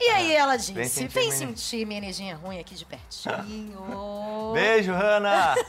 E 0.00 0.10
aí 0.10 0.32
ela 0.34 0.56
vem 0.56 0.74
disse: 0.74 0.88
sentir 1.00 1.08
vem 1.08 1.30
sentir 1.32 1.84
minha 1.86 1.98
energia 1.98 2.36
ruim 2.36 2.58
aqui 2.60 2.74
de 2.74 2.84
pertinho. 2.84 4.52
Beijo, 4.54 4.92
Hanna! 4.92 5.54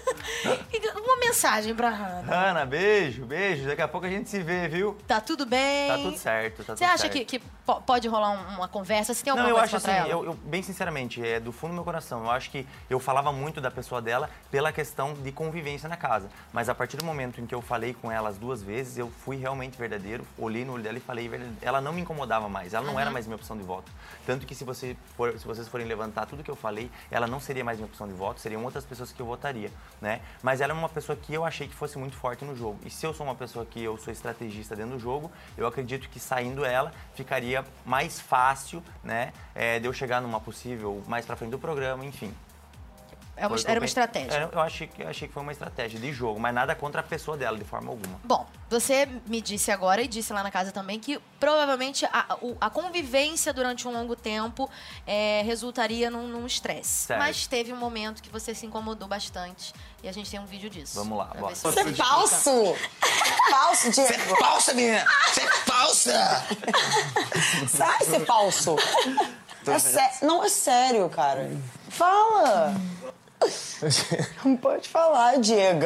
E 0.72 0.90
Uma 1.00 1.18
mensagem 1.18 1.76
pra 1.76 1.90
Hannah. 1.90 2.22
Hanna, 2.52 2.66
beijo, 2.66 3.26
beijo. 3.26 3.68
Daqui 3.68 3.82
a 3.82 3.88
pouco 3.88 4.06
a 4.08 4.10
gente 4.10 4.30
se 4.30 4.40
vê, 4.42 4.68
viu? 4.68 4.96
Tá 5.08 5.20
tudo 5.20 5.46
bem? 5.46 5.88
Tá 5.90 5.98
tudo 5.98 6.18
certo, 6.18 6.58
tá 6.64 6.76
Você 6.76 6.84
tudo 6.86 6.94
acha 6.94 6.98
certo. 7.00 7.14
que, 7.14 7.26
que 7.26 7.40
po- 7.66 7.82
pode 7.82 8.08
rolar 8.08 8.30
um- 8.32 8.56
uma 8.58 8.68
conversa? 8.68 9.14
Você 9.14 9.24
tem 9.24 9.32
alguma 9.32 9.50
Não, 9.50 9.56
eu 9.58 9.62
acho 9.62 9.76
assim, 9.76 9.92
ela? 9.92 10.08
eu, 10.08 10.24
eu- 10.26 10.34
bem 10.34 10.62
sinceramente, 10.64 11.26
é 11.26 11.40
do 11.40 11.52
fundo 11.52 11.72
do 11.72 11.76
meu 11.76 11.84
coração. 11.84 12.24
Eu 12.24 12.32
acho 12.32 12.50
que 12.52 12.66
eu 12.90 13.00
falava 13.00 13.32
muito 13.34 13.60
da 13.60 13.70
pessoa 13.72 14.02
dela 14.02 14.30
pela 14.52 14.72
questão 14.72 15.14
de 15.14 15.32
convivência 15.32 15.90
na 15.90 15.98
casa. 15.98 16.30
Mas 16.54 16.70
a 16.70 16.76
partir 16.76 16.96
do 16.98 17.04
momento 17.06 17.42
em 17.42 17.46
que 17.46 17.54
eu 17.56 17.62
falei 17.62 17.94
com 17.94 18.12
ela 18.12 18.30
as 18.30 18.38
duas 18.38 18.62
vezes, 18.64 18.98
eu 18.98 19.12
fui 19.26 19.36
realmente 19.38 19.78
verdadeiro, 19.78 20.26
olhei 20.38 20.64
no 20.64 20.74
olho 20.74 20.84
dela 20.84 20.98
e 20.98 21.02
falei 21.02 21.30
Ela 21.62 21.82
não 21.82 21.92
me 21.92 22.02
incomodava 22.02 22.48
mais, 22.48 22.74
ela 22.74 22.86
não 22.86 22.94
Uhum. 22.94 23.00
era 23.00 23.12
mais 23.12 23.26
minha 23.28 23.36
opção 23.36 23.58
de 23.58 23.64
voto. 23.64 23.92
Tanto 24.30 24.46
que 24.46 24.54
se, 24.54 24.64
você 24.64 24.96
for- 25.18 25.40
se 25.40 25.48
vocês 25.48 25.68
forem 25.68 25.88
levantar 25.88 26.28
tudo 26.28 26.44
que 26.44 26.52
eu 26.52 26.56
falei, 26.56 26.92
ela 27.10 27.26
não 27.26 27.40
seria 27.40 27.64
mais 27.64 27.80
minha 27.80 27.88
opção 27.88 28.08
de 28.08 28.14
voto, 28.14 28.40
seriam 28.40 28.64
outras 28.64 28.86
pessoas 28.86 29.12
que 29.12 29.20
eu 29.20 29.26
votaria, 29.26 29.72
né? 30.00 30.22
Mas 30.44 30.62
ela 30.62 30.72
é 30.72 30.76
uma 30.76 30.88
pessoa 30.88 31.16
que 31.16 31.34
eu 31.34 31.44
achei 31.44 31.68
que 31.68 31.74
fosse 31.74 31.98
muito 31.98 32.16
forte 32.16 32.46
no 32.46 32.56
jogo. 32.56 32.78
E 32.86 32.92
se 32.92 33.04
eu 33.08 33.12
sou 33.12 33.26
uma 33.26 33.34
pessoa 33.34 33.66
que 33.66 33.84
eu 33.84 33.98
sou 33.98 34.14
estrategista 34.14 34.76
dentro 34.76 34.92
do 34.98 35.00
jogo, 35.00 35.32
eu 35.58 35.66
acredito 35.66 36.08
que 36.10 36.20
saindo 36.20 36.64
ela 36.64 36.94
ficaria 37.16 37.66
mais 37.84 38.20
fácil, 38.20 38.84
né, 39.04 39.34
é, 39.56 39.80
de 39.80 39.88
eu 39.88 39.94
chegar 39.94 40.22
numa 40.22 40.40
possível 40.40 41.02
mais 41.08 41.26
pra 41.26 41.36
frente 41.36 41.50
do 41.50 41.58
programa, 41.58 42.06
enfim. 42.06 42.32
É 43.40 43.48
uma- 43.48 43.56
era 43.60 43.74
eu 43.74 43.80
uma 43.82 43.86
estratégia. 43.86 44.34
Era- 44.34 44.50
eu 44.52 44.60
achei 44.62 44.88
que 44.88 45.02
eu 45.02 45.08
achei 45.10 45.28
que 45.28 45.34
foi 45.34 45.42
uma 45.44 45.52
estratégia 45.52 46.00
de 46.00 46.12
jogo, 46.14 46.40
mas 46.40 46.54
nada 46.54 46.76
contra 46.76 47.02
a 47.02 47.04
pessoa 47.04 47.38
dela 47.38 47.58
de 47.58 47.64
forma 47.64 47.90
alguma. 47.90 48.20
Bom, 48.24 48.46
você 48.70 49.08
me 49.26 49.42
disse 49.42 49.72
agora 49.72 50.02
e 50.02 50.08
disse 50.08 50.32
lá 50.34 50.44
na 50.44 50.52
casa 50.52 50.72
também 50.72 51.00
que 51.00 51.20
provavelmente 51.40 52.06
a, 52.06 52.38
a 52.62 52.70
convivência 52.70 53.54
durante 53.54 53.88
um 53.88 53.92
longo 53.92 54.16
tempo 54.16 54.70
é, 55.08 55.42
resultaria 55.46 56.10
num 56.12 56.46
estresse. 56.46 57.14
Mas 57.18 57.48
teve 57.48 57.72
um 57.74 57.78
momento 57.78 58.22
que 58.22 58.30
você 58.30 58.54
se 58.54 58.66
incomodou 58.66 59.08
bastante 59.08 59.74
e 60.04 60.08
a 60.10 60.12
gente 60.12 60.30
tem 60.30 60.40
um 60.40 60.46
vídeo 60.46 60.70
disso. 60.70 60.96
Vamos 60.96 61.18
lá, 61.18 61.26
bora. 61.38 61.56
se 61.56 61.64
Você 61.64 61.80
é 61.82 61.94
falso! 61.94 62.76
Falso, 63.50 63.92
Diego! 63.92 64.36
Falsa, 64.38 64.74
menina! 64.74 65.06
Você 65.28 65.42
é 65.42 65.48
falsa! 65.66 66.46
Sai 67.70 68.04
ser 68.06 68.26
falso! 68.26 68.76
É 69.68 69.78
sé- 69.78 70.20
Não, 70.22 70.44
é 70.44 70.50
sério, 70.50 71.08
cara. 71.10 71.52
Fala! 71.90 72.74
Não 74.44 74.58
pode 74.58 74.90
falar, 74.90 75.38
Diego. 75.40 75.86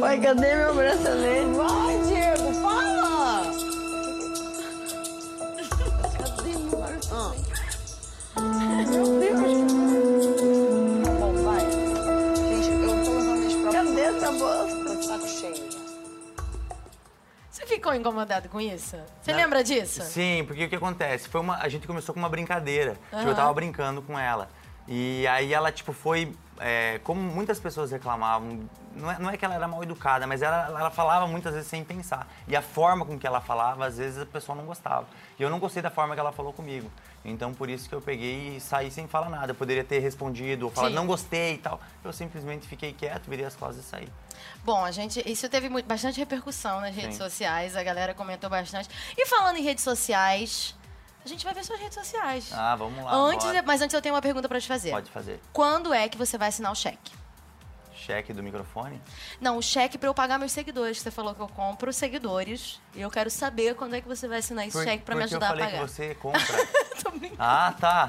Vai, 0.00 0.20
cadê 0.20 0.54
meu 0.56 0.74
bracelete? 0.74 1.52
Vai, 1.54 1.98
Diego, 2.08 2.52
fala! 2.60 3.42
Cadê 6.18 6.58
meu 6.58 6.76
bracelete? 6.76 7.52
Meu 8.90 9.20
Deus! 9.20 9.72
Tá 11.04 11.10
bom, 11.12 11.32
vai. 11.44 11.60
Gente, 12.36 12.68
eu 12.70 13.04
tô 13.04 13.10
levando 13.12 13.46
isso 13.46 13.58
pra 13.62 13.72
Cadê 13.72 14.00
essa 14.00 14.32
bolsa? 14.32 14.76
Tô 14.84 14.94
de 14.96 15.04
saco 15.06 15.28
cheio. 15.28 15.72
Você 17.50 17.66
ficou 17.66 17.94
incomodado 17.94 18.48
com 18.48 18.60
isso? 18.60 18.96
Você 19.22 19.30
Não. 19.30 19.38
lembra 19.38 19.62
disso? 19.62 20.02
Sim, 20.02 20.42
porque 20.46 20.64
o 20.64 20.68
que 20.68 20.76
acontece? 20.76 21.28
Foi 21.28 21.40
uma, 21.40 21.58
a 21.58 21.68
gente 21.68 21.86
começou 21.86 22.12
com 22.12 22.18
uma 22.18 22.28
brincadeira. 22.28 22.94
Tipo, 22.94 23.16
Aham. 23.16 23.28
eu 23.28 23.34
tava 23.36 23.52
brincando 23.54 24.02
com 24.02 24.18
ela. 24.18 24.48
E 24.88 25.26
aí 25.28 25.52
ela, 25.54 25.70
tipo, 25.70 25.92
foi. 25.92 26.34
é, 26.58 27.00
como 27.04 27.20
muitas 27.20 27.58
pessoas 27.60 27.90
reclamavam, 27.90 28.68
não 28.94 29.10
é, 29.10 29.18
não 29.18 29.30
é 29.30 29.36
que 29.36 29.44
ela 29.44 29.54
era 29.54 29.66
mal 29.66 29.82
educada, 29.82 30.26
mas 30.26 30.42
ela, 30.42 30.66
ela 30.66 30.90
falava 30.90 31.26
muitas 31.26 31.54
vezes 31.54 31.68
sem 31.68 31.82
pensar. 31.84 32.26
E 32.46 32.54
a 32.54 32.62
forma 32.62 33.04
com 33.04 33.18
que 33.18 33.26
ela 33.26 33.40
falava, 33.40 33.86
às 33.86 33.96
vezes 33.98 34.20
a 34.20 34.26
pessoa 34.26 34.54
não 34.56 34.64
gostava. 34.66 35.06
E 35.38 35.42
eu 35.42 35.48
não 35.50 35.58
gostei 35.58 35.82
da 35.82 35.90
forma 35.90 36.14
que 36.14 36.20
ela 36.20 36.32
falou 36.32 36.52
comigo. 36.52 36.90
Então 37.24 37.54
por 37.54 37.70
isso 37.70 37.88
que 37.88 37.94
eu 37.94 38.00
peguei 38.00 38.56
e 38.56 38.60
saí 38.60 38.90
sem 38.90 39.06
falar 39.08 39.30
nada. 39.30 39.52
Eu 39.52 39.54
poderia 39.54 39.84
ter 39.84 40.00
respondido 40.00 40.66
ou 40.66 40.70
falado, 40.72 40.92
não 40.92 41.06
gostei 41.06 41.54
e 41.54 41.58
tal. 41.58 41.80
Eu 42.04 42.12
simplesmente 42.12 42.66
fiquei 42.66 42.92
quieto, 42.92 43.28
virei 43.30 43.44
as 43.46 43.54
costas 43.56 43.84
e 43.84 43.88
saí. 43.88 44.08
Bom, 44.64 44.84
a 44.84 44.90
gente, 44.90 45.22
isso 45.30 45.48
teve 45.48 45.68
muito- 45.68 45.86
bastante 45.86 46.18
repercussão 46.18 46.80
nas 46.80 46.94
redes 46.94 47.16
Sim. 47.16 47.22
sociais, 47.22 47.76
a 47.76 47.82
galera 47.82 48.12
comentou 48.14 48.50
bastante. 48.50 48.88
E 49.16 49.26
falando 49.26 49.56
em 49.56 49.62
redes 49.62 49.84
sociais, 49.84 50.74
a 51.24 51.28
gente 51.28 51.44
vai 51.44 51.54
ver 51.54 51.64
suas 51.64 51.78
redes 51.78 51.94
sociais. 51.94 52.50
Ah, 52.52 52.74
vamos 52.76 53.02
lá. 53.04 53.14
antes, 53.14 53.46
bora. 53.46 53.62
mas 53.62 53.80
antes 53.80 53.94
eu 53.94 54.02
tenho 54.02 54.14
uma 54.14 54.22
pergunta 54.22 54.48
pra 54.48 54.60
te 54.60 54.66
fazer. 54.66 54.90
Pode 54.90 55.10
fazer. 55.10 55.40
Quando 55.52 55.92
é 55.94 56.08
que 56.08 56.18
você 56.18 56.36
vai 56.36 56.48
assinar 56.48 56.72
o 56.72 56.74
cheque? 56.74 57.12
Cheque 58.06 58.32
do 58.32 58.42
microfone? 58.42 59.00
Não, 59.40 59.58
o 59.58 59.62
cheque 59.62 59.96
pra 59.96 60.08
eu 60.08 60.14
pagar 60.14 60.38
meus 60.38 60.52
seguidores. 60.52 60.98
Você 61.00 61.10
falou 61.10 61.34
que 61.34 61.40
eu 61.40 61.48
compro 61.48 61.92
seguidores. 61.92 62.80
E 62.94 63.00
eu 63.00 63.10
quero 63.10 63.30
saber 63.30 63.74
quando 63.74 63.94
é 63.94 64.00
que 64.00 64.08
você 64.08 64.26
vai 64.26 64.38
assinar 64.38 64.66
esse 64.66 64.76
Por- 64.76 64.84
cheque 64.84 65.02
pra 65.04 65.14
me 65.14 65.22
ajudar 65.24 65.46
eu 65.46 65.52
a 65.52 65.56
falei 65.56 65.64
pagar. 65.66 65.84
que 65.86 65.90
você 65.90 66.14
compra. 66.20 66.42
ah, 67.38 67.72
tá. 67.80 68.08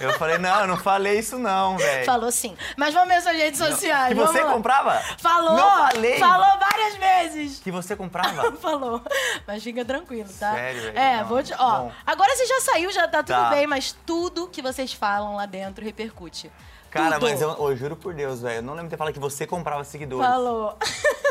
Eu 0.00 0.12
falei, 0.18 0.38
não, 0.38 0.60
eu 0.60 0.66
não 0.66 0.76
falei 0.76 1.18
isso 1.18 1.38
não, 1.38 1.76
velho. 1.76 2.04
Falou 2.04 2.30
sim. 2.32 2.56
Mas 2.76 2.92
vamos 2.94 3.08
ver 3.14 3.20
suas 3.22 3.36
redes 3.36 3.58
sociais. 3.58 4.08
Que 4.08 4.14
você 4.14 4.40
lá. 4.42 4.52
comprava? 4.52 5.00
Falou! 5.18 5.56
Não 5.56 5.88
falei. 5.88 6.18
Falou 6.18 6.58
várias 6.58 6.96
vezes! 6.96 7.60
Que 7.60 7.70
você 7.70 7.94
comprava? 7.94 8.52
Falou. 8.58 9.02
Mas 9.46 9.62
fica 9.62 9.84
tranquilo, 9.84 10.28
tá? 10.40 10.52
Sério, 10.54 10.82
velho? 10.82 10.98
É, 10.98 11.16
Não. 11.18 11.26
vou 11.26 11.42
te. 11.42 11.52
Ó, 11.58 11.78
Bom. 11.82 11.92
agora 12.06 12.34
você 12.36 12.46
já 12.46 12.60
saiu, 12.60 12.90
já 12.92 13.06
tá 13.08 13.22
tudo 13.22 13.36
Tá. 13.36 13.50
bem, 13.50 13.66
mas 13.66 13.92
tudo 14.06 14.48
que 14.48 14.62
vocês 14.62 14.92
falam 14.92 15.36
lá 15.36 15.46
dentro 15.46 15.84
repercute. 15.84 16.50
Cara, 16.92 17.18
mas 17.18 17.40
eu, 17.40 17.48
eu 17.48 17.74
juro 17.74 17.96
por 17.96 18.12
Deus, 18.12 18.42
velho. 18.42 18.58
Eu 18.58 18.62
não 18.62 18.74
lembro 18.74 18.88
de 18.88 18.90
ter 18.90 18.96
falado 18.98 19.14
que 19.14 19.18
você 19.18 19.46
comprava 19.46 19.82
seguidores. 19.82 20.26
Falou. 20.26 20.76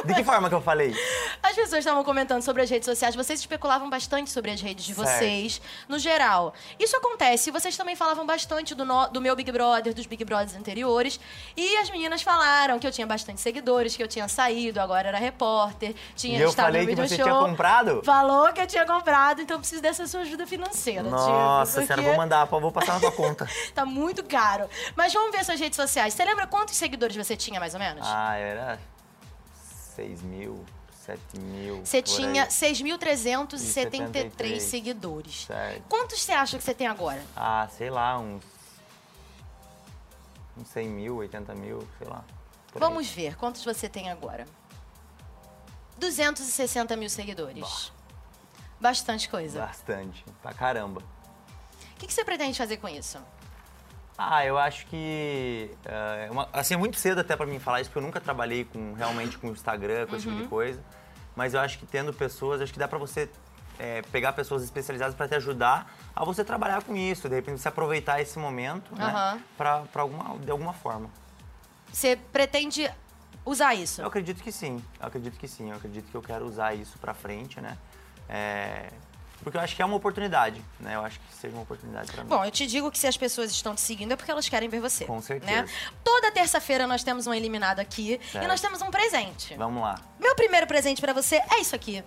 De 0.05 0.13
que 0.13 0.23
forma 0.23 0.49
que 0.49 0.55
eu 0.55 0.61
falei? 0.61 0.95
As 1.43 1.53
pessoas 1.55 1.79
estavam 1.79 2.03
comentando 2.03 2.41
sobre 2.41 2.61
as 2.61 2.69
redes 2.69 2.85
sociais, 2.85 3.15
vocês 3.15 3.39
especulavam 3.39 3.89
bastante 3.89 4.29
sobre 4.29 4.51
as 4.51 4.61
redes 4.61 4.85
de 4.85 4.93
Certo. 4.93 5.07
vocês, 5.09 5.61
no 5.87 5.97
geral. 5.99 6.53
Isso 6.79 6.95
acontece, 6.97 7.51
vocês 7.51 7.75
também 7.77 7.95
falavam 7.95 8.25
bastante 8.25 8.73
do, 8.75 8.85
no- 8.85 9.07
do 9.09 9.21
meu 9.21 9.35
Big 9.35 9.51
Brother, 9.51 9.93
dos 9.93 10.05
Big 10.05 10.23
Brothers 10.23 10.55
anteriores, 10.55 11.19
e 11.57 11.77
as 11.77 11.89
meninas 11.89 12.21
falaram 12.21 12.77
que 12.79 12.87
eu 12.87 12.91
tinha 12.91 13.07
bastante 13.07 13.41
seguidores, 13.41 13.95
que 13.95 14.03
eu 14.03 14.07
tinha 14.07 14.27
saído, 14.27 14.79
agora 14.79 15.07
era 15.09 15.17
repórter, 15.17 15.95
tinha 16.15 16.37
E 16.37 16.41
eu 16.41 16.49
estado 16.49 16.65
falei 16.67 16.81
no 16.81 16.87
que 16.89 16.95
você 16.95 17.15
show. 17.15 17.25
tinha 17.25 17.35
comprado? 17.39 18.01
Falou 18.03 18.51
que 18.53 18.61
eu 18.61 18.67
tinha 18.67 18.85
comprado, 18.85 19.41
então 19.41 19.55
eu 19.55 19.59
preciso 19.59 19.81
dessa 19.81 20.05
sua 20.07 20.21
ajuda 20.21 20.45
financeira, 20.47 21.03
Nossa, 21.03 21.25
Diego, 21.25 21.65
senhora, 21.87 21.87
porque 21.95 22.01
vou 22.01 22.15
mandar, 22.17 22.45
vou 22.45 22.71
passar 22.71 22.93
na 22.93 22.99
tua 22.99 23.11
conta. 23.11 23.47
Tá 23.73 23.85
muito 23.85 24.23
caro. 24.23 24.67
Mas 24.95 25.13
vamos 25.13 25.31
ver 25.31 25.43
suas 25.45 25.59
redes 25.59 25.75
sociais. 25.75 26.13
Você 26.13 26.23
lembra 26.25 26.45
quantos 26.47 26.75
seguidores 26.75 27.15
você 27.15 27.35
tinha, 27.37 27.59
mais 27.59 27.73
ou 27.73 27.79
menos? 27.79 28.05
Ah, 28.05 28.35
era 28.35 28.79
6 30.01 30.21
mil, 30.23 30.65
7 31.05 31.39
mil. 31.39 31.85
Você 31.85 32.01
tinha 32.01 32.43
aí. 32.43 32.49
6.373 32.49 33.57
73. 33.57 34.63
seguidores. 34.63 35.45
Certo. 35.45 35.83
Quantos 35.87 36.21
você 36.21 36.31
acha 36.31 36.57
que 36.57 36.63
você 36.63 36.73
tem 36.73 36.87
agora? 36.87 37.23
Ah, 37.35 37.67
sei 37.77 37.89
lá, 37.89 38.17
uns. 38.17 38.43
Uns 40.57 40.67
100 40.69 40.89
mil, 40.89 41.15
80 41.17 41.53
mil, 41.55 41.87
sei 41.97 42.07
lá. 42.07 42.23
por 42.71 42.81
aí. 42.81 42.89
Vamos 42.89 43.09
ver, 43.09 43.35
quantos 43.37 43.63
você 43.63 43.87
tem 43.87 44.09
agora? 44.09 44.47
260 45.97 46.95
mil 46.97 47.09
seguidores. 47.09 47.91
Bastante 48.79 49.29
coisa. 49.29 49.59
Bastante, 49.59 50.25
pra 50.41 50.53
caramba. 50.53 51.01
O 51.01 51.99
que, 51.99 52.07
que 52.07 52.13
você 52.13 52.25
pretende 52.25 52.57
fazer 52.57 52.77
com 52.77 52.87
isso? 52.89 53.19
Ah, 54.29 54.45
eu 54.45 54.57
acho 54.57 54.85
que. 54.85 55.71
eh, 55.85 56.25
é 56.27 56.31
uma- 56.31 56.47
assim, 56.53 56.75
é 56.75 56.77
muito 56.77 56.97
cedo 56.97 57.19
até 57.21 57.35
pra 57.35 57.45
mim 57.45 57.57
falar 57.59 57.81
isso, 57.81 57.89
porque 57.89 57.99
eu 57.99 58.03
nunca 58.05 58.19
trabalhei 58.21 58.65
com, 58.65 58.93
realmente 58.93 59.37
com 59.37 59.47
Instagram, 59.47 60.05
com 60.07 60.15
esse 60.15 60.27
tipo 60.29 60.39
de 60.41 60.47
coisa. 60.47 60.79
Mas 61.35 61.53
eu 61.53 61.59
acho 61.59 61.79
que 61.79 61.85
tendo 61.85 62.13
pessoas, 62.13 62.61
acho 62.61 62.71
que 62.71 62.77
dá 62.79 62.87
pra 62.87 62.99
você 62.99 63.29
eh, 63.79 64.03
pegar 64.11 64.33
pessoas 64.33 64.61
especializadas 64.63 65.15
pra 65.15 65.27
te 65.27 65.33
ajudar 65.35 65.91
a 66.15 66.23
você 66.23 66.43
trabalhar 66.43 66.83
com 66.83 66.95
isso. 66.95 67.27
De 67.27 67.33
repente, 67.35 67.59
você 67.59 67.67
aproveitar 67.67 68.21
esse 68.21 68.37
momento, 68.37 68.93
Aham. 68.99 69.35
né? 69.37 69.43
Pra, 69.57 69.79
pra 69.91 70.01
alguma, 70.03 70.37
de 70.37 70.51
alguma 70.51 70.73
forma. 70.73 71.09
Você 71.91 72.15
pretende 72.31 72.87
usar 73.43 73.73
isso? 73.73 74.01
Eu 74.01 74.07
acredito 74.07 74.43
que 74.43 74.51
sim. 74.51 74.83
Eu 74.99 75.07
acredito 75.07 75.35
que 75.39 75.47
sim. 75.47 75.71
Eu 75.71 75.77
acredito 75.77 76.11
que 76.11 76.15
eu 76.15 76.21
quero 76.21 76.45
usar 76.45 76.75
isso 76.75 76.99
pra 76.99 77.13
frente, 77.15 77.59
né? 77.59 77.75
É, 78.29 78.91
porque 79.43 79.57
eu 79.57 79.61
acho 79.61 79.75
que 79.75 79.81
é 79.81 79.85
uma 79.85 79.95
oportunidade, 79.95 80.61
né? 80.79 80.95
Eu 80.95 81.05
acho 81.05 81.19
que 81.19 81.33
seja 81.35 81.53
uma 81.55 81.63
oportunidade 81.63 82.11
pra 82.11 82.23
mim. 82.23 82.29
Bom, 82.29 82.43
eu 82.45 82.51
te 82.51 82.65
digo 82.67 82.91
que 82.91 82.97
se 82.99 83.07
as 83.07 83.17
pessoas 83.17 83.51
estão 83.51 83.73
te 83.75 83.81
seguindo 83.81 84.11
é 84.11 84.15
porque 84.15 84.31
elas 84.31 84.47
querem 84.47 84.69
ver 84.69 84.79
você. 84.79 85.05
Com 85.05 85.21
certeza. 85.21 85.63
Né? 85.63 85.67
Toda 86.03 86.31
terça-feira 86.31 86.85
nós 86.87 87.03
temos 87.03 87.27
um 87.27 87.33
eliminado 87.33 87.79
aqui 87.79 88.19
e 88.23 88.31
Certo. 88.31 88.47
nós 88.47 88.61
temos 88.61 88.81
um 88.81 88.91
presente. 88.91 89.55
Vamos 89.55 89.81
lá. 89.81 89.99
Meu 90.19 90.35
primeiro 90.35 90.67
presente 90.67 91.01
pra 91.01 91.13
você 91.13 91.37
é 91.51 91.59
isso 91.59 91.75
aqui. 91.75 92.03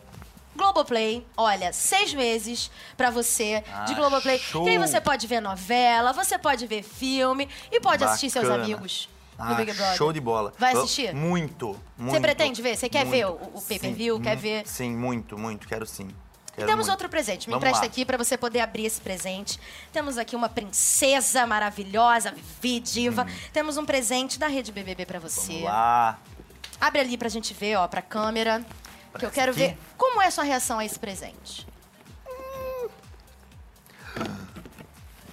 Globoplay, 0.56 1.26
olha, 1.36 1.72
seis 1.72 2.14
meses 2.14 2.70
pra 2.96 3.10
você 3.10 3.64
Ah, 3.72 3.84
de 3.86 3.94
Globoplay. 3.94 4.38
show. 4.38 4.66
E 4.68 4.70
aí 4.70 4.78
você 4.78 5.00
pode 5.00 5.26
ver 5.26 5.40
novela, 5.40 6.12
você 6.12 6.38
pode 6.38 6.64
ver 6.66 6.82
filme 6.84 7.48
e 7.72 7.80
pode 7.80 8.04
assistir 8.04 8.30
seus 8.30 8.44
Bacana. 8.46 8.64
amigos. 8.64 9.08
Ah, 9.36 9.54
Big 9.54 9.72
Brother? 9.72 9.96
show 9.96 10.12
de 10.12 10.20
bola. 10.20 10.52
Vai 10.56 10.72
assistir? 10.74 11.12
Muito, 11.12 11.76
muito. 11.98 12.12
Você 12.12 12.20
pretende 12.20 12.62
ver? 12.62 12.76
Você 12.76 12.88
quer 12.88 13.04
muito. 13.04 13.16
ver 13.16 13.26
o, 13.26 13.58
o 13.58 13.62
pay-per-view? 13.62 14.20
Quer 14.20 14.36
ver? 14.36 14.64
Sim, 14.64 14.94
muito, 14.96 15.36
muito. 15.36 15.66
Quero 15.66 15.84
sim. 15.86 16.06
E 16.54 16.56
Quero 16.56 16.68
temos 16.68 16.86
muito. 16.86 16.90
outro 16.90 17.08
presente. 17.08 17.48
Me 17.48 17.52
Vamos 17.52 17.64
empresta 17.66 17.80
lá. 17.84 17.86
aqui 17.90 18.04
para 18.04 18.16
você 18.16 18.36
poder 18.38 18.60
abrir 18.60 18.86
esse 18.86 19.00
presente. 19.00 19.58
Temos 19.92 20.16
aqui 20.18 20.36
uma 20.36 20.48
princesa 20.48 21.46
maravilhosa, 21.46 22.32
Vivi 22.62 22.80
Diva. 22.80 23.26
Temos 23.52 23.76
um 23.76 23.84
presente 23.84 24.38
da 24.38 24.46
Rede 24.46 24.70
BBB 24.72 25.04
para 25.04 25.18
você. 25.18 25.52
Hum. 25.52 25.54
Vamos 25.56 25.64
lá. 25.64 26.18
Abre 26.80 27.00
ali 27.00 27.16
pra 27.18 27.28
gente 27.28 27.52
ver, 27.54 27.76
ó, 27.76 27.88
pra 27.88 28.02
câmera. 28.02 28.64
Que 29.18 29.26
eu 29.26 29.30
quero 29.30 29.50
aqui? 29.52 29.60
ver 29.60 29.78
como 29.96 30.20
é 30.22 30.26
a 30.26 30.30
sua 30.30 30.44
reação 30.44 30.78
a 30.78 30.84
esse 30.84 30.98
presente. 30.98 31.66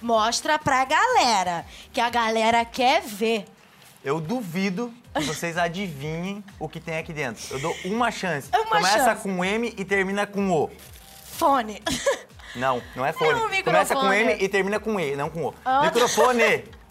Mostra 0.00 0.58
pra 0.58 0.84
galera, 0.84 1.64
que 1.92 2.00
a 2.00 2.10
galera 2.10 2.64
quer 2.64 3.02
ver. 3.02 3.44
Eu 4.04 4.20
duvido 4.20 4.92
que 5.14 5.22
vocês 5.22 5.56
adivinhem 5.56 6.42
o 6.58 6.68
que 6.68 6.80
tem 6.80 6.98
aqui 6.98 7.12
dentro. 7.12 7.42
Eu 7.50 7.60
dou 7.60 7.76
uma 7.84 8.10
chance. 8.10 8.48
Uma 8.52 8.64
Começa 8.66 9.04
chance. 9.04 9.22
com 9.22 9.44
M 9.44 9.72
e 9.76 9.84
termina 9.84 10.26
com 10.26 10.50
O. 10.50 10.68
Fone. 11.42 11.82
Não, 12.54 12.80
não 12.94 13.04
é 13.04 13.12
fone. 13.12 13.30
É 13.30 13.34
um 13.34 13.48
microfone. 13.48 13.64
Começa 13.64 13.94
com 13.96 14.12
M 14.12 14.36
e 14.38 14.48
termina 14.48 14.78
com 14.78 15.00
E, 15.00 15.16
não 15.16 15.28
com 15.28 15.46
O. 15.46 15.54
Ah. 15.64 15.82
Microfone! 15.82 16.64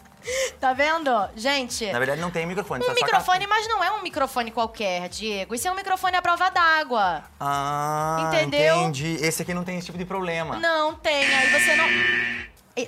Tá 0.60 0.72
vendo? 0.72 1.10
Gente, 1.36 1.92
Na 1.92 1.98
verdade, 1.98 2.22
não 2.22 2.30
tem 2.30 2.46
microfone. 2.46 2.84
um 2.84 2.88
tá 2.88 2.94
microfone, 2.94 3.48
mas 3.48 3.68
não 3.68 3.84
é 3.84 3.90
um 3.92 4.04
microfone 4.04 4.52
qualquer, 4.52 5.10
Diego. 5.10 5.56
Isso 5.56 5.68
é 5.68 5.72
um 5.72 5.76
microfone 5.76 6.16
à 6.16 6.22
prova 6.22 6.48
d'água. 6.52 7.24
Ah, 7.40 8.28
Entendeu? 8.28 8.82
entendi. 8.82 9.18
Esse 9.20 9.42
aqui 9.42 9.52
não 9.52 9.64
tem 9.64 9.78
esse 9.80 9.88
tipo 9.88 9.98
de 9.98 10.06
problema. 10.06 10.58
Não 10.58 10.94
tem, 10.94 11.26
aí 11.26 11.50
você 11.50 11.76
não. 11.76 11.88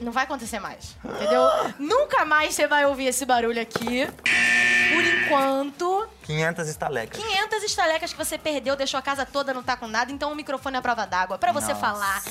Não 0.02 0.12
vai 0.12 0.24
acontecer 0.24 0.60
mais, 0.60 0.96
entendeu? 1.04 1.42
Nunca 1.78 2.24
mais 2.26 2.56
você 2.56 2.68
vai 2.68 2.86
ouvir 2.86 3.06
esse 3.08 3.26
barulho 3.26 3.62
aqui. 3.62 4.08
Por 4.94 5.04
enquanto, 5.04 6.08
500 6.24 6.70
estalecas. 6.70 7.22
500 7.24 7.64
estalecas 7.64 8.12
que 8.14 8.18
você 8.18 8.38
perdeu, 8.38 8.76
deixou 8.76 8.98
a 8.98 9.02
casa 9.02 9.26
toda, 9.26 9.54
não 9.54 9.64
tá 9.64 9.76
com 9.76 9.88
nada, 9.88 10.12
então 10.12 10.32
o 10.32 10.36
microfone 10.36 10.76
é 10.76 10.80
a 10.80 10.82
prova 10.82 11.06
d'água. 11.06 11.38
Pra 11.38 11.52
você 11.52 11.74
Nossa. 11.74 11.80
falar. 11.82 12.24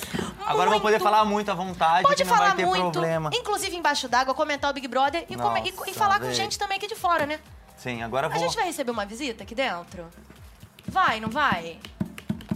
Agora 0.47 0.67
eu 0.69 0.73
vou 0.73 0.81
poder 0.81 0.95
muito- 0.99 1.03
falar 1.05 1.25
muito 1.25 1.51
à 1.51 1.55
vontade, 1.55 2.03
Pode 2.03 2.25
falar 2.25 2.55
muito, 2.57 2.91
problema. 2.93 3.31
inclusive 3.35 3.77
embaixo 3.77 4.09
d'água, 4.09 4.35
comentar 4.35 4.71
o 4.71 4.73
Big 4.73 4.89
Brother 4.89 5.25
e, 5.29 5.37
come- 5.37 5.61
e- 5.61 5.69
e 5.69 5.73
Nossa, 5.73 5.93
falar 5.95 6.21
com 6.21 6.33
gente 6.33 6.59
também 6.59 6.79
aqui 6.79 6.87
de 6.89 6.97
fora, 6.97 7.27
né? 7.27 7.39
Sim, 7.77 8.03
agora 8.03 8.27
eu 8.27 8.31
A 8.31 8.35
vou... 8.35 8.43
gente 8.43 8.57
vai 8.57 8.65
receber 8.65 8.91
uma 8.93 9.05
visita 9.05 9.43
aqui 9.43 9.55
dentro? 9.55 10.09
Vai, 10.87 11.21
não 11.21 11.29
vai? 11.29 11.79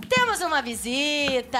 Temos 0.08 0.40
uma 0.40 0.62
visita! 0.62 1.58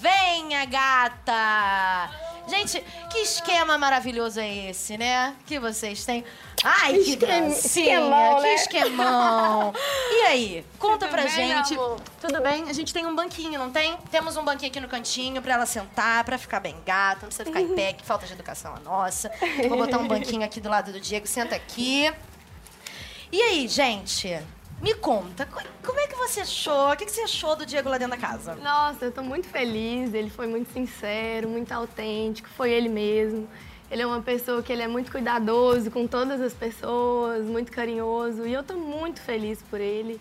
Venha, 0.00 0.64
gata! 0.66 2.10
Gente, 2.48 2.82
que 3.10 3.18
esquema 3.18 3.76
maravilhoso 3.76 4.38
é 4.38 4.68
esse, 4.70 4.96
né? 4.96 5.34
Que 5.46 5.58
vocês 5.58 6.04
têm. 6.04 6.24
Ai, 6.62 6.92
que 6.94 7.10
Esquema- 7.10 7.26
gracinha! 7.46 7.94
esquemão, 7.96 8.36
que 8.36 8.42
né? 8.42 8.54
esquemão! 8.54 9.74
E 10.10 10.22
aí, 10.26 10.64
conta 10.78 11.08
pra 11.08 11.22
bem, 11.22 11.30
gente. 11.32 11.74
amor? 11.74 12.00
Tudo 12.20 12.40
bem? 12.40 12.64
A 12.68 12.72
gente 12.72 12.92
tem 12.92 13.04
um 13.04 13.14
banquinho, 13.16 13.58
não 13.58 13.70
tem? 13.70 13.96
Temos 14.10 14.36
um 14.36 14.44
banquinho 14.44 14.70
aqui 14.70 14.80
no 14.80 14.88
cantinho 14.88 15.42
pra 15.42 15.54
ela 15.54 15.66
sentar, 15.66 16.22
pra 16.24 16.38
ficar 16.38 16.60
bem 16.60 16.76
gata, 16.86 17.20
não 17.22 17.28
precisa 17.28 17.44
ficar 17.44 17.60
em 17.60 17.74
pé, 17.74 17.92
que 17.94 18.04
falta 18.04 18.26
de 18.26 18.32
educação 18.32 18.74
a 18.76 18.80
nossa. 18.80 19.30
Vou 19.68 19.76
botar 19.78 19.98
um 19.98 20.06
banquinho 20.06 20.44
aqui 20.44 20.60
do 20.60 20.68
lado 20.68 20.92
do 20.92 21.00
Diego, 21.00 21.26
senta 21.26 21.56
aqui. 21.56 22.12
E 23.32 23.42
aí, 23.42 23.66
gente? 23.66 24.40
Me 24.80 24.94
conta, 24.94 25.46
co- 25.46 25.62
como 25.84 25.98
é 26.00 26.06
que 26.06 26.14
você 26.16 26.40
achou? 26.40 26.92
O 26.92 26.96
que 26.96 27.06
que 27.06 27.10
você 27.12 27.22
achou 27.22 27.56
do 27.56 27.64
Diego 27.64 27.88
lá 27.88 27.96
dentro 27.98 28.14
da 28.14 28.20
casa? 28.20 28.54
Nossa, 28.56 29.06
eu 29.06 29.12
tô 29.12 29.22
muito 29.22 29.48
feliz. 29.48 30.12
Ele 30.12 30.28
foi 30.28 30.46
muito 30.46 30.70
sincero, 30.72 31.48
muito 31.48 31.72
autêntico, 31.72 32.48
foi 32.50 32.70
ele 32.72 32.88
mesmo. 32.88 33.48
Ele 33.90 34.02
é 34.02 34.06
uma 34.06 34.20
pessoa 34.20 34.62
que 34.62 34.72
ele 34.72 34.82
é 34.82 34.88
muito 34.88 35.10
cuidadoso 35.10 35.90
com 35.90 36.06
todas 36.06 36.40
as 36.40 36.52
pessoas, 36.52 37.44
muito 37.46 37.72
carinhoso. 37.72 38.46
E 38.46 38.52
eu 38.52 38.62
tô 38.62 38.74
muito 38.74 39.20
feliz 39.20 39.62
por 39.70 39.80
ele. 39.80 40.20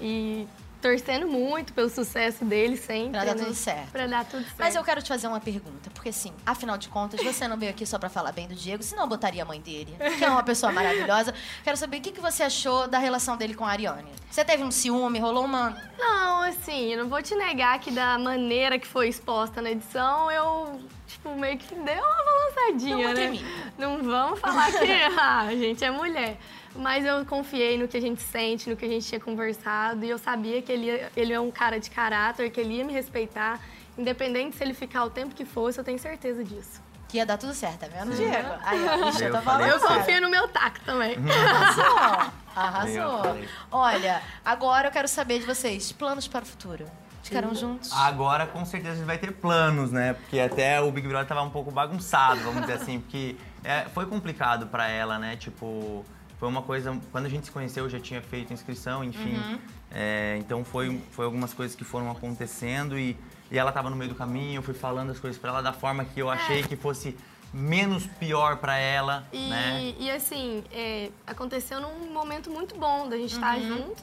E 0.00 0.46
torcendo 0.80 1.26
muito 1.26 1.72
pelo 1.72 1.88
sucesso 1.88 2.44
dele 2.44 2.76
sempre. 2.76 3.10
Pra 3.10 3.24
dar 3.24 3.34
né? 3.34 3.44
tudo 3.44 3.54
certo. 3.54 3.90
Pra 3.90 4.06
dar 4.06 4.24
tudo 4.24 4.42
certo. 4.42 4.56
Mas 4.58 4.74
eu 4.74 4.82
quero 4.82 5.02
te 5.02 5.08
fazer 5.08 5.26
uma 5.26 5.40
pergunta, 5.40 5.90
porque 5.92 6.08
assim, 6.08 6.32
afinal 6.44 6.76
de 6.78 6.88
contas, 6.88 7.22
você 7.22 7.46
não 7.46 7.56
veio 7.56 7.70
aqui 7.70 7.84
só 7.86 7.98
pra 7.98 8.08
falar 8.08 8.32
bem 8.32 8.48
do 8.48 8.54
Diego, 8.54 8.82
senão 8.82 9.04
eu 9.04 9.08
botaria 9.08 9.42
a 9.42 9.46
mãe 9.46 9.60
dele, 9.60 9.94
que 10.18 10.24
é 10.24 10.28
uma 10.28 10.42
pessoa 10.42 10.72
maravilhosa. 10.72 11.34
Quero 11.62 11.76
saber 11.76 11.98
o 11.98 12.00
que, 12.00 12.12
que 12.12 12.20
você 12.20 12.42
achou 12.42 12.88
da 12.88 12.98
relação 12.98 13.36
dele 13.36 13.54
com 13.54 13.64
a 13.64 13.70
Ariane. 13.70 14.10
Você 14.30 14.44
teve 14.44 14.62
um 14.62 14.70
ciúme, 14.70 15.18
rolou 15.18 15.44
uma. 15.44 15.76
Não, 15.98 16.42
assim, 16.42 16.92
eu 16.92 17.02
não 17.02 17.08
vou 17.08 17.22
te 17.22 17.34
negar 17.34 17.78
que 17.78 17.90
da 17.90 18.18
maneira 18.18 18.78
que 18.78 18.86
foi 18.86 19.08
exposta 19.08 19.60
na 19.60 19.70
edição, 19.70 20.30
eu, 20.30 20.80
tipo, 21.06 21.34
meio 21.34 21.58
que 21.58 21.74
deu 21.74 22.02
uma 22.02 22.24
balançadinha, 22.24 23.08
uma 23.08 23.14
né? 23.14 23.38
Não 23.78 24.02
vamos 24.02 24.40
falar 24.40 24.70
que 24.72 24.90
ah, 25.18 25.40
a 25.48 25.54
gente 25.54 25.84
é 25.84 25.90
mulher. 25.90 26.38
Mas 26.74 27.04
eu 27.04 27.24
confiei 27.26 27.76
no 27.76 27.88
que 27.88 27.96
a 27.96 28.00
gente 28.00 28.22
sente, 28.22 28.70
no 28.70 28.76
que 28.76 28.84
a 28.84 28.88
gente 28.88 29.06
tinha 29.06 29.20
conversado, 29.20 30.04
e 30.04 30.10
eu 30.10 30.18
sabia 30.18 30.62
que 30.62 30.70
ele, 30.70 30.88
ele 31.16 31.32
é 31.32 31.40
um 31.40 31.50
cara 31.50 31.80
de 31.80 31.90
caráter, 31.90 32.50
que 32.50 32.60
ele 32.60 32.74
ia 32.74 32.84
me 32.84 32.92
respeitar, 32.92 33.60
independente 33.98 34.56
se 34.56 34.62
ele 34.62 34.72
ficar 34.74 35.04
o 35.04 35.10
tempo 35.10 35.34
que 35.34 35.44
fosse, 35.44 35.78
eu 35.78 35.84
tenho 35.84 35.98
certeza 35.98 36.44
disso. 36.44 36.80
Que 37.08 37.16
ia 37.16 37.26
dar 37.26 37.36
tudo 37.38 37.52
certo, 37.52 37.80
tá 37.80 37.88
vendo, 37.88 38.14
Diego? 38.14 38.48
Aí, 38.62 38.78
ó, 38.86 39.08
ixi, 39.08 39.22
eu 39.24 39.28
Eu 39.30 39.34
tô 39.34 39.42
falando. 39.42 39.68
Eu 39.68 39.80
confio 39.80 40.20
no 40.20 40.30
meu 40.30 40.46
taco 40.46 40.78
também. 40.84 41.16
Arrasou! 41.28 41.84
Eu 41.84 42.32
Arrasou. 42.54 43.18
falei. 43.24 43.48
Olha, 43.72 44.22
agora 44.44 44.88
eu 44.88 44.92
quero 44.92 45.08
saber 45.08 45.40
de 45.40 45.46
vocês, 45.46 45.90
planos 45.90 46.28
para 46.28 46.42
o 46.42 46.46
futuro. 46.46 46.86
Ficaram 47.24 47.54
juntos? 47.54 47.92
Agora, 47.92 48.46
com 48.46 48.64
certeza, 48.64 48.92
a 48.92 48.96
gente 48.96 49.06
vai 49.06 49.18
ter 49.18 49.32
planos, 49.32 49.90
né? 49.92 50.14
Porque 50.14 50.38
até 50.40 50.80
o 50.80 50.90
Big 50.90 51.06
Brother 51.06 51.26
tava 51.26 51.42
um 51.42 51.50
pouco 51.50 51.70
bagunçado, 51.70 52.40
vamos 52.40 52.62
dizer 52.62 52.74
assim. 52.74 53.00
Porque 53.00 53.36
é, 53.62 53.82
foi 53.92 54.06
complicado 54.06 54.66
pra 54.68 54.88
ela, 54.88 55.18
né? 55.18 55.36
Tipo, 55.36 56.04
foi 56.40 56.48
uma 56.48 56.62
coisa... 56.62 56.98
Quando 57.12 57.26
a 57.26 57.28
gente 57.28 57.44
se 57.46 57.52
conheceu, 57.52 57.84
eu 57.84 57.90
já 57.90 58.00
tinha 58.00 58.20
feito 58.22 58.52
inscrição, 58.52 59.04
enfim. 59.04 59.36
Uhum. 59.36 59.58
É, 59.92 60.36
então, 60.40 60.64
foi, 60.64 61.00
foi 61.12 61.26
algumas 61.26 61.52
coisas 61.52 61.76
que 61.76 61.84
foram 61.84 62.10
acontecendo 62.10 62.98
e, 62.98 63.16
e 63.50 63.58
ela 63.58 63.70
tava 63.70 63.90
no 63.90 63.94
meio 63.94 64.08
do 64.08 64.16
caminho. 64.16 64.58
Eu 64.58 64.62
fui 64.62 64.74
falando 64.74 65.10
as 65.10 65.20
coisas 65.20 65.38
pra 65.38 65.50
ela 65.50 65.60
da 65.60 65.74
forma 65.74 66.02
que 66.04 66.18
eu 66.18 66.30
achei 66.30 66.62
que 66.62 66.76
fosse 66.76 67.14
menos 67.52 68.06
pior 68.06 68.56
pra 68.56 68.76
ela, 68.78 69.26
E, 69.32 69.48
né? 69.48 69.94
e 69.98 70.10
assim, 70.10 70.64
é, 70.72 71.10
aconteceu 71.26 71.80
num 71.80 72.12
momento 72.12 72.48
muito 72.50 72.78
bom 72.78 73.08
da 73.08 73.16
gente 73.16 73.34
estar 73.34 73.58
junto. 73.60 74.02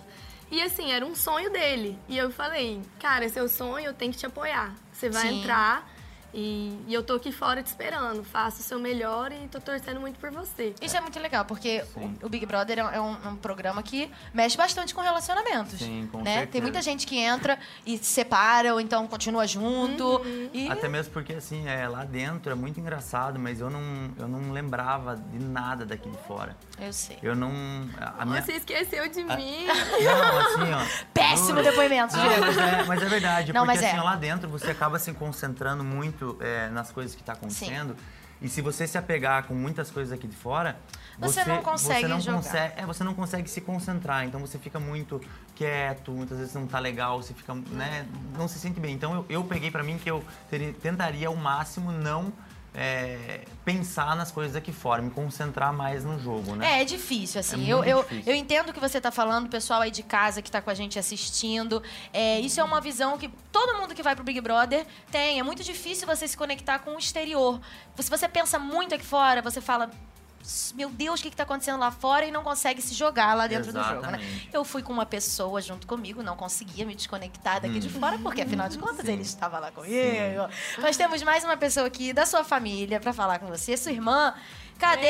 E 0.52 0.62
assim, 0.62 0.92
era 0.92 1.06
um 1.06 1.16
sonho 1.16 1.52
dele. 1.52 1.98
E 2.08 2.18
eu 2.18 2.30
falei, 2.30 2.82
cara, 3.00 3.26
é 3.26 3.30
seu 3.30 3.50
sonho, 3.50 3.88
eu 3.88 3.94
tenho 3.94 4.12
que 4.12 4.18
te 4.18 4.26
apoiar. 4.26 4.74
Você 4.94 5.10
vai 5.10 5.30
Sim. 5.30 5.40
entrar 5.40 5.90
e, 6.34 6.78
e 6.88 6.94
eu 6.94 7.04
tô 7.04 7.14
aqui 7.16 7.32
fora 7.32 7.62
te 7.64 7.68
esperando. 7.68 8.24
Faça 8.24 8.60
o 8.62 8.64
seu 8.64 8.80
melhor 8.80 9.32
e 9.32 9.48
tô 9.48 9.60
torcendo 9.60 10.00
muito 10.00 10.20
por 10.20 10.32
você. 10.32 10.74
Isso 10.82 10.96
é 10.96 11.02
muito 11.02 11.20
legal, 11.20 11.46
porque 11.46 11.84
Sim. 11.94 12.18
o 12.22 12.28
o 12.28 12.30
Big 12.30 12.46
Brother 12.46 12.80
é 12.80 12.84
um, 12.84 12.90
é 12.90 13.00
um- 13.02 13.30
um 13.30 13.36
programa 13.38 13.82
que 13.82 14.12
mexe 14.34 14.58
bastante 14.58 14.94
com 14.94 15.02
relacionamentos. 15.02 15.80
Sim, 15.80 16.08
com 16.12 16.18
né? 16.22 16.32
certeza. 16.34 16.52
Tem 16.52 16.62
muita 16.62 16.82
gente 16.82 17.08
que 17.08 17.18
entra 17.18 17.58
e 17.86 17.98
se 17.98 18.04
separa, 18.06 18.74
ou 18.74 18.82
então 18.82 19.08
continua 19.08 19.48
junto. 19.48 20.22
E 20.54 20.68
Até 20.70 20.88
mesmo 20.90 21.14
porque, 21.14 21.34
assim, 21.34 21.68
é, 21.68 21.88
lá 21.88 22.04
dentro 22.04 22.52
é 22.52 22.56
muito 22.56 22.80
engraçado, 22.80 23.40
mas 23.40 23.60
eu 23.62 23.70
não, 23.70 23.82
eu 24.20 24.28
não 24.28 24.52
lembrava 24.52 25.16
de 25.16 25.40
nada 25.40 25.86
daqui 25.86 26.10
de 26.10 26.18
fora. 26.28 26.56
eu 26.80 26.92
sei. 26.92 27.18
Eu 27.24 27.36
não... 27.36 27.50
A 28.18 28.26
minha... 28.26 28.42
Você 28.42 28.54
esqueceu 28.54 29.08
de 29.10 29.24
mim. 29.24 29.66
Não, 29.68 30.40
assim, 30.40 30.74
ó... 30.74 31.06
Péssimo 31.14 31.62
depoimento, 31.64 32.16
Não, 32.16 32.28
Diego. 32.28 32.42
mas 32.46 32.58
é, 32.58 32.84
mas 32.86 33.02
é 33.02 33.06
verdade, 33.06 33.54
Não, 33.54 33.66
porque 33.66 33.78
mas 33.80 33.88
assim, 33.88 33.98
é. 33.98 34.02
lá 34.02 34.16
dentro 34.16 34.50
você 34.50 34.72
acaba 34.72 35.00
se 35.00 35.12
concentrando 35.14 35.84
muito 35.84 36.17
é, 36.42 36.70
nas 36.70 36.92
coisas 36.92 37.16
que 37.16 37.24
tá 37.24 37.34
acontecendo. 37.34 37.96
E 38.40 38.48
se 38.48 38.62
você 38.62 38.86
se 38.86 38.98
apegar 39.00 39.46
com 39.46 39.56
muitas 39.56 39.90
coisas 39.90 40.14
aqui 40.14 40.28
de 40.28 40.36
fora, 40.36 40.78
Você 41.18 41.44
não 41.44 41.64
consegue 41.64 42.02
você 42.02 42.08
não 42.08 42.20
jogar. 42.22 42.38
consegue, 42.38 42.74
é, 42.78 42.86
você 42.86 43.04
não 43.04 43.14
consegue 43.16 43.50
se 43.50 43.62
concentrar. 43.62 44.26
Então 44.26 44.40
você 44.40 44.60
fica 44.60 44.80
muito 44.80 45.20
quieto, 45.56 46.12
muitas 46.12 46.38
vezes 46.38 46.54
não 46.54 46.68
tá 46.68 46.78
legal, 46.78 47.20
você 47.22 47.34
fica, 47.34 47.56
né, 47.56 48.06
não 48.38 48.48
se 48.48 48.60
sente 48.60 48.80
bem. 48.80 48.94
Então 48.94 49.16
eu, 49.16 49.26
eu 49.28 49.44
peguei 49.44 49.72
pra 49.72 49.82
mim 49.82 49.98
que 49.98 50.10
eu 50.10 50.24
teria- 50.52 50.72
tentaria 50.74 51.28
ao 51.30 51.36
máximo 51.36 51.92
não 51.92 52.32
é, 52.74 53.42
pensar 53.66 54.16
nas 54.16 54.32
coisas 54.32 54.56
aqui 54.56 54.72
fora, 54.72 55.02
me 55.02 55.10
concentrar 55.10 55.74
mais 55.74 56.04
no 56.04 56.20
jogo, 56.20 56.56
né? 56.56 56.78
É, 56.78 56.82
é 56.82 56.86
difícil, 56.86 57.40
assim. 57.40 57.66
É 57.66 57.74
eu, 57.74 57.84
eu, 57.84 58.04
difícil. 58.04 58.32
eu 58.32 58.36
entendo 58.36 58.70
o 58.70 58.74
que 58.74 58.80
você 58.80 59.02
tá 59.02 59.12
falando, 59.12 59.48
o 59.48 59.50
pessoal 59.50 59.82
aí 59.82 59.92
de 59.92 60.04
casa 60.04 60.42
que 60.42 60.52
tá 60.52 60.62
com 60.62 60.70
a 60.70 60.74
gente 60.74 61.00
assistindo. 61.00 61.82
É, 62.14 62.40
isso 62.40 62.60
é 62.60 62.64
uma 62.64 62.80
visão 62.80 63.18
que 63.18 63.30
todo 63.52 63.80
mundo 63.80 63.96
que 63.96 64.04
vai 64.04 64.16
pro 64.16 64.24
Big 64.24 64.40
Brother 64.42 64.86
tem. 65.12 65.40
É 65.40 65.44
muito 65.44 65.64
difícil 65.64 66.06
você 66.06 66.28
se 66.28 66.38
conectar 66.38 66.80
com 66.80 66.96
o 66.96 67.00
exterior. 67.00 67.60
Se 67.98 68.10
você 68.10 68.28
pensa 68.28 68.60
muito 68.60 68.94
aqui 68.94 69.06
fora, 69.06 69.42
você 69.42 69.60
fala. 69.60 69.90
Meu 70.76 70.90
Deus, 70.90 71.20
o 71.20 71.24
que 71.24 71.30
está 71.30 71.44
acontecendo 71.44 71.80
lá 71.80 71.92
fora 71.92 72.26
e 72.26 72.32
não 72.32 72.44
consegue 72.44 72.82
se 72.82 72.94
jogar 72.94 73.34
lá 73.34 73.48
dentro 73.48 73.72
do 73.74 73.80
jogo, 73.84 74.02
né? 74.02 74.08
Exatamente. 74.18 74.50
Eu 74.54 74.64
fui 74.64 74.82
com 74.82 74.94
uma 74.94 75.06
pessoa 75.06 75.62
junto 75.62 75.86
comigo, 75.86 76.24
não 76.24 76.36
conseguia 76.38 76.86
me 76.86 76.96
desconectar 76.96 77.60
daqui 77.62 77.76
Hum. 77.78 77.80
de 77.80 77.90
fora, 77.90 78.18
porque 78.20 78.42
afinal 78.42 78.70
de 78.70 78.78
contas 78.78 79.06
ele 79.08 79.22
estava 79.22 79.60
lá 79.60 79.72
comigo. 79.72 79.94
Nós 80.80 80.96
temos 80.96 81.22
mais 81.24 81.44
uma 81.44 81.58
pessoa 81.58 81.88
aqui 81.88 82.14
da 82.14 82.26
sua 82.26 82.44
família 82.44 83.00
para 83.00 83.12
falar 83.14 83.40
com 83.40 83.48
você, 83.48 83.76
sua 83.76 83.92
irmã. 83.92 84.34
Cadê? 84.80 85.08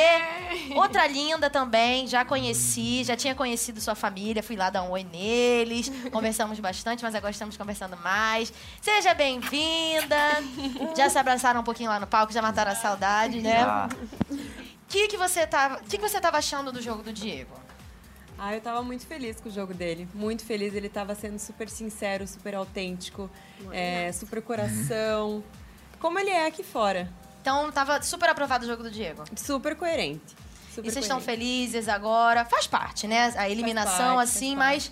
Outra 0.76 1.06
linda 1.08 1.50
também, 1.50 2.08
já 2.08 2.24
conheci, 2.24 3.04
já 3.04 3.18
tinha 3.18 3.36
conhecido 3.36 3.82
sua 3.82 3.96
família, 3.96 4.42
fui 4.42 4.56
lá 4.56 4.70
dar 4.70 4.82
um 4.84 4.92
oi 4.92 5.04
neles, 5.04 5.92
conversamos 6.10 6.58
bastante, 6.62 7.04
mas 7.04 7.14
agora 7.14 7.32
estamos 7.32 7.58
conversando 7.58 7.98
mais. 7.98 8.54
Seja 8.82 9.14
bem-vinda! 9.14 10.16
Já 10.96 11.10
se 11.10 11.18
abraçaram 11.18 11.60
um 11.60 11.64
pouquinho 11.66 11.90
lá 11.90 12.00
no 12.00 12.08
palco, 12.08 12.32
já 12.32 12.42
mataram 12.42 12.72
a 12.72 12.76
saudade, 12.76 13.42
né? 13.42 13.62
Ah, 13.62 13.90
que, 14.88 15.08
que 15.08 15.18
você 15.18 15.46
tava, 15.46 15.80
que, 15.82 15.98
que 15.98 16.10
você 16.10 16.20
tava 16.20 16.38
achando 16.38 16.72
do 16.72 16.82
jogo 16.82 17.04
do 17.04 17.12
Diego? 17.12 17.68
Ah, 18.40 18.54
eu 18.54 18.62
tava 18.62 18.84
muito 18.84 19.06
feliz 19.06 19.42
com 19.42 19.50
o 19.50 19.52
jogo 19.52 19.74
dele. 19.74 20.08
Muito 20.14 20.46
feliz. 20.46 20.74
Ele 20.76 20.90
tava 20.90 21.16
sendo 21.16 21.40
super 21.40 21.68
sincero, 21.68 22.28
super 22.28 22.54
autêntico, 22.54 23.30
é, 23.72 24.12
super 24.12 24.42
coração. 24.42 25.44
Como 26.00 26.20
ele 26.20 26.30
é 26.30 26.46
aqui 26.46 26.64
fora. 26.64 27.12
Então 27.42 27.72
tava 27.72 28.02
super 28.04 28.30
aprovado 28.30 28.66
o 28.66 28.68
jogo 28.68 28.84
do 28.84 28.92
Diego. 28.92 29.24
Super 29.36 29.76
coerente. 29.76 30.36
Super 30.70 30.88
e 30.88 30.92
vocês 30.92 31.06
estão 31.06 31.20
felizes 31.20 31.88
agora? 31.88 32.46
Faz 32.46 32.68
parte, 32.68 33.08
né? 33.08 33.34
A 33.36 33.50
eliminação, 33.50 34.18
parte, 34.18 34.30
assim, 34.30 34.56
mas. 34.56 34.92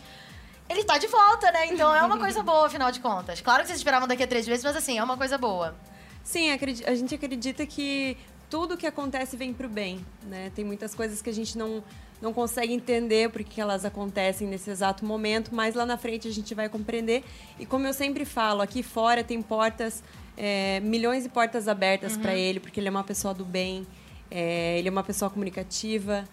Ele 0.68 0.84
tá 0.84 0.98
de 0.98 1.06
volta, 1.06 1.52
né? 1.52 1.68
Então 1.68 1.94
é 1.94 2.02
uma 2.02 2.18
coisa 2.18 2.42
boa, 2.44 2.66
afinal 2.66 2.92
de 2.92 3.00
contas. 3.00 3.40
Claro 3.42 3.62
que 3.62 3.68
vocês 3.68 3.78
esperavam 3.78 4.08
daqui 4.08 4.24
a 4.24 4.28
três 4.28 4.48
vezes, 4.48 4.64
mas 4.64 4.76
assim, 4.76 4.98
é 4.98 5.04
uma 5.04 5.16
coisa 5.16 5.38
boa. 5.38 5.76
Sim, 6.24 6.50
a 6.88 6.96
gente 6.96 7.14
acredita 7.14 7.68
que 7.68 8.18
tudo 8.56 8.78
que 8.78 8.88
acontece 8.88 9.36
vem 9.36 9.54
pro 9.54 9.68
bem, 9.68 10.00
né? 10.24 10.50
Tem 10.56 10.64
muitas 10.64 10.96
coisas 10.96 11.22
que 11.22 11.30
a 11.30 11.34
gente 11.34 11.58
não, 11.58 11.84
não 12.22 12.32
consegue 12.32 12.72
entender 12.74 13.30
porque 13.30 13.60
elas 13.60 13.84
acontecem 13.84 14.48
nesse 14.48 14.70
exato 14.70 15.04
momento, 15.04 15.54
mas 15.54 15.76
lá 15.76 15.86
na 15.86 15.98
frente 15.98 16.26
a 16.26 16.32
gente 16.32 16.56
vai 16.56 16.70
compreender. 16.70 17.22
E 17.60 17.66
como 17.66 17.86
eu 17.86 17.92
sempre 17.94 18.24
falo, 18.24 18.62
aqui 18.62 18.82
fora 18.82 19.26
tem 19.26 19.42
portas, 19.42 20.02
é, 20.38 20.80
milhões 20.80 21.24
de 21.24 21.30
portas 21.30 21.68
abertas 21.68 22.16
Uhum. 22.16 22.22
para 22.22 22.34
ele, 22.34 22.62
porque 22.62 22.80
ele 22.80 22.88
é 22.88 22.92
uma 22.92 23.04
pessoa 23.04 23.34
do 23.34 23.44
bem, 23.44 23.86
é, 24.32 24.80
ele 24.80 24.88
é 24.88 24.92
uma 24.92 25.04
pessoa 25.04 25.30
comunicativa. 25.30 26.24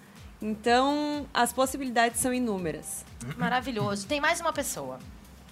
Então, 0.40 1.26
as 1.34 1.52
possibilidades 1.52 2.20
são 2.20 2.32
inúmeras. 2.32 3.04
Maravilhoso. 3.36 4.06
Tem 4.06 4.20
mais 4.20 4.40
uma 4.40 4.52
pessoa. 4.52 5.00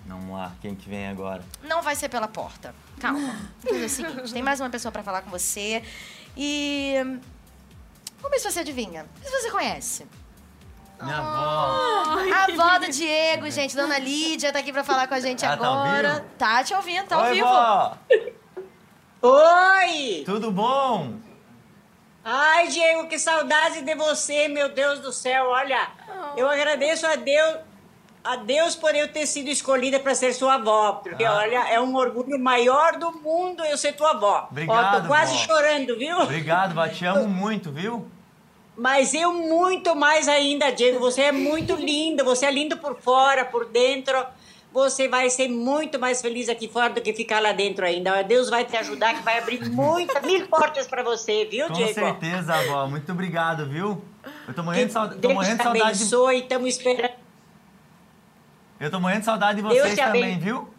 Vamos 0.06 0.30
lá, 0.32 0.54
quem 0.60 0.74
que 0.74 0.88
vem 0.88 1.06
agora? 1.08 1.42
Não 1.64 1.82
vai 1.82 1.94
ser 1.96 2.08
pela 2.08 2.26
porta. 2.26 2.74
Calma. 2.98 3.36
Vamos 3.62 3.70
fazer 3.70 3.84
o 3.84 3.88
seguinte: 3.88 4.32
tem 4.32 4.42
mais 4.42 4.58
uma 4.60 4.70
pessoa 4.70 4.90
pra 4.90 5.02
falar 5.02 5.22
com 5.22 5.30
você. 5.30 5.82
E. 6.36 6.94
Vamos 8.20 8.30
ver 8.30 8.38
se 8.38 8.50
você 8.52 8.60
adivinha. 8.60 9.06
Se 9.22 9.30
você 9.30 9.50
conhece. 9.50 10.06
Minha 11.02 11.16
avó. 11.16 12.18
A 12.34 12.44
avó 12.44 12.78
do 12.78 12.90
Diego, 12.92 13.50
gente, 13.50 13.74
Dona 13.74 13.98
Lídia, 13.98 14.52
tá 14.52 14.58
aqui 14.58 14.70
pra 14.72 14.84
falar 14.84 15.08
com 15.08 15.14
a 15.14 15.20
gente 15.20 15.42
Ela 15.44 15.56
tá 15.56 15.66
ao 15.66 15.78
agora. 15.78 16.14
vivo? 16.16 16.24
Tá 16.36 16.62
te 16.64 16.74
ouvindo, 16.74 17.06
tá 17.06 17.16
ao 17.16 17.22
Oi, 17.24 17.32
vivo. 17.34 17.46
vó! 17.48 17.96
Oi! 19.22 20.22
Tudo 20.26 20.50
bom? 20.50 21.14
Ai, 22.24 22.68
Diego, 22.68 23.08
que 23.08 23.18
saudade 23.18 23.80
de 23.82 23.94
você, 23.94 24.46
meu 24.48 24.68
Deus 24.74 25.00
do 25.00 25.10
céu. 25.12 25.46
Olha, 25.48 25.90
eu 26.36 26.48
agradeço 26.48 27.06
a 27.06 27.16
Deus, 27.16 27.60
a 28.22 28.36
Deus 28.36 28.74
por 28.76 28.94
eu 28.94 29.08
ter 29.08 29.26
sido 29.26 29.48
escolhida 29.48 29.98
para 29.98 30.14
ser 30.14 30.32
sua 30.34 30.54
avó, 30.54 30.92
porque 31.02 31.24
Ah. 31.24 31.36
olha, 31.36 31.68
é 31.70 31.80
um 31.80 31.94
orgulho 31.96 32.38
maior 32.38 32.96
do 32.98 33.10
mundo 33.12 33.64
eu 33.64 33.76
ser 33.78 33.92
tua 33.94 34.10
avó. 34.10 34.44
Ó, 34.46 34.50
Obrigado, 34.50 35.02
tô 35.02 35.08
quase 35.08 35.32
vó. 35.32 35.38
chorando, 35.38 35.96
viu? 35.96 36.18
Obrigado, 36.18 36.74
vó. 36.74 36.86
Te 36.88 37.04
amo 37.06 37.26
muito, 37.28 37.70
viu? 37.72 38.06
Mas 38.76 39.12
eu 39.14 39.32
muito 39.32 39.94
mais 39.94 40.28
ainda, 40.28 40.70
Diego. 40.70 40.98
Você 41.00 41.22
é 41.22 41.32
muito 41.32 41.74
lindo. 41.74 42.24
Você 42.24 42.46
é 42.46 42.50
lindo 42.50 42.76
por 42.78 42.96
fora, 43.00 43.44
por 43.44 43.66
dentro. 43.66 44.24
Você 44.72 45.08
vai 45.08 45.28
ser 45.28 45.48
muito 45.48 45.98
mais 45.98 46.22
feliz 46.22 46.48
aqui 46.48 46.68
fora 46.68 46.90
do 46.90 47.00
que 47.00 47.12
ficar 47.12 47.42
lá 47.42 47.52
dentro 47.52 47.84
ainda. 47.84 48.22
Deus 48.22 48.48
vai 48.48 48.64
te 48.64 48.76
ajudar, 48.76 49.14
que 49.14 49.22
vai 49.22 49.38
abrir 49.38 49.68
muitas, 49.68 50.22
mil 50.22 50.46
portas 50.46 50.86
para 50.86 51.02
você, 51.02 51.44
viu, 51.46 51.66
Com 51.66 51.72
Diego? 51.74 51.92
certeza, 51.94 52.54
avó. 52.54 52.86
Muito 52.86 53.10
obrigado, 53.10 53.66
viu? 53.66 54.00
Eu 54.46 54.54
tô 54.54 54.62
morrendo 54.62 54.86
de 54.86 54.92
saudade. 54.92 55.14
Tô 55.16 55.20
Deus 55.28 55.34
morrendo 55.34 55.54
te 55.54 55.58
de 55.58 55.62
saudade. 55.64 55.84
de- 55.98 56.02
abençoe, 56.04 56.38
estamos 56.38 56.68
esperando. 56.68 57.12
Eu 58.80 58.90
tô 58.90 58.98
morrendo 58.98 59.20
de 59.20 59.26
saudade 59.26 59.56
de 59.56 59.62
vocês 59.62 59.94
também, 59.94 60.38
viu? 60.38 60.72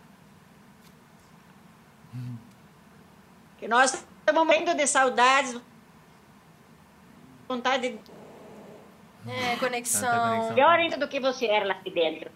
Que 3.60 3.68
nós 3.68 3.93
estamos 3.93 4.43
morrendo 4.43 4.74
de 4.74 4.88
saudades. 4.88 5.62
Vontade 7.47 7.89
de... 7.89 7.99
É, 9.32 9.56
conexão. 9.58 10.52
Pior 10.56 10.80
ainda 10.80 10.97
do 10.97 11.08
que 11.08 11.20
você 11.20 11.45
era 11.45 11.66
lá 11.66 11.76
de 11.76 11.91
dentro. 11.91 12.32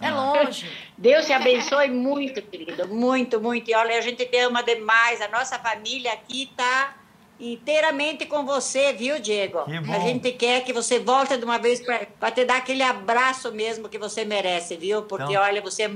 É 0.00 0.10
longe. 0.10 0.68
Deus 0.98 1.26
te 1.26 1.32
abençoe 1.32 1.88
muito, 1.90 2.42
querido. 2.42 2.88
Muito, 2.88 3.40
muito. 3.40 3.70
E 3.70 3.74
olha, 3.74 3.96
a 3.96 4.00
gente 4.00 4.26
te 4.26 4.38
ama 4.38 4.64
demais. 4.64 5.20
A 5.20 5.28
nossa 5.28 5.60
família 5.60 6.12
aqui 6.12 6.50
tá 6.56 6.96
inteiramente 7.38 8.26
com 8.26 8.44
você, 8.44 8.92
viu, 8.92 9.18
Diego? 9.18 9.64
Que 9.64 9.80
bom. 9.80 9.92
A 9.92 9.98
gente 10.00 10.30
quer 10.32 10.62
que 10.64 10.72
você 10.72 10.98
volte 10.98 11.36
de 11.36 11.44
uma 11.44 11.58
vez 11.58 11.80
para 12.18 12.30
te 12.30 12.44
dar 12.44 12.56
aquele 12.58 12.82
abraço 12.82 13.50
mesmo 13.52 13.88
que 13.88 13.98
você 13.98 14.24
merece, 14.24 14.76
viu? 14.76 15.02
Porque, 15.02 15.32
Então- 15.32 15.42
olha, 15.42 15.60
você 15.60 15.84
é, 15.84 15.90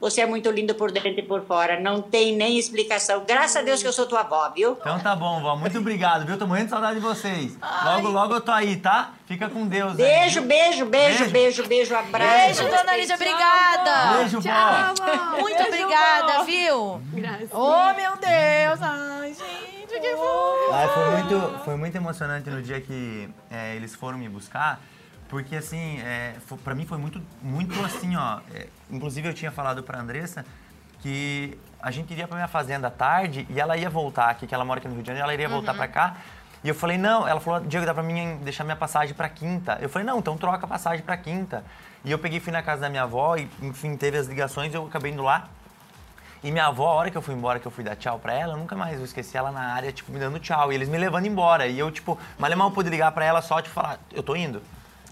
você 0.00 0.20
é 0.20 0.26
muito 0.26 0.50
lindo 0.50 0.74
por 0.74 0.92
dentro 0.92 1.10
e 1.10 1.22
por 1.22 1.44
fora. 1.44 1.80
Não 1.80 2.00
tem 2.00 2.36
nem 2.36 2.56
explicação. 2.58 3.24
Graças 3.26 3.56
a 3.56 3.62
Deus 3.62 3.82
que 3.82 3.88
eu 3.88 3.92
sou 3.92 4.06
tua 4.06 4.20
avó, 4.20 4.48
viu? 4.54 4.76
Então 4.80 4.98
tá 5.00 5.14
bom, 5.16 5.40
vó. 5.40 5.56
Muito 5.56 5.76
obrigado, 5.78 6.24
viu? 6.26 6.38
Tô 6.38 6.46
morrendo 6.46 6.66
de 6.66 6.70
saudade 6.70 6.94
de 6.94 7.00
vocês. 7.00 7.56
Logo, 7.84 8.08
logo 8.08 8.34
eu 8.34 8.40
tô 8.40 8.52
aí, 8.52 8.76
tá? 8.76 9.12
Fica 9.26 9.48
com 9.48 9.66
Deus 9.66 9.90
aí, 9.92 9.96
Beijo, 9.96 10.40
viu? 10.40 10.48
beijo, 10.48 10.86
beijo, 10.86 11.18
Beijo. 11.18 11.30
beijo, 11.32 11.66
beijo, 11.66 11.96
abraço. 11.96 12.62
Beijo, 12.62 12.76
Dona 12.76 12.96
Lídia, 12.96 13.16
obrigada. 13.16 14.18
Beijo, 14.18 14.40
vó. 14.40 15.40
Muito 15.40 15.62
obrigada, 15.62 16.44
viu? 16.44 17.00
Oh, 17.52 17.94
meu 17.96 18.12
Deus. 18.16 18.80
Ai, 18.82 19.34
gente, 19.34 19.75
Ai, 20.72 20.88
foi, 20.88 21.10
muito, 21.10 21.58
foi 21.64 21.76
muito 21.76 21.96
emocionante 21.96 22.50
no 22.50 22.62
dia 22.62 22.80
que 22.80 23.28
é, 23.50 23.74
eles 23.76 23.94
foram 23.94 24.18
me 24.18 24.28
buscar, 24.28 24.80
porque 25.28 25.56
assim, 25.56 26.00
é, 26.00 26.34
fo- 26.46 26.56
pra 26.58 26.74
mim 26.74 26.84
foi 26.86 26.98
muito, 26.98 27.20
muito 27.42 27.82
assim, 27.84 28.14
ó. 28.16 28.40
é, 28.54 28.66
inclusive 28.90 29.28
eu 29.28 29.34
tinha 29.34 29.50
falado 29.50 29.82
pra 29.82 29.98
Andressa 30.00 30.44
que 31.00 31.58
a 31.80 31.90
gente 31.90 32.10
iria 32.12 32.26
pra 32.26 32.36
minha 32.36 32.48
fazenda 32.48 32.88
à 32.88 32.90
tarde 32.90 33.46
e 33.48 33.60
ela 33.60 33.76
ia 33.76 33.88
voltar 33.88 34.28
aqui, 34.30 34.46
que 34.46 34.54
ela 34.54 34.64
mora 34.64 34.78
aqui 34.80 34.88
no 34.88 34.94
Rio 34.94 35.02
de 35.02 35.06
Janeiro, 35.08 35.24
ela 35.24 35.34
iria 35.34 35.48
voltar 35.48 35.72
Uhum. 35.72 35.78
pra 35.78 35.88
cá. 35.88 36.16
E 36.64 36.68
eu 36.68 36.74
falei, 36.74 36.98
não, 36.98 37.28
ela 37.28 37.38
falou, 37.38 37.60
Diego, 37.60 37.86
dá 37.86 37.94
pra 37.94 38.02
mim 38.02 38.38
deixar 38.42 38.64
minha 38.64 38.74
passagem 38.76 39.14
pra 39.14 39.28
quinta. 39.28 39.78
Eu 39.80 39.88
falei, 39.88 40.04
não, 40.06 40.18
então 40.18 40.36
troca 40.36 40.64
a 40.64 40.68
passagem 40.68 41.04
pra 41.04 41.16
quinta. 41.16 41.62
E 42.04 42.10
eu 42.10 42.18
peguei, 42.18 42.40
fui 42.40 42.52
na 42.52 42.62
casa 42.62 42.80
da 42.82 42.88
minha 42.88 43.02
avó 43.04 43.36
e, 43.36 43.48
enfim, 43.62 43.96
teve 43.96 44.16
as 44.18 44.26
ligações, 44.26 44.74
eu 44.74 44.84
acabei 44.86 45.12
indo 45.12 45.22
lá. 45.22 45.48
E 46.46 46.52
minha 46.52 46.66
avó, 46.66 46.86
a 46.86 46.94
hora 46.94 47.10
que 47.10 47.18
eu 47.18 47.22
fui 47.22 47.34
embora, 47.34 47.58
que 47.58 47.66
eu 47.66 47.72
fui 47.72 47.82
dar 47.82 47.96
tchau 47.96 48.20
pra 48.20 48.32
ela, 48.32 48.52
eu 48.52 48.56
nunca 48.56 48.76
mais 48.76 49.00
eu 49.00 49.04
esqueci 49.04 49.36
ela 49.36 49.50
na 49.50 49.62
área, 49.74 49.90
tipo, 49.90 50.12
me 50.12 50.20
dando 50.20 50.38
tchau. 50.38 50.70
E 50.70 50.76
eles 50.76 50.88
me 50.88 50.96
levando 50.96 51.26
embora. 51.26 51.66
E 51.66 51.76
eu, 51.76 51.90
tipo, 51.90 52.16
mal 52.38 52.56
mal 52.56 52.70
pude 52.70 52.88
ligar 52.88 53.10
pra 53.10 53.24
ela 53.24 53.42
só, 53.42 53.60
tipo, 53.60 53.74
falar, 53.74 53.98
eu 54.12 54.22
tô 54.22 54.36
indo. 54.36 54.62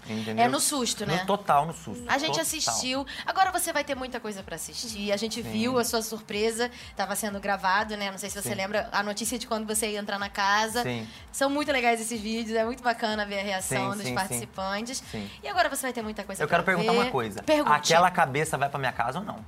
Entendeu? 0.07 0.45
É 0.45 0.47
no 0.47 0.61
susto, 0.61 1.05
né? 1.05 1.17
No 1.17 1.25
total, 1.25 1.65
no 1.65 1.73
susto. 1.73 2.05
A 2.07 2.17
gente 2.17 2.27
total. 2.29 2.41
assistiu. 2.41 3.05
Agora 3.25 3.51
você 3.51 3.73
vai 3.73 3.83
ter 3.83 3.95
muita 3.95 4.17
coisa 4.17 4.43
pra 4.43 4.55
assistir. 4.55 5.11
A 5.11 5.17
gente 5.17 5.43
Sim. 5.43 5.51
viu 5.51 5.77
a 5.77 5.83
sua 5.83 6.01
surpresa. 6.01 6.71
Tava 6.95 7.17
sendo 7.17 7.37
gravado, 7.37 7.97
né? 7.97 8.11
Não 8.11 8.17
sei 8.17 8.29
se 8.29 8.41
você 8.41 8.49
Sim. 8.49 8.55
lembra 8.55 8.87
a 8.93 9.03
notícia 9.03 9.37
de 9.37 9.45
quando 9.45 9.67
você 9.67 9.89
ia 9.89 9.99
entrar 9.99 10.17
na 10.17 10.29
casa. 10.29 10.83
Sim. 10.83 11.05
São 11.33 11.49
muito 11.49 11.69
legais 11.69 11.99
esses 11.99 12.21
vídeos. 12.21 12.55
É 12.55 12.63
muito 12.63 12.81
bacana 12.81 13.25
ver 13.25 13.39
a 13.39 13.43
reação 13.43 13.91
Sim, 13.91 13.97
dos 14.03 14.11
participantes. 14.11 15.03
Sim. 15.11 15.29
E 15.43 15.49
agora 15.49 15.67
você 15.67 15.81
vai 15.81 15.91
ter 15.91 16.01
muita 16.01 16.23
coisa 16.23 16.41
Eu 16.41 16.47
pra 16.47 16.57
quero 16.57 16.65
perguntar 16.65 16.93
ver. 16.93 16.97
uma 16.99 17.11
coisa. 17.11 17.43
Pergunte. 17.43 17.71
Aquela 17.93 18.09
cabeça 18.09 18.57
vai 18.57 18.69
pra 18.69 18.79
minha 18.79 18.93
casa 18.93 19.19
ou 19.19 19.25
não? 19.25 19.43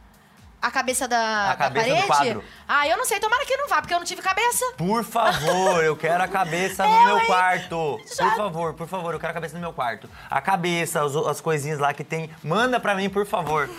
A 0.68 0.72
cabeça 0.72 1.07
da, 1.07 1.51
A 1.51 1.55
cabeça 1.55 1.88
da 1.88 1.93
do 2.01 2.07
parede? 2.07 2.34
quadro. 2.36 2.43
Ah, 2.68 2.88
eu 2.88 2.97
não 2.97 3.05
sei. 3.05 3.20
Tomara 3.20 3.45
que 3.45 3.55
não 3.55 3.68
vá, 3.70 3.82
porque 3.82 3.93
eu 3.93 3.99
não 3.99 4.05
tive 4.05 4.22
cabeça. 4.22 4.65
Por 4.78 5.03
favor, 5.03 5.84
eu 5.84 5.95
quero 5.95 6.22
a 6.22 6.28
cabeça 6.28 6.84
no 6.88 7.05
meu 7.05 7.26
quarto. 7.26 7.99
Por 8.18 8.36
favor, 8.36 8.74
por 8.74 8.88
favor, 8.88 9.13
eu 9.13 9.20
quero 9.20 9.32
a 9.32 9.34
cabeça 9.34 9.55
no 9.55 9.61
meu 9.61 9.72
quarto. 9.74 10.09
A 10.30 10.41
cabeça, 10.41 11.03
as, 11.03 11.15
as 11.15 11.39
coisinhas 11.41 11.80
lá 11.80 11.93
que 11.93 12.03
tem, 12.03 12.30
manda 12.43 12.80
pra 12.80 12.93
mim, 12.95 13.09
por 13.09 13.26
favor. 13.26 13.70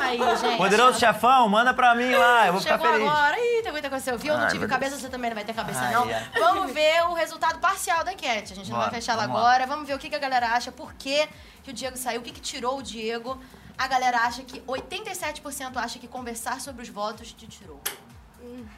Aí, 0.00 0.18
gente. 0.36 0.56
Poderoso 0.56 0.98
chefão, 0.98 1.48
manda 1.48 1.74
pra 1.74 1.94
mim 1.94 2.10
lá, 2.14 2.46
eu 2.46 2.52
vou 2.52 2.62
ficar 2.62 2.78
Chegou 2.78 2.92
feliz. 2.92 3.08
agora. 3.10 3.36
Ih, 3.38 3.62
tem 3.62 3.72
muita 3.72 3.90
coisa. 3.90 4.04
Você 4.04 4.12
ouviu? 4.12 4.32
Eu 4.32 4.38
não 4.38 4.44
Ai, 4.46 4.50
tive 4.52 4.66
cabeça, 4.68 4.96
você 4.96 5.08
também 5.08 5.28
não 5.30 5.34
vai 5.34 5.44
ter 5.44 5.52
cabeça, 5.54 5.80
Ai, 5.80 5.92
não. 5.92 6.04
ai. 6.04 6.24
Vamos 6.38 6.72
ver 6.72 7.02
o 7.08 7.14
resultado 7.14 7.58
parcial 7.58 8.04
da 8.04 8.12
enquete. 8.12 8.52
A 8.52 8.56
gente 8.56 8.70
não 8.70 8.78
Bora, 8.78 8.90
vai 8.90 9.00
fechar 9.00 9.14
ela 9.14 9.22
vamos 9.22 9.36
lá. 9.42 9.48
agora. 9.48 9.66
Vamos 9.66 9.86
ver 9.88 9.94
o 9.94 9.98
que 9.98 10.08
que 10.08 10.14
a 10.14 10.18
galera 10.20 10.50
acha, 10.52 10.70
por 10.70 10.94
que, 10.94 11.28
que 11.64 11.70
o 11.70 11.72
Diego 11.74 11.96
saiu, 11.96 12.20
o 12.20 12.22
que, 12.22 12.30
que 12.30 12.40
tirou 12.40 12.78
o 12.78 12.82
Diego. 12.82 13.38
A 13.78 13.86
galera 13.86 14.18
acha 14.18 14.42
que 14.42 14.60
87% 14.62 15.76
acha 15.76 16.00
que 16.00 16.08
conversar 16.08 16.60
sobre 16.60 16.82
os 16.82 16.88
votos 16.88 17.32
te 17.32 17.46
tirou. 17.46 17.80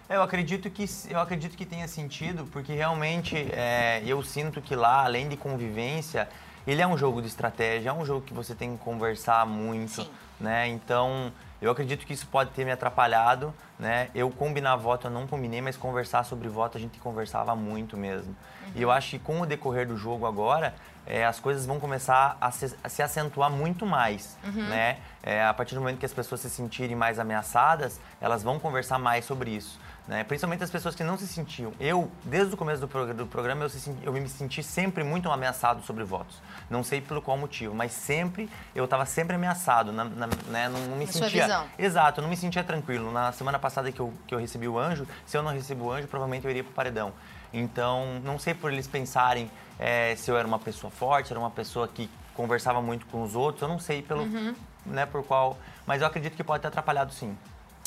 Eu 0.07 0.23
acredito 0.23 0.69
que 0.69 0.85
eu 1.09 1.19
acredito 1.19 1.57
que 1.57 1.65
tenha 1.65 1.89
sentido, 1.89 2.47
porque 2.53 2.75
realmente 2.75 3.35
é, 3.53 4.03
eu 4.05 4.23
sinto 4.23 4.61
que 4.61 4.77
lá, 4.77 5.05
além 5.05 5.27
de 5.27 5.39
convivência, 5.39 6.29
ele 6.67 6.83
é 6.83 6.87
um 6.87 6.99
jogo 6.99 7.23
de 7.23 7.29
estratégia, 7.29 7.89
é 7.89 7.93
um 7.93 8.05
jogo 8.05 8.27
que 8.27 8.35
você 8.35 8.55
tem 8.55 8.77
que 8.77 8.85
conversar 8.85 9.47
muito, 9.47 10.07
né? 10.39 10.69
Então 10.69 11.33
eu 11.63 11.71
acredito 11.71 12.05
que 12.05 12.13
isso 12.13 12.27
pode 12.27 12.51
ter 12.51 12.67
me 12.67 12.71
atrapalhado, 12.71 13.55
né? 13.81 14.09
Eu 14.15 14.31
combinar 14.31 14.77
voto 14.77 15.07
eu 15.07 15.11
não 15.11 15.27
combinei, 15.27 15.61
mas 15.61 15.77
conversar 15.77 16.25
sobre 16.25 16.49
voto 16.49 16.77
a 16.77 16.81
gente 16.81 16.99
conversava 17.01 17.57
muito 17.57 17.97
mesmo. 17.97 18.37
E 18.75 18.83
eu 18.83 18.91
acho 18.91 19.11
que 19.11 19.19
com 19.19 19.41
o 19.41 19.47
decorrer 19.47 19.89
do 19.89 19.97
jogo 19.97 20.27
agora 20.27 20.75
é, 21.07 21.25
as 21.27 21.41
coisas 21.41 21.65
vão 21.67 21.81
começar 21.81 22.37
a 22.41 22.51
se, 22.53 22.77
a 22.85 22.89
se 22.89 23.03
acentuar 23.03 23.51
muito 23.51 23.85
mais, 23.87 24.37
Uhum. 24.45 24.69
né? 24.69 24.99
É, 25.23 25.45
a 25.45 25.53
partir 25.53 25.75
do 25.75 25.81
momento 25.81 25.99
que 25.99 26.07
as 26.07 26.13
pessoas 26.13 26.41
se 26.43 26.49
sentirem 26.51 26.95
mais 26.95 27.19
ameaçadas, 27.19 27.99
elas 28.21 28.43
vão 28.43 28.59
conversar 28.61 28.99
mais 28.99 29.25
sobre 29.25 29.51
isso. 29.51 29.81
Né? 30.09 30.25
Principalmente 30.25 30.65
as 30.65 30.71
pessoas 30.71 30.95
que 30.97 31.05
não 31.05 31.17
se 31.17 31.27
sentiam. 31.29 31.73
Eu, 31.79 32.11
desde 32.25 32.53
o 32.53 32.57
começo 32.57 32.81
do, 32.81 32.89
prog- 32.89 33.13
do 33.13 33.27
programa, 33.27 33.65
eu, 33.65 33.69
se 33.69 33.95
eu 34.03 34.13
me 34.13 34.29
senti 34.29 34.61
sempre 34.63 35.05
muito 35.05 35.31
ameaçado 35.31 35.83
sobre 35.83 36.03
votos. 36.03 36.37
Não 36.69 36.83
sei 36.83 37.01
pelo 37.01 37.23
qual 37.23 37.37
motivo, 37.37 37.75
mas 37.75 37.93
sempre, 37.93 38.51
eu 38.75 38.85
estava 38.85 39.07
sempre 39.07 39.37
ameaçado. 39.37 39.93
Na, 39.93 40.05
na- 40.05 40.27
né? 40.49 40.69
não, 40.69 40.81
não 40.89 40.97
me 40.97 41.07
Na 41.07 41.13
sua 41.13 41.23
sentia. 41.27 41.43
visão. 41.45 41.67
Exato, 41.79 42.19
eu 42.21 42.23
não 42.23 42.29
me 42.29 42.37
sentia 42.37 42.65
tranquilo. 42.65 43.13
Na 43.13 43.31
semana 43.33 43.59
passada, 43.59 43.93
que 43.93 44.01
eu, 44.01 44.13
que 44.27 44.35
eu 44.35 44.39
recebi 44.39 44.67
o 44.67 44.79
anjo, 44.79 45.07
se 45.27 45.37
eu 45.37 45.43
não 45.43 45.53
recebi 45.53 45.81
o 45.81 45.93
anjo, 45.93 46.09
provavelmente 46.09 46.45
eu 46.45 46.51
iria 46.51 46.65
pro 46.65 46.73
paredão. 46.73 47.13
Então, 47.53 48.21
não 48.25 48.39
sei 48.39 48.55
por 48.55 48.73
eles 48.73 48.87
pensarem 48.89 49.51
é, 49.79 50.15
se 50.17 50.31
eu 50.31 50.37
era 50.37 50.47
uma 50.47 50.59
pessoa 50.59 50.91
forte, 50.91 51.33
era 51.33 51.39
uma 51.39 51.51
pessoa 51.51 51.87
que 51.89 52.11
conversava 52.35 52.81
muito 52.83 53.07
com 53.07 53.23
os 53.23 53.35
outros, 53.37 53.63
eu 53.63 53.69
não 53.69 53.79
sei 53.79 54.03
pelo, 54.03 54.23
Uhum. 54.23 54.55
né, 54.87 55.05
por 55.07 55.23
qual, 55.25 55.59
mas 55.87 56.01
eu 56.01 56.07
acredito 56.07 56.37
que 56.37 56.45
pode 56.45 56.63
ter 56.63 56.69
atrapalhado 56.69 57.13
sim. 57.13 57.37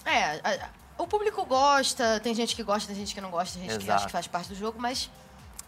É, 0.06 0.42
o 1.04 1.08
público 1.08 1.46
gosta, 1.46 2.20
tem 2.22 2.34
gente 2.34 2.56
que 2.56 2.64
gosta, 2.64 2.88
tem 2.88 2.96
gente 2.96 3.14
que 3.14 3.22
não 3.22 3.30
gosta, 3.30 3.60
tem 3.60 3.68
gente 3.68 3.80
que 3.80 3.84
Exato. 3.86 3.98
acha 3.98 4.06
que 4.08 4.12
faz 4.12 4.28
parte 4.28 4.48
do 4.50 4.56
jogo, 4.56 4.80
mas 4.80 5.10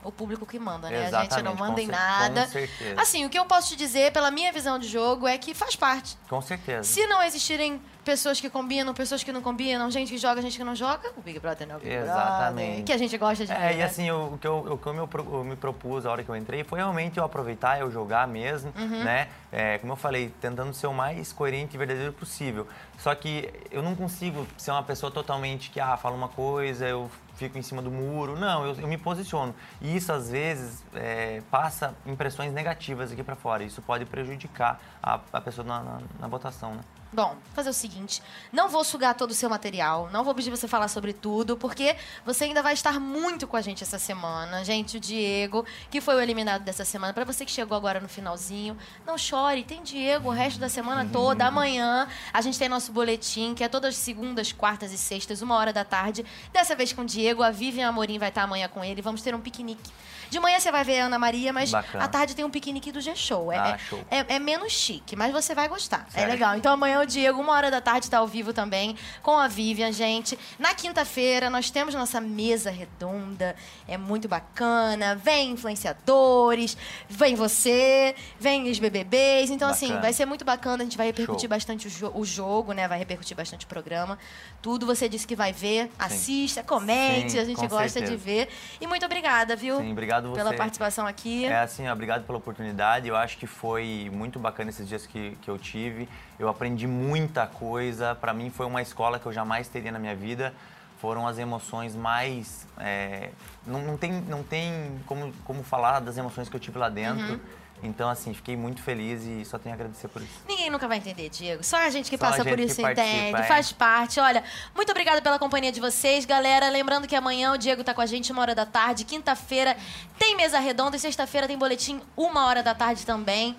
o 0.06 0.12
público 0.12 0.45
que 0.45 0.60
manda, 0.60 0.89
né? 0.89 0.97
a 0.97 0.99
gente 1.01 1.08
Exatamente, 1.10 1.43
não 1.43 1.56
manda 1.56 1.82
em 1.82 1.88
nada. 1.88 2.43
com 2.45 2.51
certeza. 2.51 3.01
Assim, 3.01 3.26
o 3.26 3.30
que 3.30 3.38
eu 3.39 3.45
posso 3.45 3.70
te 3.70 3.76
dizer, 3.76 4.12
pela 4.14 4.30
minha 4.32 4.51
visão 4.53 4.78
de 4.80 4.88
jogo, 4.88 5.28
é 5.28 5.38
que 5.38 5.53
faz 5.53 5.76
parte. 5.76 6.18
Com 6.30 6.41
certeza. 6.41 6.84
Se 6.84 7.06
não 7.08 7.22
existirem 7.24 7.82
pessoas 8.03 8.39
que 8.39 8.47
combinam, 8.51 8.93
pessoas 8.93 9.24
que 9.24 9.32
não 9.32 9.41
combinam, 9.41 9.89
gente 9.89 10.10
que 10.10 10.18
joga, 10.20 10.39
gente 10.39 10.56
que 10.58 10.64
não 10.64 10.76
joga, 10.76 11.12
o 11.18 11.22
Big 11.22 11.39
Brother 11.39 11.68
não 11.68 11.76
é 11.76 11.78
o 11.80 11.82
Big 11.82 11.91
Exatamente. 11.91 12.68
Brother. 12.68 12.84
Que 12.86 12.93
a 12.93 12.97
gente 12.97 13.18
gosta 13.18 13.45
de 13.47 13.51
ver, 13.51 13.60
É, 13.60 13.74
e 13.74 13.78
né? 13.78 13.84
assim, 13.84 14.12
o, 14.12 14.34
o 14.34 14.38
que, 14.38 14.45
eu, 14.47 14.58
o 14.60 14.78
que 14.78 14.86
eu, 14.86 14.93
me, 14.93 14.99
eu 14.99 15.43
me 15.43 15.56
propus 15.56 16.06
a 16.06 16.12
hora 16.12 16.24
que 16.24 16.30
eu 16.30 16.36
entrei 16.36 16.64
foi 16.64 16.78
realmente 16.78 17.18
eu 17.18 17.24
aproveitar, 17.24 17.80
eu 17.80 17.89
jogar 17.89 18.28
mesmo, 18.28 18.72
Uhum. 18.78 19.03
né? 19.03 19.28
É, 19.51 19.80
como 19.80 19.93
eu 19.93 19.97
falei, 19.97 20.32
tentando 20.39 20.72
ser 20.74 20.86
o 20.86 20.93
mais 20.93 21.34
coerente 21.34 21.74
e 21.76 21.78
verdadeiro 21.80 22.14
possível. 22.14 22.68
Só 22.99 23.16
que 23.16 23.49
eu 23.72 23.82
não 23.82 23.95
consigo 23.95 24.45
ser 24.58 24.70
uma 24.70 24.84
pessoa 24.84 25.12
totalmente 25.12 25.72
que, 25.72 25.80
ah, 25.80 25.97
fala 25.97 26.16
uma 26.16 26.28
coisa, 26.30 26.86
eu 26.88 27.10
fico 27.36 27.57
em 27.57 27.61
cima 27.61 27.81
do 27.81 27.91
muro. 27.91 28.38
Não, 28.38 28.65
eu, 28.65 28.75
eu 28.75 28.88
me 28.88 28.97
posiciono. 28.97 29.53
E 29.81 29.95
isso, 29.95 30.11
às 30.11 30.29
vezes, 30.29 30.83
é, 30.93 31.41
passa 31.51 31.93
impressões 32.05 32.53
negativas 32.53 33.11
aqui 33.11 33.23
pra 33.23 33.36
fora. 33.36 33.63
Isso 33.63 33.81
pode 33.81 34.05
prejudicar 34.05 34.79
a, 35.01 35.19
a 35.31 35.41
pessoa 35.41 35.65
na, 35.65 35.83
na, 35.83 35.99
na 36.19 36.27
votação, 36.27 36.75
né? 36.75 36.81
Bom, 37.16 37.38
fazer 37.53 37.70
o 37.70 37.74
seguinte: 37.74 38.22
não 38.51 38.68
vou 38.68 38.84
sugar 38.84 39.13
todo 39.16 39.32
o 39.32 39.34
seu 39.34 39.49
material, 39.49 40.09
não 40.11 40.22
vou 40.26 40.36
pedir 40.36 40.49
você 40.51 40.68
falar 40.68 40.89
sobre 40.89 41.13
tudo, 41.13 41.55
porque 41.55 41.95
você 42.26 42.43
ainda 42.43 42.61
vai 42.61 42.74
estar 42.74 42.99
muito 42.99 43.47
com 43.47 43.55
a 43.55 43.61
gente 43.61 43.82
essa 43.84 43.97
semana. 43.97 44.66
Gente, 44.66 44.97
o 44.97 44.99
Diego, 44.99 45.66
que 45.89 46.01
foi 46.01 46.16
o 46.16 46.20
eliminado 46.22 46.63
dessa 46.63 46.84
semana, 46.84 47.13
Pra 47.13 47.24
você 47.24 47.45
que 47.45 47.51
chegou 47.51 47.78
agora 47.78 48.01
no 48.01 48.09
finalzinho, 48.09 48.78
não 49.05 49.18
chore, 49.18 49.63
tem 49.63 49.82
Diego 49.82 50.28
o 50.28 50.32
resto 50.32 50.59
da 50.59 50.68
semana 50.68 51.07
toda. 51.09 51.45
Amanhã 51.45 52.05
a 52.34 52.41
gente 52.41 52.59
tem 52.59 52.68
nosso 52.68 52.91
boletim, 52.91 53.53
que 53.55 53.63
é 53.63 53.70
todas 53.70 53.95
as 53.95 54.01
segundas, 54.01 54.51
quartas 54.51 54.91
e 54.91 54.97
sextas, 54.97 55.41
uma 55.41 55.55
hora 55.55 55.72
da 55.72 55.86
tarde. 55.86 56.26
Dessa 56.51 56.76
vez 56.76 56.91
com 56.91 57.03
o 57.03 57.05
Diego, 57.05 57.41
a 57.41 57.49
Vivian 57.49 57.88
Amorim 57.88 58.20
vai 58.20 58.28
estar 58.28 58.43
amanhã 58.43 58.68
com 58.68 58.84
ele. 58.84 59.01
Vamos 59.01 59.22
ter 59.22 59.34
um 59.34 59.39
piquenique. 59.39 59.89
De 60.30 60.39
manhã 60.39 60.59
você 60.59 60.72
vai 60.72 60.84
ver 60.84 60.99
a 61.01 61.05
Ana 61.05 61.20
Maria, 61.20 61.53
mas 61.53 61.72
Bacana. 61.72 62.03
à 62.03 62.07
tarde 62.07 62.36
tem 62.36 62.43
um 62.43 62.49
piquenique 62.49 62.91
do 62.91 62.99
G-Show. 62.99 63.51
É, 63.53 63.57
Ah, 63.57 63.78
é- 64.11 64.18
é- 64.18 64.26
é 64.36 64.39
menos 64.39 64.74
chique, 64.74 65.16
mas 65.16 65.32
você 65.32 65.53
vai 65.55 65.68
gostar. 65.70 66.07
É 66.16 66.26
legal. 66.26 66.55
Então 66.57 66.74
amanhã 66.74 67.05
o 67.06 67.08
Diego, 67.08 67.39
uma 67.39 67.53
hora 67.53 67.70
da 67.72 67.80
tarde, 67.80 68.06
está 68.08 68.18
ao 68.18 68.28
vivo 68.28 68.51
também 68.51 68.97
com 69.22 69.38
a 69.38 69.47
Vivian, 69.47 69.91
gente. 69.91 70.38
Na 70.60 70.74
quinta-feira 70.74 71.49
nós 71.49 71.70
temos 71.70 71.93
nossa 71.93 72.20
mesa 72.20 72.72
redonda. 72.72 73.56
É 73.88 73.97
muito 73.97 74.28
bacana. 74.28 75.16
Vem 75.16 75.51
influenciadores, 75.51 76.76
vem 77.08 77.36
você, 77.36 78.16
vem 78.39 78.70
os 78.70 78.80
BBBs. 78.80 79.49
Então, 79.51 79.70
assim, 79.70 79.88
Bacana. 79.88 80.01
vai 80.01 80.14
ser 80.14 80.26
muito 80.26 80.43
bacana. 80.43 80.82
A 80.84 80.86
gente 80.86 80.97
vai 80.97 81.08
repercutir 81.08 81.41
Show. 81.41 81.49
bastante 81.49 81.88
o, 81.88 81.89
jo- 81.89 82.12
o 82.16 82.26
jogo, 82.26 82.74
né? 82.74 82.88
Vai 82.88 82.97
repercutir 82.97 83.38
bastante 83.38 83.66
o 83.66 83.70
programa. 83.70 84.18
Tudo 84.62 84.86
você 84.86 85.08
disse 85.08 85.28
que 85.28 85.36
vai 85.36 85.53
ver. 85.53 85.91
Assista, 85.99 86.64
comente. 86.64 87.34
Sim, 87.34 87.39
a 87.39 87.45
gente 87.45 87.68
gosta 87.68 87.99
de 88.01 88.08
certeza. 88.08 88.18
ver. 88.18 88.49
E 88.82 88.88
muito 88.88 89.06
obrigada, 89.06 89.56
viu? 89.56 89.78
Sim, 89.80 89.91
obrigado 89.91 90.30
você. 90.30 90.36
Pela 90.38 90.53
participação 90.53 91.06
aqui. 91.06 91.45
É 91.45 91.60
assim, 91.60 91.88
obrigado 91.88 92.26
pela 92.26 92.38
oportunidade. 92.38 93.08
Eu 93.08 93.16
acho 93.16 93.38
que 93.38 93.45
foi 93.45 94.10
muito 94.12 94.39
bacana 94.39 94.70
esses 94.72 94.88
dias 94.88 95.06
que, 95.06 95.38
que 95.41 95.49
eu 95.49 95.58
tive. 95.60 96.10
Eu 96.39 96.49
aprendi 96.49 96.88
muita 96.96 97.46
coisa. 97.46 98.16
Para 98.16 98.34
mim 98.34 98.50
foi 98.50 98.66
uma 98.66 98.82
escola 98.82 99.20
que 99.20 99.26
eu 99.26 99.34
jamais 99.34 99.68
teria 99.68 99.91
na 99.91 100.00
minha 100.00 100.16
vida. 100.16 100.54
Foram 101.00 101.28
as 101.28 101.38
emoções 101.38 101.96
mais. 101.96 102.66
é, 102.80 103.30
não, 103.66 103.82
não 103.82 103.98
tem, 103.98 104.12
não 104.22 104.43
tem 104.43 105.00
como, 105.06 105.34
como 105.43 105.64
falar 105.64 106.00
das 106.00 106.18
emoções 106.18 106.50
que 106.50 106.56
eu 106.56 106.60
tive 106.60 106.80
lá 106.80 106.89
dentro. 106.89 107.34
Uhum. 107.34 107.39
Então, 107.84 108.10
assim, 108.10 108.34
fiquei 108.34 108.56
muito 108.56 108.82
feliz 108.82 109.24
e 109.24 109.43
só 109.46 109.60
tenho 109.60 109.74
a 109.74 109.76
agradecer 109.76 110.08
por 110.08 110.22
isso. 110.22 110.41
Ninguém 110.48 110.70
nunca 110.70 110.88
vai 110.88 110.98
entender, 110.98 111.30
Diego. 111.30 111.64
Só 111.64 111.78
a 111.78 111.89
gente 111.89 112.10
que 112.10 112.18
Só 112.18 112.26
passa 112.26 112.43
por 112.43 112.58
gente 112.58 112.70
isso 112.70 112.76
que 112.78 112.82
participa, 112.82 113.18
entende, 113.18 113.41
é. 113.41 113.43
faz 113.43 113.72
parte. 113.72 114.20
Olha, 114.20 114.43
muito 114.74 114.89
obrigada 114.89 115.22
pela 115.22 115.38
companhia 115.38 115.72
de 115.72 115.80
vocês, 115.80 116.26
galera. 116.26 116.70
Lembrando 116.70 117.08
que 117.08 117.16
amanhã 117.16 117.52
o 117.52 117.58
Diego 117.58 117.84
tá 117.84 117.93
com 117.93 118.02
a 118.02 118.06
gente 118.06 118.32
uma 118.32 118.41
hora 118.41 118.56
da 118.56 118.66
tarde, 118.66 119.04
quinta-feira 119.04 119.76
tem 120.18 120.36
mesa 120.36 120.60
redonda 120.60 120.96
e 120.96 121.00
sexta-feira 121.00 121.48
tem 121.48 121.58
boletim 121.58 122.02
uma 122.16 122.46
hora 122.46 122.64
da 122.64 122.74
tarde 122.74 123.06
também. 123.06 123.56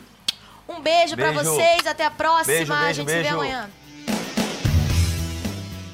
Um 0.69 0.81
beijo, 0.81 1.15
pra 1.17 1.33
Beijo. 1.33 1.45
vocês, 1.45 1.87
até 1.87 2.05
a 2.05 2.11
próxima. 2.11 2.57
Beijo, 2.57 2.73
a 2.73 2.81
beijo, 2.81 2.95
gente 3.03 3.11
se 3.11 3.23
vê 3.23 3.29
amanhã. 3.29 3.71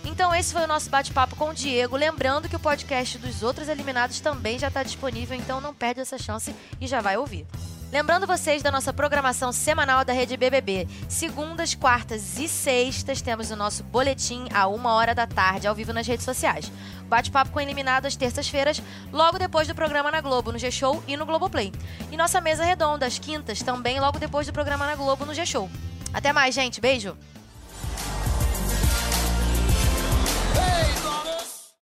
Então 0.05 0.35
esse 0.35 0.53
foi 0.53 0.63
o 0.63 0.67
nosso 0.67 0.89
bate-papo 0.91 1.37
com 1.37 1.51
o 1.51 1.55
Diego. 1.55 1.97
Lembrando 1.97 2.49
que 2.49 2.57
o 2.57 2.61
podcast 2.61 3.19
dos 3.19 3.43
outros 3.43 3.69
eliminados 3.69 4.21
também 4.21 4.59
já 4.59 4.69
está 4.69 4.83
disponível, 4.83 5.37
então 5.37 5.61
não 5.61 5.75
perde 5.75 6.01
essa 6.01 6.19
chance 6.19 6.55
e 6.81 6.87
já 6.87 7.01
vai 7.01 7.17
ouvir. 7.17 7.47
Lembrando 7.93 8.27
vocês 8.27 8.63
da 8.63 8.71
nossa 8.71 8.91
programação 8.91 9.53
semanal 9.53 10.03
da 10.03 10.15
Rede 10.15 10.35
BBB. 10.35 10.89
Segundas, 11.11 11.75
quartas 11.75 12.39
e 12.39 12.49
sextas 12.49 13.21
temos 13.21 13.51
o 13.51 13.57
nosso 13.57 13.85
boletim 13.85 14.47
a 14.51 14.67
uma 14.67 14.95
hora 14.95 15.15
da 15.15 15.27
tarde, 15.27 15.67
ao 15.69 15.75
vivo 15.75 15.93
nas 15.93 16.07
redes 16.07 16.25
sociais. 16.25 16.73
Bate-papo 17.07 17.51
com 17.51 17.61
eliminados 17.61 18.17
terças-feiras, 18.17 18.83
logo 19.13 19.39
depois 19.39 19.69
do 19.69 19.75
programa 19.75 20.11
na 20.11 20.23
Globo, 20.23 20.51
no 20.51 20.59
G-Show 20.59 21.05
e 21.07 21.19
no 21.19 21.27
Globoplay. 21.27 21.71
E 22.11 22.17
nossa 22.17 22.41
mesa 22.41 22.65
redonda, 22.65 23.05
às 23.05 23.19
quintas, 23.19 23.61
também 23.61 24.01
logo 24.01 24.19
depois 24.19 24.47
do 24.47 24.55
programa 24.55 24.87
na 24.87 24.95
Globo, 24.95 25.27
no 25.27 25.35
G-Show. 25.35 25.69
Até 26.15 26.33
mais, 26.33 26.55
gente. 26.55 26.81
Beijo! 26.81 27.15